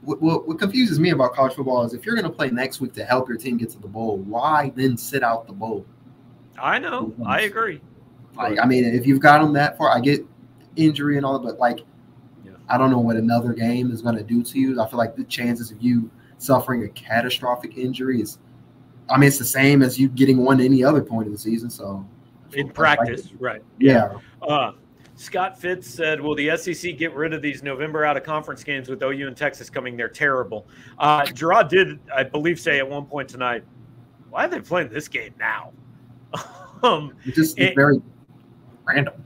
What, 0.02 0.22
what, 0.22 0.48
what 0.48 0.60
confuses 0.60 1.00
me 1.00 1.10
about 1.10 1.34
college 1.34 1.56
football 1.56 1.84
is 1.84 1.94
if 1.94 2.06
you're 2.06 2.16
going 2.16 2.30
to 2.30 2.32
play 2.32 2.50
next 2.50 2.80
week 2.80 2.94
to 2.94 3.04
help 3.04 3.28
your 3.28 3.38
team 3.38 3.58
get 3.58 3.70
to 3.72 3.80
the 3.80 3.88
bowl, 3.88 4.18
why 4.18 4.72
then 4.76 4.96
sit 4.96 5.24
out 5.24 5.46
the 5.48 5.54
bowl? 5.54 5.86
I 6.62 6.80
know. 6.80 7.14
I 7.26 7.42
agree. 7.42 7.82
Like, 8.36 8.60
I 8.60 8.66
mean, 8.66 8.86
if 8.86 9.06
you've 9.06 9.20
got 9.20 9.42
them 9.42 9.52
that 9.54 9.78
far, 9.78 9.90
I 9.90 10.00
get 10.00 10.26
injury 10.76 11.18
and 11.18 11.26
all 11.26 11.38
that, 11.40 11.46
but 11.46 11.60
like. 11.60 11.82
I 12.70 12.78
don't 12.78 12.92
know 12.92 13.00
what 13.00 13.16
another 13.16 13.54
game 13.54 13.92
is 13.92 14.02
going 14.02 14.16
to 14.16 14.24
do 14.24 14.44
to 14.44 14.60
you. 14.60 14.82
I 14.82 14.88
feel 14.88 15.00
like 15.00 15.16
the 15.16 15.24
chances 15.24 15.72
of 15.72 15.82
you 15.82 16.10
suffering 16.38 16.84
a 16.84 16.90
catastrophic 16.90 17.78
injury 17.78 18.22
is, 18.22 18.38
I 19.10 19.18
mean, 19.18 19.28
it's 19.28 19.40
the 19.40 19.46
same 19.46 19.82
as 19.82 20.00
you 20.00 20.08
getting 20.08 20.38
one 20.38 20.62
any 20.62 20.84
other 20.84 21.02
point 21.02 21.26
in 21.26 21.34
the 21.34 21.40
season. 21.40 21.70
So, 21.70 22.06
in 22.54 22.70
practice, 22.70 23.26
like 23.26 23.34
right? 23.40 23.64
Yeah. 23.80 24.18
Uh, 24.42 24.74
Scott 25.16 25.60
Fitz 25.60 25.88
said, 25.88 26.22
"Will 26.22 26.36
the 26.36 26.56
SEC 26.56 26.98
get 26.98 27.14
rid 27.14 27.34
of 27.34 27.42
these 27.42 27.62
November 27.62 28.06
out 28.06 28.16
of 28.16 28.24
conference 28.24 28.64
games 28.64 28.88
with 28.88 29.04
OU 29.04 29.28
and 29.28 29.36
Texas 29.36 29.70
coming? 29.70 29.98
They're 29.98 30.08
terrible." 30.08 30.68
Uh, 30.98 31.26
Gerard 31.26 31.68
did, 31.68 32.00
I 32.16 32.24
believe, 32.24 32.60
say 32.60 32.80
at 32.80 32.88
one 32.88 33.06
point 33.06 33.28
tonight, 33.28 33.64
"Why 34.30 34.46
are 34.46 34.48
they 34.48 34.62
playing 34.62 34.90
this 34.90 35.08
game 35.08 35.34
now?" 35.38 35.74
um, 36.84 37.14
it's 37.26 37.36
just 37.36 37.60
and, 37.60 37.76
very 37.76 38.02
random. 38.86 39.26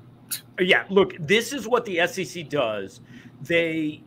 Yeah, 0.59 0.85
look, 0.89 1.15
this 1.19 1.53
is 1.53 1.67
what 1.67 1.85
the 1.85 2.07
SEC 2.07 2.49
does. 2.49 3.01
They 3.43 4.03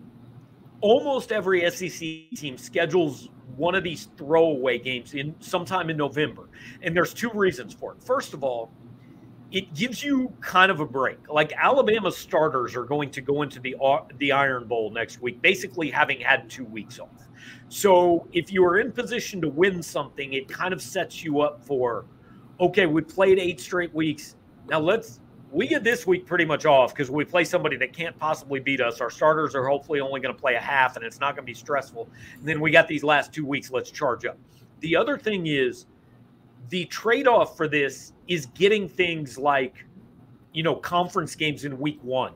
almost 0.81 1.33
every 1.33 1.68
SEC 1.70 1.99
team 2.37 2.59
schedules 2.59 3.29
one 3.57 3.75
of 3.75 3.83
these 3.83 4.09
throwaway 4.18 4.79
games 4.79 5.14
in 5.14 5.35
sometime 5.40 5.88
in 5.88 5.96
November, 5.96 6.49
and 6.83 6.94
there's 6.94 7.14
two 7.14 7.31
reasons 7.33 7.72
for 7.72 7.92
it. 7.92 8.03
First 8.03 8.35
of 8.35 8.44
all 8.44 8.70
it 9.53 9.72
gives 9.75 10.03
you 10.03 10.33
kind 10.40 10.70
of 10.70 10.81
a 10.81 10.87
break. 10.87 11.18
Like 11.29 11.53
Alabama 11.53 12.11
starters 12.11 12.75
are 12.75 12.85
going 12.85 13.11
to 13.12 13.20
go 13.20 13.42
into 13.42 13.61
the 13.61 13.77
uh, 13.83 14.01
the 14.18 14.33
Iron 14.33 14.66
Bowl 14.66 14.90
next 14.90 15.22
week, 15.22 15.40
basically 15.40 15.90
having 15.90 16.20
had 16.20 16.51
two 16.51 16.64
weeks 16.64 16.99
off. 16.99 17.29
So 17.68 18.27
if 18.33 18.53
you 18.53 18.64
are 18.64 18.79
in 18.79 18.92
position 18.92 19.40
to 19.42 19.49
win 19.49 19.83
something, 19.83 20.33
it 20.33 20.49
kind 20.49 20.72
of 20.72 20.83
sets 20.83 21.22
you 21.22 21.40
up 21.40 21.64
for, 21.64 22.07
okay, 22.61 22.87
we 22.87 23.03
played 23.03 23.38
eight 23.38 23.61
straight 23.61 23.94
weeks. 23.94 24.37
Now 24.68 24.81
let's 24.81 25.20
we 25.57 25.66
get 25.66 25.83
this 25.83 26.07
week 26.07 26.27
pretty 26.27 26.45
much 26.45 26.66
off 26.66 26.92
because 26.92 27.11
we 27.11 27.25
play 27.25 27.42
somebody 27.42 27.79
that 27.79 27.90
can't 27.95 28.16
possibly 28.19 28.61
beat 28.61 28.79
us. 28.79 29.01
Our 29.01 29.09
starters 29.09 29.55
are 29.55 29.66
hopefully 29.66 30.01
only 30.01 30.21
going 30.21 30.35
to 30.35 30.38
play 30.38 30.55
a 30.55 30.61
half, 30.61 30.97
and 30.97 31.05
it's 31.05 31.19
not 31.19 31.35
going 31.35 31.47
to 31.47 31.51
be 31.51 31.55
stressful. 31.55 32.11
And 32.35 32.47
then 32.47 32.61
we 32.61 32.71
got 32.71 32.87
these 32.88 33.03
last 33.03 33.33
two 33.33 33.47
weeks. 33.47 33.71
Let's 33.71 33.90
charge 33.90 34.27
up. 34.27 34.37
The 34.81 34.95
other 34.95 35.16
thing 35.16 35.47
is 35.47 35.87
the 36.69 36.85
trade 36.85 37.27
off 37.27 37.57
for 37.57 37.69
this 37.69 38.12
is 38.29 38.45
getting 38.55 38.87
things 38.87 39.38
like, 39.38 39.87
you 40.53 40.62
know, 40.62 40.75
conference 40.75 41.35
games 41.35 41.64
in 41.64 41.79
week 41.79 42.01
one. 42.03 42.35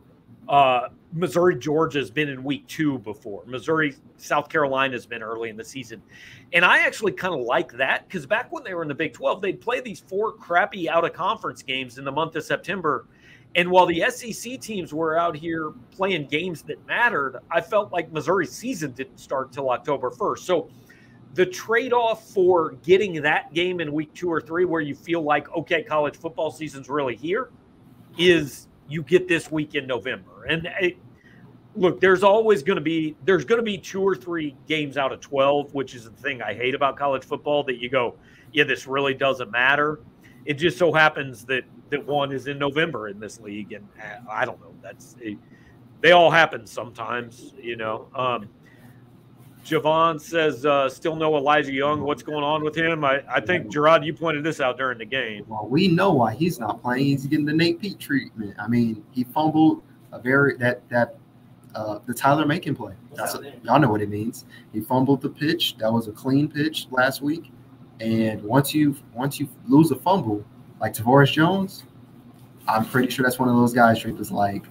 Uh, 0.49 0.89
Missouri, 1.13 1.57
Georgia's 1.57 2.11
been 2.11 2.29
in 2.29 2.45
week 2.45 2.67
two 2.69 2.99
before. 2.99 3.43
Missouri, 3.47 3.97
South 4.17 4.49
Carolina's 4.49 5.07
been 5.07 5.23
early 5.23 5.51
in 5.51 5.57
the 5.57 5.65
season. 5.65 6.01
And 6.53 6.65
I 6.65 6.81
actually 6.81 7.13
kind 7.13 7.35
of 7.35 7.41
like 7.41 7.73
that 7.73 8.07
because 8.07 8.27
back 8.27 8.53
when 8.53 8.63
they 8.63 8.75
were 8.75 8.83
in 8.83 8.89
the 8.89 8.95
Big 8.95 9.13
12, 9.13 9.43
they'd 9.43 9.61
play 9.61 9.81
these 9.81 10.01
four 10.01 10.33
crappy 10.33 10.89
out 10.89 11.05
of 11.05 11.13
conference 11.13 11.63
games 11.63 11.99
in 11.99 12.05
the 12.05 12.13
month 12.13 12.37
of 12.37 12.45
September. 12.45 13.07
And 13.57 13.69
while 13.69 13.87
the 13.87 14.05
SEC 14.09 14.61
teams 14.61 14.95
were 14.95 15.19
out 15.19 15.37
here 15.37 15.73
playing 15.91 16.27
games 16.29 16.63
that 16.63 16.85
mattered, 16.87 17.41
I 17.51 17.61
felt 17.61 17.93
like 17.93 18.13
Missouri's 18.13 18.53
season 18.53 18.93
didn't 18.93 19.19
start 19.19 19.53
till 19.53 19.71
October 19.71 20.11
1st. 20.11 20.39
So 20.39 20.71
the 21.35 21.47
trade 21.47 21.93
off 21.93 22.29
for 22.29 22.73
getting 22.85 23.21
that 23.23 23.53
game 23.53 23.81
in 23.81 23.93
week 23.93 24.13
two 24.15 24.29
or 24.29 24.41
three 24.41 24.65
where 24.65 24.81
you 24.81 24.95
feel 24.95 25.23
like, 25.23 25.51
okay, 25.57 25.83
college 25.83 26.17
football 26.17 26.51
season's 26.51 26.89
really 26.89 27.17
here 27.17 27.51
is 28.19 28.69
you 28.91 29.03
get 29.03 29.29
this 29.29 29.51
week 29.51 29.75
in 29.75 29.87
November. 29.87 30.45
And 30.45 30.69
it, 30.81 30.97
look, 31.77 32.01
there's 32.01 32.23
always 32.23 32.63
going 32.63 32.77
to 32.77 32.83
be 32.83 33.17
there's 33.25 33.45
going 33.45 33.59
to 33.59 33.65
be 33.65 33.79
two 33.79 34.03
or 34.03 34.15
three 34.15 34.57
games 34.67 34.97
out 34.97 35.13
of 35.13 35.21
12, 35.21 35.73
which 35.75 35.95
is 35.95 36.05
the 36.05 36.11
thing 36.11 36.43
I 36.43 36.53
hate 36.53 36.75
about 36.75 36.97
college 36.97 37.25
football 37.25 37.63
that 37.65 37.79
you 37.79 37.89
go, 37.89 38.17
yeah, 38.53 38.65
this 38.65 38.87
really 38.87 39.15
doesn't 39.15 39.51
matter. 39.51 40.01
It 40.45 40.55
just 40.55 40.79
so 40.79 40.93
happens 40.93 41.45
that 41.47 41.65
that 41.91 42.05
one 42.07 42.33
is 42.33 42.47
in 42.47 42.59
November 42.59 43.09
in 43.09 43.19
this 43.19 43.41
league 43.41 43.73
and 43.73 43.87
uh, 44.01 44.31
I 44.31 44.45
don't 44.45 44.61
know, 44.61 44.75
that's 44.83 45.17
it, 45.21 45.39
they 46.01 46.13
all 46.13 46.31
happen 46.31 46.67
sometimes, 46.67 47.55
you 47.61 47.77
know. 47.77 48.09
Um, 48.15 48.49
Javon 49.65 50.21
says, 50.21 50.65
uh, 50.65 50.89
still 50.89 51.17
no 51.17 51.37
Elijah 51.37 51.73
Young. 51.73 52.03
What's 52.03 52.23
going 52.23 52.43
on 52.45 52.65
with 52.65 52.75
him? 52.75 53.05
I, 53.05 53.23
I 53.29 53.41
think, 53.41 53.71
Gerard, 53.71 54.05
you 54.05 54.15
pointed 54.15 54.43
this 54.43 54.61
out 54.61 54.79
during 54.79 54.99
the 54.99 55.05
game. 55.05 55.45
Well, 55.47 55.67
we 55.69 55.89
know 55.89 56.13
why 56.13 56.35
he's 56.35 56.59
not 56.59 56.83
playing. 56.83 57.05
He's 57.05 57.27
getting 57.27 57.45
the 57.45 57.53
Nate 57.53 57.81
Peat 57.81 57.99
treatment. 57.99 58.55
I 58.59 58.67
mean, 58.69 59.05
he 59.11 59.25
fumbled 59.25 59.83
a 60.13 60.19
very, 60.19 60.57
that, 60.57 60.89
that, 60.89 61.17
uh, 61.75 62.01
the 62.07 62.15
Tyler 62.15 62.47
Macon 62.47 62.75
play. 62.75 62.95
That's 63.15 63.35
a, 63.35 63.53
y'all 63.63 63.79
know 63.79 63.91
what 63.91 64.01
it 64.01 64.09
means. 64.09 64.45
He 64.73 64.81
fumbled 64.81 65.21
the 65.21 65.29
pitch. 65.29 65.77
That 65.79 65.93
was 65.93 66.09
a 66.09 66.13
clean 66.13 66.49
pitch 66.49 66.89
last 66.91 67.23
week. 67.23 67.53
And 68.01 68.43
once 68.43 68.75
you 68.75 68.97
once 69.15 69.39
you 69.39 69.49
lose 69.69 69.91
a 69.91 69.97
fumble, 69.97 70.45
like 70.81 70.95
Tavares 70.95 71.31
Jones, 71.33 71.85
I'm 72.67 72.87
pretty 72.87 73.11
sure 73.11 73.23
that's 73.23 73.39
one 73.39 73.49
of 73.49 73.57
those 73.57 73.73
guys. 73.75 74.01
Trip 74.01 74.19
like, 74.31 74.65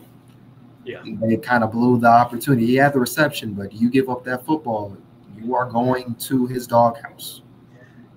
yeah. 0.89 1.03
They 1.21 1.37
kind 1.37 1.63
of 1.63 1.71
blew 1.71 1.99
the 1.99 2.07
opportunity. 2.07 2.65
He 2.65 2.75
had 2.75 2.93
the 2.93 2.99
reception, 2.99 3.53
but 3.53 3.71
you 3.71 3.89
give 3.91 4.09
up 4.09 4.23
that 4.23 4.43
football, 4.43 4.97
you 5.37 5.55
are 5.55 5.69
going 5.69 6.15
to 6.15 6.47
his 6.47 6.65
doghouse. 6.65 7.43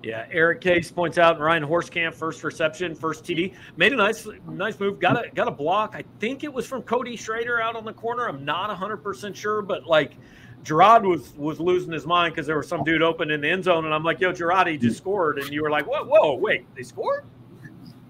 Yeah, 0.01 0.25
Eric 0.31 0.59
Case 0.59 0.91
points 0.91 1.17
out 1.17 1.39
Ryan 1.39 1.63
Hoerstkamp 1.63 2.13
first 2.13 2.43
reception, 2.43 2.93
first 2.93 3.23
TD, 3.23 3.53
made 3.77 3.93
a 3.93 3.95
nice 3.95 4.27
nice 4.49 4.77
move. 4.77 4.99
Got 4.99 5.25
a 5.25 5.29
got 5.29 5.47
a 5.47 5.51
block. 5.51 5.93
I 5.95 6.03
think 6.19 6.43
it 6.43 6.51
was 6.51 6.65
from 6.65 6.81
Cody 6.81 7.15
Schrader 7.15 7.61
out 7.61 7.77
on 7.77 7.85
the 7.85 7.93
corner. 7.93 8.27
I'm 8.27 8.43
not 8.43 8.67
100 8.67 8.97
percent 8.97 9.37
sure, 9.37 9.61
but 9.61 9.85
like 9.85 10.17
Gerard 10.63 11.05
was 11.05 11.33
was 11.37 11.59
losing 11.61 11.93
his 11.93 12.05
mind 12.05 12.33
because 12.33 12.47
there 12.47 12.57
was 12.57 12.67
some 12.67 12.83
dude 12.83 13.01
open 13.01 13.31
in 13.31 13.39
the 13.39 13.49
end 13.49 13.63
zone, 13.63 13.85
and 13.85 13.93
I'm 13.93 14.03
like, 14.03 14.19
"Yo, 14.19 14.33
Gerard, 14.33 14.67
he 14.67 14.77
just 14.77 14.97
scored," 14.97 15.37
and 15.37 15.49
you 15.51 15.61
were 15.61 15.69
like, 15.69 15.85
"Whoa, 15.85 16.03
whoa, 16.03 16.35
wait, 16.35 16.65
they 16.75 16.83
scored?" 16.83 17.23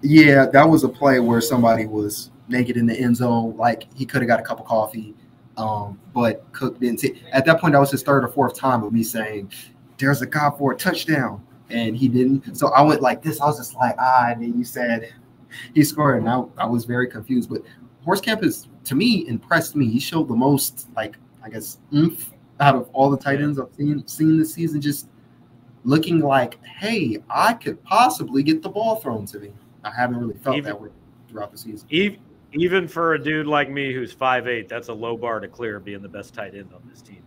Yeah, 0.02 0.46
that 0.46 0.64
was 0.68 0.82
a 0.82 0.88
play 0.88 1.20
where 1.20 1.40
somebody 1.40 1.86
was 1.86 2.32
naked 2.48 2.76
in 2.76 2.86
the 2.86 2.94
end 2.94 3.16
zone. 3.16 3.56
Like 3.56 3.86
he 3.94 4.06
could 4.06 4.22
have 4.22 4.28
got 4.28 4.40
a 4.40 4.42
cup 4.42 4.60
of 4.60 4.66
coffee, 4.66 5.14
um, 5.56 5.98
but 6.12 6.50
Cook 6.52 6.80
didn't. 6.80 7.00
T- 7.00 7.22
At 7.32 7.44
that 7.46 7.60
point, 7.60 7.72
that 7.72 7.80
was 7.80 7.90
his 7.90 8.02
third 8.02 8.24
or 8.24 8.28
fourth 8.28 8.56
time 8.56 8.82
of 8.82 8.92
me 8.92 9.02
saying, 9.02 9.52
"There's 9.98 10.22
a 10.22 10.26
guy 10.26 10.50
for 10.58 10.72
a 10.72 10.76
touchdown." 10.76 11.44
and 11.70 11.96
he 11.96 12.08
didn't. 12.08 12.56
So 12.56 12.68
I 12.68 12.82
went 12.82 13.02
like 13.02 13.22
this. 13.22 13.40
I 13.40 13.46
was 13.46 13.58
just 13.58 13.74
like, 13.74 13.94
ah, 13.98 14.28
and 14.28 14.42
then 14.42 14.56
you 14.58 14.64
said 14.64 15.12
he 15.74 15.84
scored, 15.84 16.18
and 16.18 16.28
I, 16.28 16.42
I 16.58 16.66
was 16.66 16.84
very 16.84 17.08
confused. 17.08 17.50
But 17.50 17.62
Hoerstkamp 18.06 18.44
is 18.44 18.68
to 18.84 18.94
me 18.94 19.26
impressed 19.28 19.76
me. 19.76 19.88
He 19.88 19.98
showed 19.98 20.28
the 20.28 20.36
most 20.36 20.88
like 20.96 21.16
I 21.42 21.50
guess 21.50 21.78
oomph 21.94 22.32
out 22.60 22.76
of 22.76 22.88
all 22.92 23.10
the 23.10 23.18
tight 23.18 23.40
ends 23.40 23.58
I've 23.58 23.74
seen 23.76 24.06
seen 24.06 24.38
this 24.38 24.54
season. 24.54 24.80
Just 24.80 25.08
looking 25.84 26.20
like, 26.20 26.62
hey, 26.64 27.18
I 27.28 27.54
could 27.54 27.82
possibly 27.84 28.42
get 28.42 28.62
the 28.62 28.68
ball 28.68 28.96
thrown 28.96 29.26
to 29.26 29.38
me. 29.38 29.52
I 29.82 29.90
haven't 29.90 30.18
really 30.18 30.38
felt 30.38 30.56
even, 30.56 30.70
that 30.70 30.80
way 30.80 30.88
throughout 31.28 31.52
the 31.52 31.58
season. 31.58 31.86
Even, 31.90 32.20
even 32.54 32.88
for 32.88 33.14
a 33.14 33.22
dude 33.22 33.46
like 33.46 33.70
me 33.70 33.92
who's 33.92 34.12
five 34.12 34.46
eight, 34.46 34.68
that's 34.68 34.88
a 34.88 34.94
low 34.94 35.16
bar 35.16 35.40
to 35.40 35.48
clear 35.48 35.80
being 35.80 36.02
the 36.02 36.08
best 36.08 36.34
tight 36.34 36.54
end 36.54 36.70
on 36.74 36.82
this 36.88 37.02
team. 37.02 37.24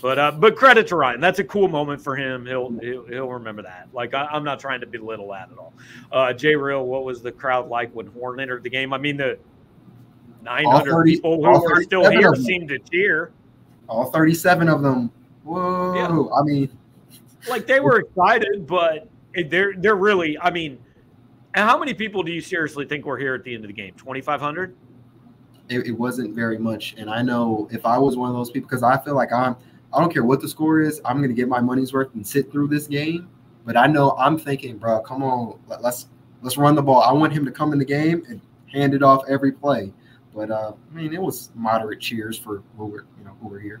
But 0.00 0.18
uh, 0.18 0.32
but 0.32 0.56
credit 0.56 0.86
to 0.88 0.96
Ryan. 0.96 1.20
That's 1.20 1.38
a 1.38 1.44
cool 1.44 1.68
moment 1.68 2.00
for 2.00 2.16
him. 2.16 2.46
He'll 2.46 2.70
he'll, 2.80 3.04
he'll 3.06 3.28
remember 3.28 3.62
that. 3.62 3.88
Like 3.92 4.14
I, 4.14 4.28
am 4.32 4.44
not 4.44 4.60
trying 4.60 4.80
to 4.80 4.86
belittle 4.86 5.28
that 5.28 5.50
at 5.52 5.58
all. 5.58 5.74
Uh, 6.10 6.32
Jay 6.32 6.54
Real, 6.54 6.86
what 6.86 7.04
was 7.04 7.22
the 7.22 7.32
crowd 7.32 7.68
like 7.68 7.92
when 7.94 8.06
Horn 8.06 8.40
entered 8.40 8.62
the 8.62 8.70
game? 8.70 8.92
I 8.92 8.98
mean 8.98 9.16
the 9.16 9.38
900 10.42 10.90
30, 10.90 11.14
people 11.14 11.44
who 11.44 11.72
are 11.72 11.82
still 11.82 12.10
here 12.10 12.34
seemed 12.34 12.68
to 12.68 12.78
cheer. 12.78 13.32
All 13.88 14.10
37 14.10 14.68
of 14.68 14.82
them. 14.82 15.10
Whoa! 15.42 15.94
Yeah. 15.94 16.38
I 16.38 16.42
mean, 16.44 16.70
like 17.48 17.66
they 17.66 17.80
were 17.80 18.00
excited, 18.00 18.66
but 18.66 19.08
they're 19.48 19.74
they're 19.76 19.96
really. 19.96 20.38
I 20.38 20.50
mean, 20.50 20.78
how 21.54 21.78
many 21.78 21.94
people 21.94 22.22
do 22.22 22.32
you 22.32 22.40
seriously 22.40 22.84
think 22.84 23.04
were 23.04 23.18
here 23.18 23.34
at 23.34 23.44
the 23.44 23.54
end 23.54 23.64
of 23.64 23.68
the 23.68 23.74
game? 23.74 23.94
2,500. 23.96 24.76
It, 25.68 25.86
it 25.86 25.92
wasn't 25.92 26.34
very 26.34 26.58
much, 26.58 26.94
and 26.98 27.08
I 27.08 27.22
know 27.22 27.68
if 27.70 27.86
I 27.86 27.96
was 27.96 28.16
one 28.16 28.28
of 28.28 28.34
those 28.34 28.50
people, 28.50 28.68
because 28.68 28.82
I 28.82 28.98
feel 28.98 29.14
like 29.14 29.32
I'm 29.32 29.56
I 29.92 30.00
don't 30.00 30.12
care 30.12 30.24
what 30.24 30.40
the 30.40 30.48
score 30.48 30.80
is. 30.80 31.00
I'm 31.04 31.18
going 31.18 31.30
to 31.30 31.34
get 31.34 31.48
my 31.48 31.60
money's 31.60 31.92
worth 31.92 32.14
and 32.14 32.26
sit 32.26 32.50
through 32.52 32.68
this 32.68 32.86
game. 32.86 33.28
But 33.64 33.76
I 33.76 33.86
know 33.86 34.12
I'm 34.12 34.38
thinking, 34.38 34.78
bro, 34.78 35.00
come 35.00 35.22
on, 35.22 35.58
let's 35.80 36.06
let's 36.42 36.56
run 36.56 36.74
the 36.74 36.82
ball. 36.82 37.02
I 37.02 37.12
want 37.12 37.32
him 37.32 37.44
to 37.44 37.50
come 37.50 37.72
in 37.72 37.78
the 37.78 37.84
game 37.84 38.24
and 38.28 38.40
hand 38.66 38.94
it 38.94 39.02
off 39.02 39.22
every 39.28 39.52
play. 39.52 39.92
But 40.34 40.50
uh, 40.50 40.72
I 40.90 40.94
mean, 40.94 41.12
it 41.12 41.20
was 41.20 41.50
moderate 41.54 42.00
cheers 42.00 42.38
for 42.38 42.62
who 42.76 42.86
we're 42.86 43.04
you 43.18 43.24
know 43.24 43.36
who 43.40 43.48
we're 43.48 43.58
here. 43.58 43.80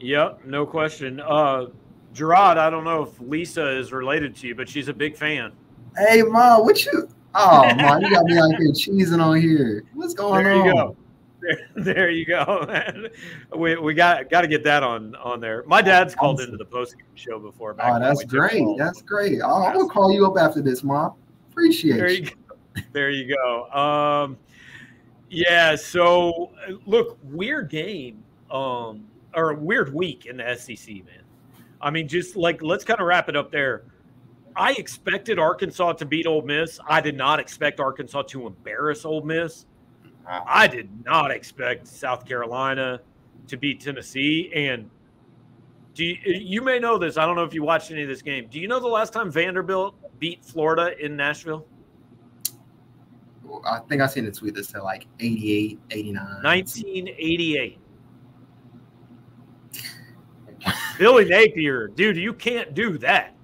Yep, 0.00 0.44
no 0.46 0.64
question. 0.66 1.20
Uh, 1.20 1.66
Gerard, 2.12 2.58
I 2.58 2.70
don't 2.70 2.84
know 2.84 3.02
if 3.02 3.20
Lisa 3.20 3.76
is 3.76 3.92
related 3.92 4.36
to 4.36 4.48
you, 4.48 4.54
but 4.54 4.68
she's 4.68 4.88
a 4.88 4.94
big 4.94 5.16
fan. 5.16 5.52
Hey, 5.96 6.22
mom, 6.22 6.64
what 6.64 6.84
you? 6.84 7.08
Oh, 7.34 7.74
mom, 7.76 8.02
you 8.02 8.10
got 8.10 8.24
me 8.24 8.38
out 8.38 8.50
here 8.56 8.72
cheesing 8.72 9.22
on 9.22 9.40
here. 9.40 9.84
What's 9.94 10.14
going 10.14 10.38
on? 10.38 10.44
there 10.44 10.54
on? 10.54 10.66
You 10.66 10.72
go. 10.72 10.96
There, 11.40 11.68
there 11.94 12.10
you 12.10 12.26
go, 12.26 12.64
man. 12.66 13.08
We, 13.56 13.76
we 13.76 13.94
got 13.94 14.30
got 14.30 14.42
to 14.42 14.48
get 14.48 14.64
that 14.64 14.82
on 14.82 15.14
on 15.16 15.40
there. 15.40 15.64
My 15.66 15.82
dad's 15.82 16.14
called 16.14 16.36
awesome. 16.36 16.52
into 16.52 16.58
the 16.58 16.70
post 16.70 16.96
show 17.14 17.38
before. 17.38 17.76
oh, 17.78 17.98
that's 17.98 18.24
great. 18.24 18.64
That's 18.76 19.02
great. 19.02 19.40
Oh, 19.42 19.64
I'm 19.64 19.76
gonna 19.76 19.88
call 19.88 20.12
you 20.12 20.26
up 20.26 20.34
after 20.38 20.60
this, 20.60 20.82
mom. 20.82 21.14
Appreciate 21.50 21.96
there 21.96 22.10
you. 22.10 22.24
Go. 22.24 22.32
There 22.92 23.10
you 23.10 23.34
go. 23.36 23.68
Um, 23.72 24.38
yeah. 25.28 25.74
So 25.74 26.52
look, 26.86 27.18
weird 27.24 27.68
game, 27.68 28.22
um, 28.50 29.08
or 29.34 29.50
a 29.50 29.54
weird 29.56 29.92
week 29.92 30.26
in 30.26 30.36
the 30.36 30.56
SEC, 30.56 30.88
man. 31.04 31.24
I 31.80 31.90
mean, 31.90 32.06
just 32.06 32.36
like 32.36 32.62
let's 32.62 32.84
kind 32.84 33.00
of 33.00 33.06
wrap 33.06 33.28
it 33.28 33.36
up 33.36 33.50
there. 33.50 33.82
I 34.56 34.72
expected 34.72 35.38
Arkansas 35.38 35.94
to 35.94 36.04
beat 36.04 36.26
Ole 36.26 36.42
Miss. 36.42 36.80
I 36.88 37.00
did 37.00 37.16
not 37.16 37.40
expect 37.40 37.80
Arkansas 37.80 38.22
to 38.22 38.46
embarrass 38.46 39.04
Ole 39.04 39.22
Miss. 39.22 39.66
I 40.26 40.66
did 40.66 40.88
not 41.04 41.30
expect 41.30 41.86
South 41.86 42.26
Carolina 42.26 43.00
to 43.48 43.56
beat 43.56 43.80
Tennessee. 43.80 44.50
And 44.54 44.90
do 45.94 46.04
you, 46.04 46.16
you, 46.24 46.62
may 46.62 46.78
know 46.78 46.98
this. 46.98 47.16
I 47.16 47.26
don't 47.26 47.36
know 47.36 47.44
if 47.44 47.54
you 47.54 47.62
watched 47.62 47.90
any 47.90 48.02
of 48.02 48.08
this 48.08 48.22
game. 48.22 48.46
Do 48.50 48.60
you 48.60 48.68
know 48.68 48.80
the 48.80 48.86
last 48.86 49.12
time 49.12 49.30
Vanderbilt 49.30 49.94
beat 50.18 50.44
Florida 50.44 50.94
in 51.04 51.16
Nashville? 51.16 51.66
I 53.64 53.80
think 53.88 54.00
I 54.00 54.06
seen 54.06 54.26
a 54.26 54.30
tweet 54.30 54.54
that 54.54 54.64
said 54.64 54.82
like 54.82 55.06
88, 55.18 55.80
89. 55.90 56.24
1988. 56.42 57.78
Billy 60.98 61.24
Napier, 61.24 61.88
dude, 61.88 62.16
you 62.16 62.32
can't 62.34 62.74
do 62.74 62.98
that. 62.98 63.34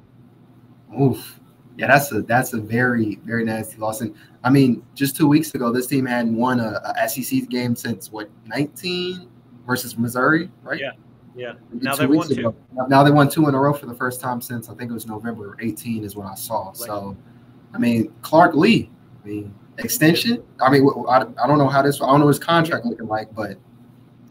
Oof. 1.00 1.40
Yeah, 1.76 1.88
that's 1.88 2.10
a 2.10 2.22
that's 2.22 2.54
a 2.54 2.60
very 2.60 3.16
very 3.24 3.44
nasty 3.44 3.76
loss. 3.76 4.00
And 4.00 4.14
I 4.44 4.50
mean, 4.50 4.82
just 4.94 5.14
two 5.16 5.28
weeks 5.28 5.54
ago, 5.54 5.70
this 5.70 5.86
team 5.86 6.06
hadn't 6.06 6.34
won 6.34 6.60
a, 6.60 6.80
a 6.98 7.08
SEC 7.08 7.48
game 7.48 7.76
since 7.76 8.10
what 8.10 8.30
19 8.46 9.28
versus 9.66 9.98
Missouri, 9.98 10.50
right? 10.62 10.80
Yeah, 10.80 10.92
yeah. 11.34 11.52
Now 11.72 11.94
they 11.94 12.06
won 12.06 12.30
ago. 12.32 12.52
two. 12.52 12.86
Now 12.88 13.02
they 13.02 13.10
won 13.10 13.28
two 13.28 13.46
in 13.48 13.54
a 13.54 13.58
row 13.58 13.74
for 13.74 13.86
the 13.86 13.94
first 13.94 14.20
time 14.22 14.40
since 14.40 14.70
I 14.70 14.74
think 14.74 14.90
it 14.90 14.94
was 14.94 15.06
November 15.06 15.56
18 15.60 16.02
is 16.02 16.16
what 16.16 16.26
I 16.26 16.34
saw. 16.34 16.72
So, 16.72 17.14
I 17.74 17.78
mean, 17.78 18.10
Clark 18.22 18.54
Lea, 18.54 18.90
I 19.22 19.28
mean, 19.28 19.54
extension. 19.78 20.42
I 20.60 20.70
mean, 20.70 20.88
I, 21.08 21.26
I 21.42 21.46
don't 21.46 21.58
know 21.58 21.68
how 21.68 21.82
this. 21.82 22.00
I 22.00 22.06
don't 22.06 22.20
know 22.20 22.28
his 22.28 22.38
contract 22.38 22.86
looking 22.86 23.06
like, 23.06 23.34
but 23.34 23.58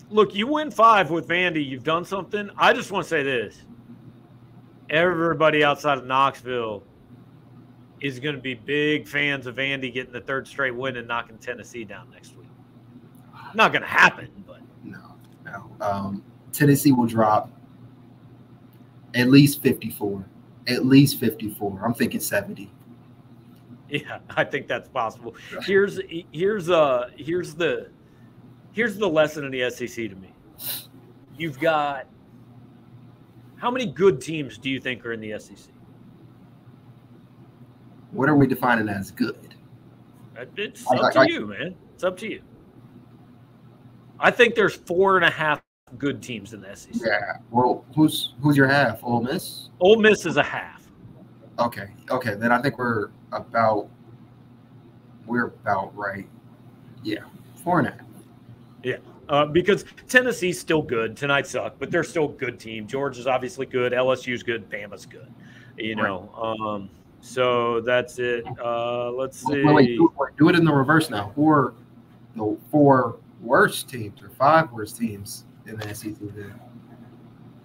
look, 0.10 0.34
you 0.34 0.48
win 0.48 0.72
five 0.72 1.12
with 1.12 1.28
Vandy. 1.28 1.64
You've 1.64 1.84
done 1.84 2.06
something. 2.06 2.50
I 2.58 2.74
just 2.74 2.92
want 2.92 3.04
to 3.06 3.10
say 3.10 3.22
this: 3.22 3.66
everybody 4.90 5.64
outside 5.64 5.98
of 5.98 6.06
Knoxville 6.06 6.84
is 8.02 8.20
going 8.20 8.36
to 8.36 8.42
be 8.42 8.54
big 8.54 9.08
fans 9.08 9.48
of 9.48 9.58
Andy 9.60 9.90
getting 9.90 10.14
the 10.14 10.22
third 10.22 10.48
straight 10.48 10.76
win 10.76 10.98
and 10.98 11.08
knocking 11.08 11.38
Tennessee 11.38 11.84
down 11.84 12.10
next 12.12 12.36
week. 12.38 12.48
Not 13.54 13.72
going 13.72 13.82
to 13.82 13.88
happen, 13.88 14.30
but 14.46 14.60
no, 14.84 15.16
no. 15.46 15.72
Um, 15.82 16.24
Tennessee 16.52 16.92
will 16.92 17.08
drop 17.08 17.50
at 19.14 19.30
least 19.30 19.62
54. 19.62 20.26
At 20.68 20.86
least 20.86 21.20
54. 21.20 21.82
I'm 21.84 21.94
thinking 21.94 22.20
70. 22.20 22.72
Yeah, 23.90 24.20
I 24.32 24.44
think 24.44 24.68
that's 24.68 24.90
possible. 24.90 25.36
Here's 25.64 26.00
here's 26.32 26.70
uh 26.70 27.12
here's 27.16 27.54
the 27.54 27.90
here's 28.72 28.98
the 28.98 29.08
lesson 29.08 29.46
in 29.46 29.52
the 29.52 29.70
SEC 29.70 30.10
to 30.10 30.16
me. 30.16 30.34
You've 31.38 31.60
got 31.60 32.08
how 33.58 33.72
many 33.72 33.86
good 33.86 34.22
teams 34.22 34.58
do 34.58 34.70
you 34.70 34.80
think 34.80 35.06
are 35.06 35.14
in 35.14 35.20
the 35.20 35.38
SEC? 35.40 35.76
what 38.16 38.30
are 38.30 38.36
we 38.36 38.48
defining 38.48 38.88
as 38.88 39.12
good? 39.12 39.56
It's 40.58 40.86
up 40.90 41.14
to 41.14 41.32
you, 41.32 41.48
man. 41.48 41.76
It's 41.94 42.04
up 42.04 42.18
to 42.18 42.30
you. 42.30 42.42
I 44.20 44.32
think 44.32 44.56
there's 44.56 44.76
four 44.76 45.18
and 45.18 45.26
a 45.26 45.30
half 45.30 45.62
good 45.98 46.22
teams 46.22 46.54
in 46.54 46.62
the 46.62 46.76
SEC. 46.76 46.96
Yeah. 46.96 47.38
Well, 47.52 47.86
who's 47.94 48.34
who's 48.42 48.58
your 48.58 48.68
half? 48.68 49.04
Ole 49.04 49.22
Miss. 49.22 49.70
Ole 49.80 49.98
Miss 49.98 50.26
is 50.26 50.38
a 50.38 50.44
half. 50.44 50.82
Okay. 51.60 51.88
Okay. 52.10 52.36
Then 52.36 52.52
I 52.52 52.62
think 52.62 52.78
we're 52.78 53.10
about 53.32 53.90
we're 55.26 55.48
about 55.48 55.96
right. 55.96 56.28
Yeah. 57.04 57.26
Four 57.64 57.80
and 57.80 57.90
a 57.90 57.92
half. 57.92 58.02
Yeah. 58.84 58.98
Uh, 59.28 59.46
because 59.46 59.86
Tennessee's 60.08 60.60
still 60.60 60.82
good. 60.82 61.18
Tonight 61.18 61.48
sucked, 61.48 61.80
but 61.80 61.92
they're 61.92 62.04
still 62.04 62.26
a 62.26 62.34
good 62.34 62.60
team. 62.60 62.88
Georgia's 62.88 63.28
obviously 63.28 63.66
good. 63.66 63.92
LSU's 63.92 64.44
good. 64.44 64.70
Bama's 64.70 65.06
good. 65.06 65.32
You 65.78 65.96
know. 65.96 66.30
Right. 66.38 66.76
Um, 66.76 66.90
so 67.22 67.82
that's 67.82 68.20
it. 68.20 68.46
Uh, 68.64 69.12
let's 69.12 69.40
see. 69.40 69.64
Wait, 69.64 69.74
wait, 69.74 69.88
do, 69.98 70.14
do, 70.38 70.50
it 70.50 70.56
in 70.56 70.64
the 70.64 70.72
reverse 70.72 71.10
now. 71.10 71.32
Who 71.36 71.50
are 71.50 71.74
the 72.36 72.56
four 72.70 73.18
worst 73.42 73.90
teams 73.90 74.22
or 74.22 74.30
five 74.30 74.72
worst 74.72 74.98
teams 74.98 75.46
in 75.66 75.76
the 75.78 75.96
SEC? 75.96 76.14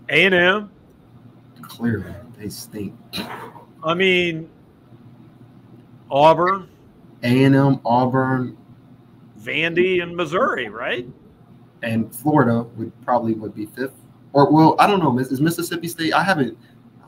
A 0.09 0.25
and 0.25 0.35
M. 0.35 0.71
Clearly, 1.61 2.15
they 2.39 2.49
stink. 2.49 2.95
I 3.85 3.95
mean, 3.95 4.49
Auburn. 6.11 6.69
A 7.23 7.45
and 7.45 7.55
M, 7.55 7.81
Auburn, 7.85 8.57
Vandy, 9.39 10.03
and 10.03 10.17
Missouri, 10.17 10.71
right? 10.71 11.07
And 11.83 12.15
Florida 12.15 12.63
would 12.77 12.93
probably 13.05 13.35
would 13.35 13.55
be 13.55 13.67
fifth. 13.67 13.95
Or 14.33 14.53
well, 14.53 14.77
I 14.79 14.87
don't 14.87 15.01
know. 15.01 15.19
Is 15.19 15.41
Mississippi 15.41 15.89
State? 15.89 16.13
I 16.13 16.23
haven't 16.23 16.57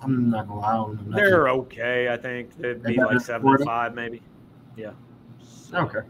I'm 0.02 0.30
not 0.30 0.48
gonna 0.48 0.60
lie. 0.60 0.94
Them. 0.94 1.10
They're 1.10 1.48
okay. 1.48 2.08
I 2.12 2.16
think 2.16 2.56
they'd 2.58 2.82
be 2.82 2.96
like 2.96 3.20
seven 3.20 3.58
to 3.58 3.64
five, 3.64 3.94
maybe. 3.94 4.20
Yeah. 4.76 4.92
So. 5.42 5.78
Okay. 5.78 6.00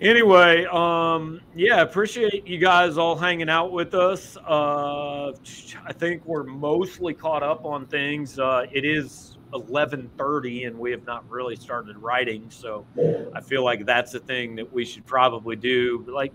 Anyway, 0.00 0.64
um, 0.66 1.40
yeah, 1.56 1.80
appreciate 1.80 2.46
you 2.46 2.58
guys 2.58 2.96
all 2.98 3.16
hanging 3.16 3.48
out 3.48 3.72
with 3.72 3.94
us. 3.94 4.36
Uh, 4.36 5.32
I 5.84 5.92
think 5.92 6.24
we're 6.24 6.44
mostly 6.44 7.14
caught 7.14 7.42
up 7.42 7.64
on 7.64 7.86
things. 7.86 8.38
Uh, 8.38 8.66
it 8.70 8.84
is 8.84 9.38
11:30, 9.54 10.66
and 10.66 10.78
we 10.78 10.92
have 10.92 11.04
not 11.04 11.28
really 11.28 11.56
started 11.56 11.96
writing, 11.96 12.48
so 12.48 12.86
I 13.34 13.40
feel 13.40 13.64
like 13.64 13.86
that's 13.86 14.14
a 14.14 14.20
thing 14.20 14.54
that 14.56 14.72
we 14.72 14.84
should 14.84 15.06
probably 15.06 15.56
do. 15.56 16.04
Like, 16.06 16.32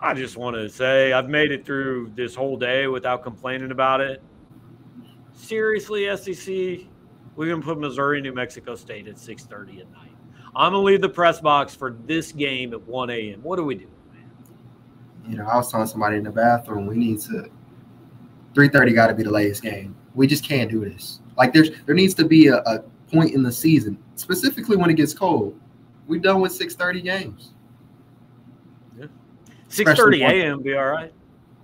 I 0.00 0.14
just 0.14 0.36
want 0.36 0.56
to 0.56 0.68
say 0.68 1.12
I've 1.12 1.28
made 1.28 1.52
it 1.52 1.64
through 1.66 2.12
this 2.14 2.34
whole 2.34 2.56
day 2.56 2.86
without 2.86 3.22
complaining 3.22 3.70
about 3.70 4.00
it 4.00 4.22
seriously, 5.40 6.04
SEC, 6.16 6.86
we're 7.36 7.48
gonna 7.48 7.62
put 7.62 7.78
Missouri, 7.78 8.20
New 8.20 8.32
Mexico 8.32 8.74
State 8.76 9.08
at 9.08 9.18
6:30 9.18 9.80
at 9.80 9.90
night. 9.92 10.12
I'm 10.54 10.72
gonna 10.72 10.84
leave 10.84 11.00
the 11.00 11.08
press 11.08 11.40
box 11.40 11.74
for 11.74 11.96
this 12.06 12.32
game 12.32 12.72
at 12.72 12.82
1 12.86 13.10
a.m. 13.10 13.40
What 13.42 13.56
do 13.56 13.64
we 13.64 13.74
do, 13.74 13.88
man? 14.12 14.30
You 15.28 15.38
know, 15.38 15.46
I 15.46 15.56
was 15.56 15.70
telling 15.70 15.86
somebody 15.86 16.16
in 16.16 16.24
the 16.24 16.30
bathroom 16.30 16.86
we 16.86 16.96
need 16.96 17.20
to 17.22 17.50
3:30 18.54 18.94
got 18.94 19.06
to 19.08 19.14
be 19.14 19.22
the 19.22 19.30
latest 19.30 19.62
game. 19.62 19.96
We 20.14 20.26
just 20.26 20.44
can't 20.44 20.70
do 20.70 20.80
this. 20.80 21.20
Like 21.36 21.52
there's 21.52 21.70
there 21.86 21.94
needs 21.94 22.14
to 22.14 22.24
be 22.24 22.48
a, 22.48 22.58
a 22.58 22.80
point 23.10 23.34
in 23.34 23.42
the 23.42 23.52
season, 23.52 23.98
specifically 24.16 24.76
when 24.76 24.90
it 24.90 24.94
gets 24.94 25.14
cold. 25.14 25.58
We're 26.06 26.20
done 26.20 26.40
with 26.40 26.52
6:30 26.52 27.02
games. 27.02 27.54
Yeah. 29.70 29.84
6:30 29.84 30.28
a.m. 30.28 30.62
be 30.62 30.74
all 30.74 30.86
right. 30.86 31.12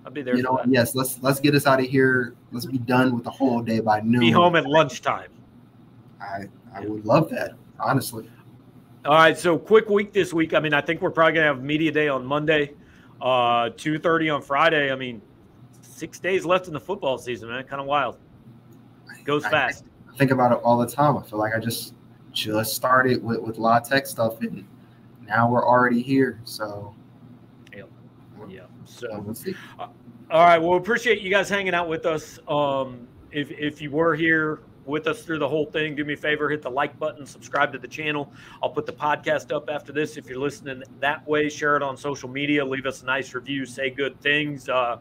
I'll 0.05 0.11
be 0.11 0.21
there. 0.21 0.37
You 0.37 0.43
know, 0.43 0.61
yes. 0.67 0.95
Let's 0.95 1.21
let's 1.21 1.41
get 1.41 1.53
us 1.53 1.67
out 1.67 1.81
of 1.81 1.85
here. 1.85 2.33
Let's 2.53 2.65
be 2.65 2.77
done 2.77 3.13
with 3.13 3.25
the 3.25 3.29
whole 3.29 3.61
day 3.61 3.81
by 3.81 3.99
noon. 3.99 4.21
Be 4.21 4.31
home 4.31 4.55
at 4.55 4.65
lunchtime. 4.65 5.29
I 6.21 6.45
I 6.73 6.85
would 6.85 7.05
love 7.05 7.29
that, 7.31 7.55
honestly. 7.79 8.29
All 9.05 9.13
right, 9.13 9.37
so 9.37 9.57
quick 9.57 9.89
week 9.89 10.13
this 10.13 10.33
week. 10.33 10.53
I 10.53 10.59
mean, 10.59 10.73
I 10.73 10.81
think 10.81 11.01
we're 11.01 11.11
probably 11.11 11.33
gonna 11.33 11.47
have 11.47 11.61
media 11.61 11.91
day 11.91 12.07
on 12.07 12.25
Monday, 12.25 12.73
uh, 13.21 13.69
two 13.75 13.99
thirty 13.99 14.29
on 14.29 14.41
Friday. 14.41 14.91
I 14.91 14.95
mean, 14.95 15.21
six 15.81 16.19
days 16.19 16.45
left 16.45 16.67
in 16.67 16.73
the 16.73 16.79
football 16.79 17.17
season, 17.17 17.49
man. 17.49 17.63
Kind 17.65 17.81
of 17.81 17.87
wild. 17.87 18.17
It 19.17 19.25
goes 19.25 19.43
I, 19.43 19.51
fast. 19.51 19.83
I 20.09 20.15
think 20.15 20.31
about 20.31 20.53
it 20.53 20.59
all 20.63 20.77
the 20.77 20.87
time. 20.87 21.17
I 21.17 21.23
feel 21.23 21.39
like 21.39 21.53
I 21.53 21.59
just 21.59 21.93
just 22.31 22.75
started 22.75 23.21
with 23.21 23.41
with 23.41 23.57
La 23.57 23.79
Tech 23.79 24.07
stuff, 24.07 24.39
and 24.41 24.65
now 25.27 25.51
we're 25.51 25.67
already 25.67 26.01
here. 26.01 26.39
So. 26.45 26.93
So. 28.87 29.35
Uh, 29.79 29.87
all 30.29 30.45
right. 30.45 30.57
Well, 30.57 30.77
appreciate 30.77 31.21
you 31.21 31.29
guys 31.29 31.49
hanging 31.49 31.73
out 31.73 31.87
with 31.87 32.05
us. 32.05 32.39
Um, 32.47 33.07
if 33.31 33.51
if 33.51 33.81
you 33.81 33.91
were 33.91 34.15
here 34.15 34.59
with 34.85 35.05
us 35.07 35.23
through 35.23 35.39
the 35.39 35.47
whole 35.47 35.65
thing, 35.65 35.95
do 35.95 36.05
me 36.05 36.13
a 36.13 36.17
favor, 36.17 36.49
hit 36.49 36.61
the 36.61 36.69
like 36.69 36.97
button, 36.97 37.25
subscribe 37.25 37.73
to 37.73 37.77
the 37.77 37.87
channel. 37.87 38.31
I'll 38.63 38.69
put 38.69 38.85
the 38.85 38.93
podcast 38.93 39.53
up 39.53 39.69
after 39.69 39.91
this. 39.91 40.17
If 40.17 40.29
you're 40.29 40.39
listening 40.39 40.83
that 41.01 41.27
way, 41.27 41.49
share 41.49 41.75
it 41.75 41.83
on 41.83 41.97
social 41.97 42.29
media, 42.29 42.63
leave 42.63 42.85
us 42.85 43.03
a 43.03 43.05
nice 43.05 43.33
review, 43.33 43.65
say 43.65 43.89
good 43.89 44.19
things. 44.21 44.69
Uh, 44.69 44.97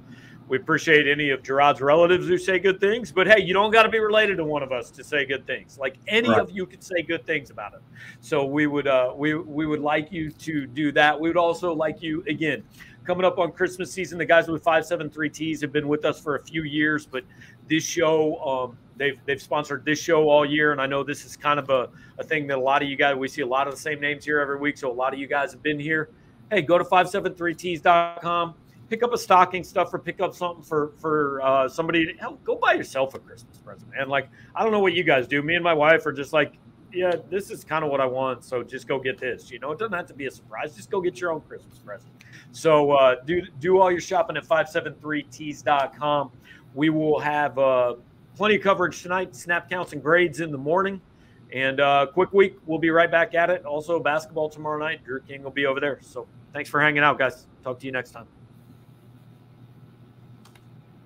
we 0.48 0.58
appreciate 0.58 1.08
any 1.08 1.30
of 1.30 1.42
Gerard's 1.42 1.80
relatives 1.80 2.28
who 2.28 2.38
say 2.38 2.60
good 2.60 2.80
things, 2.80 3.10
but 3.10 3.26
hey, 3.26 3.42
you 3.42 3.52
don't 3.52 3.72
got 3.72 3.82
to 3.82 3.88
be 3.88 3.98
related 3.98 4.36
to 4.36 4.44
one 4.44 4.62
of 4.62 4.70
us 4.70 4.90
to 4.92 5.02
say 5.02 5.24
good 5.24 5.44
things. 5.44 5.76
Like 5.76 5.96
any 6.06 6.28
right. 6.28 6.40
of 6.40 6.50
you 6.52 6.66
could 6.66 6.84
say 6.84 7.02
good 7.02 7.26
things 7.26 7.50
about 7.50 7.74
it. 7.74 7.80
So 8.20 8.44
we 8.44 8.68
would 8.68 8.86
uh, 8.86 9.12
we 9.16 9.34
we 9.34 9.66
would 9.66 9.80
like 9.80 10.12
you 10.12 10.30
to 10.30 10.66
do 10.66 10.92
that. 10.92 11.18
We 11.18 11.28
would 11.28 11.36
also 11.36 11.74
like 11.74 12.00
you 12.00 12.22
again 12.28 12.62
coming 13.06 13.24
up 13.24 13.38
on 13.38 13.52
Christmas 13.52 13.90
season. 13.90 14.18
The 14.18 14.24
guys 14.24 14.48
with 14.48 14.62
five 14.62 14.84
seven 14.84 15.08
three 15.08 15.30
Ts 15.30 15.60
have 15.60 15.72
been 15.72 15.88
with 15.88 16.04
us 16.04 16.20
for 16.20 16.36
a 16.36 16.42
few 16.42 16.62
years, 16.64 17.06
but 17.06 17.24
this 17.68 17.84
show 17.84 18.36
um, 18.44 18.78
they've 18.96 19.18
they've 19.26 19.40
sponsored 19.40 19.84
this 19.84 20.00
show 20.00 20.28
all 20.28 20.44
year, 20.44 20.72
and 20.72 20.80
I 20.80 20.86
know 20.86 21.02
this 21.02 21.24
is 21.24 21.36
kind 21.36 21.58
of 21.58 21.70
a, 21.70 21.88
a 22.18 22.24
thing 22.24 22.46
that 22.48 22.58
a 22.58 22.60
lot 22.60 22.82
of 22.82 22.88
you 22.88 22.96
guys 22.96 23.16
we 23.16 23.28
see 23.28 23.42
a 23.42 23.46
lot 23.46 23.66
of 23.66 23.74
the 23.74 23.80
same 23.80 24.00
names 24.00 24.24
here 24.24 24.40
every 24.40 24.58
week. 24.58 24.76
So 24.76 24.90
a 24.90 24.92
lot 24.92 25.14
of 25.14 25.20
you 25.20 25.26
guys 25.26 25.52
have 25.52 25.62
been 25.62 25.78
here. 25.78 26.10
Hey, 26.50 26.62
go 26.62 26.78
to 26.78 26.84
573ts.com 26.84 28.54
pick 28.88 29.02
up 29.02 29.12
a 29.12 29.18
stocking 29.18 29.64
stuffer, 29.64 29.98
pick 29.98 30.20
up 30.20 30.34
something 30.34 30.62
for 30.62 30.92
for 30.98 31.40
uh, 31.42 31.68
somebody. 31.68 32.14
Hell, 32.18 32.38
go 32.44 32.56
buy 32.56 32.74
yourself 32.74 33.14
a 33.14 33.18
Christmas 33.18 33.58
present, 33.58 33.90
man. 33.90 34.08
Like 34.08 34.28
I 34.54 34.62
don't 34.62 34.72
know 34.72 34.80
what 34.80 34.94
you 34.94 35.04
guys 35.04 35.26
do. 35.26 35.42
Me 35.42 35.54
and 35.54 35.64
my 35.64 35.74
wife 35.74 36.06
are 36.06 36.12
just 36.12 36.32
like, 36.32 36.54
yeah, 36.92 37.12
this 37.30 37.50
is 37.50 37.64
kind 37.64 37.84
of 37.84 37.90
what 37.90 38.00
I 38.00 38.06
want. 38.06 38.44
So 38.44 38.62
just 38.62 38.88
go 38.88 38.98
get 38.98 39.18
this. 39.18 39.50
You 39.50 39.58
know, 39.58 39.72
it 39.72 39.78
doesn't 39.78 39.94
have 39.94 40.06
to 40.06 40.14
be 40.14 40.26
a 40.26 40.30
surprise. 40.30 40.74
Just 40.74 40.90
go 40.90 41.00
get 41.00 41.20
your 41.20 41.32
own 41.32 41.40
Christmas 41.42 41.78
present. 41.78 42.12
So 42.56 42.92
uh, 42.92 43.16
do 43.26 43.42
do 43.60 43.78
all 43.78 43.90
your 43.90 44.00
shopping 44.00 44.38
at 44.38 44.44
573tees.com. 44.46 46.30
We 46.74 46.88
will 46.88 47.18
have 47.20 47.58
uh, 47.58 47.96
plenty 48.34 48.56
of 48.56 48.62
coverage 48.62 49.02
tonight. 49.02 49.36
Snap 49.36 49.68
counts 49.68 49.92
and 49.92 50.02
grades 50.02 50.40
in 50.40 50.50
the 50.50 50.56
morning. 50.56 51.02
And 51.52 51.80
uh, 51.80 52.06
quick 52.06 52.32
week, 52.32 52.56
we'll 52.64 52.78
be 52.78 52.88
right 52.88 53.10
back 53.10 53.34
at 53.34 53.50
it. 53.50 53.66
Also, 53.66 54.00
basketball 54.00 54.48
tomorrow 54.48 54.78
night. 54.78 55.04
Drew 55.04 55.20
King 55.20 55.42
will 55.42 55.50
be 55.50 55.66
over 55.66 55.80
there. 55.80 55.98
So 56.00 56.26
thanks 56.54 56.70
for 56.70 56.80
hanging 56.80 57.02
out, 57.02 57.18
guys. 57.18 57.46
Talk 57.62 57.78
to 57.80 57.86
you 57.86 57.92
next 57.92 58.12
time. 58.12 58.26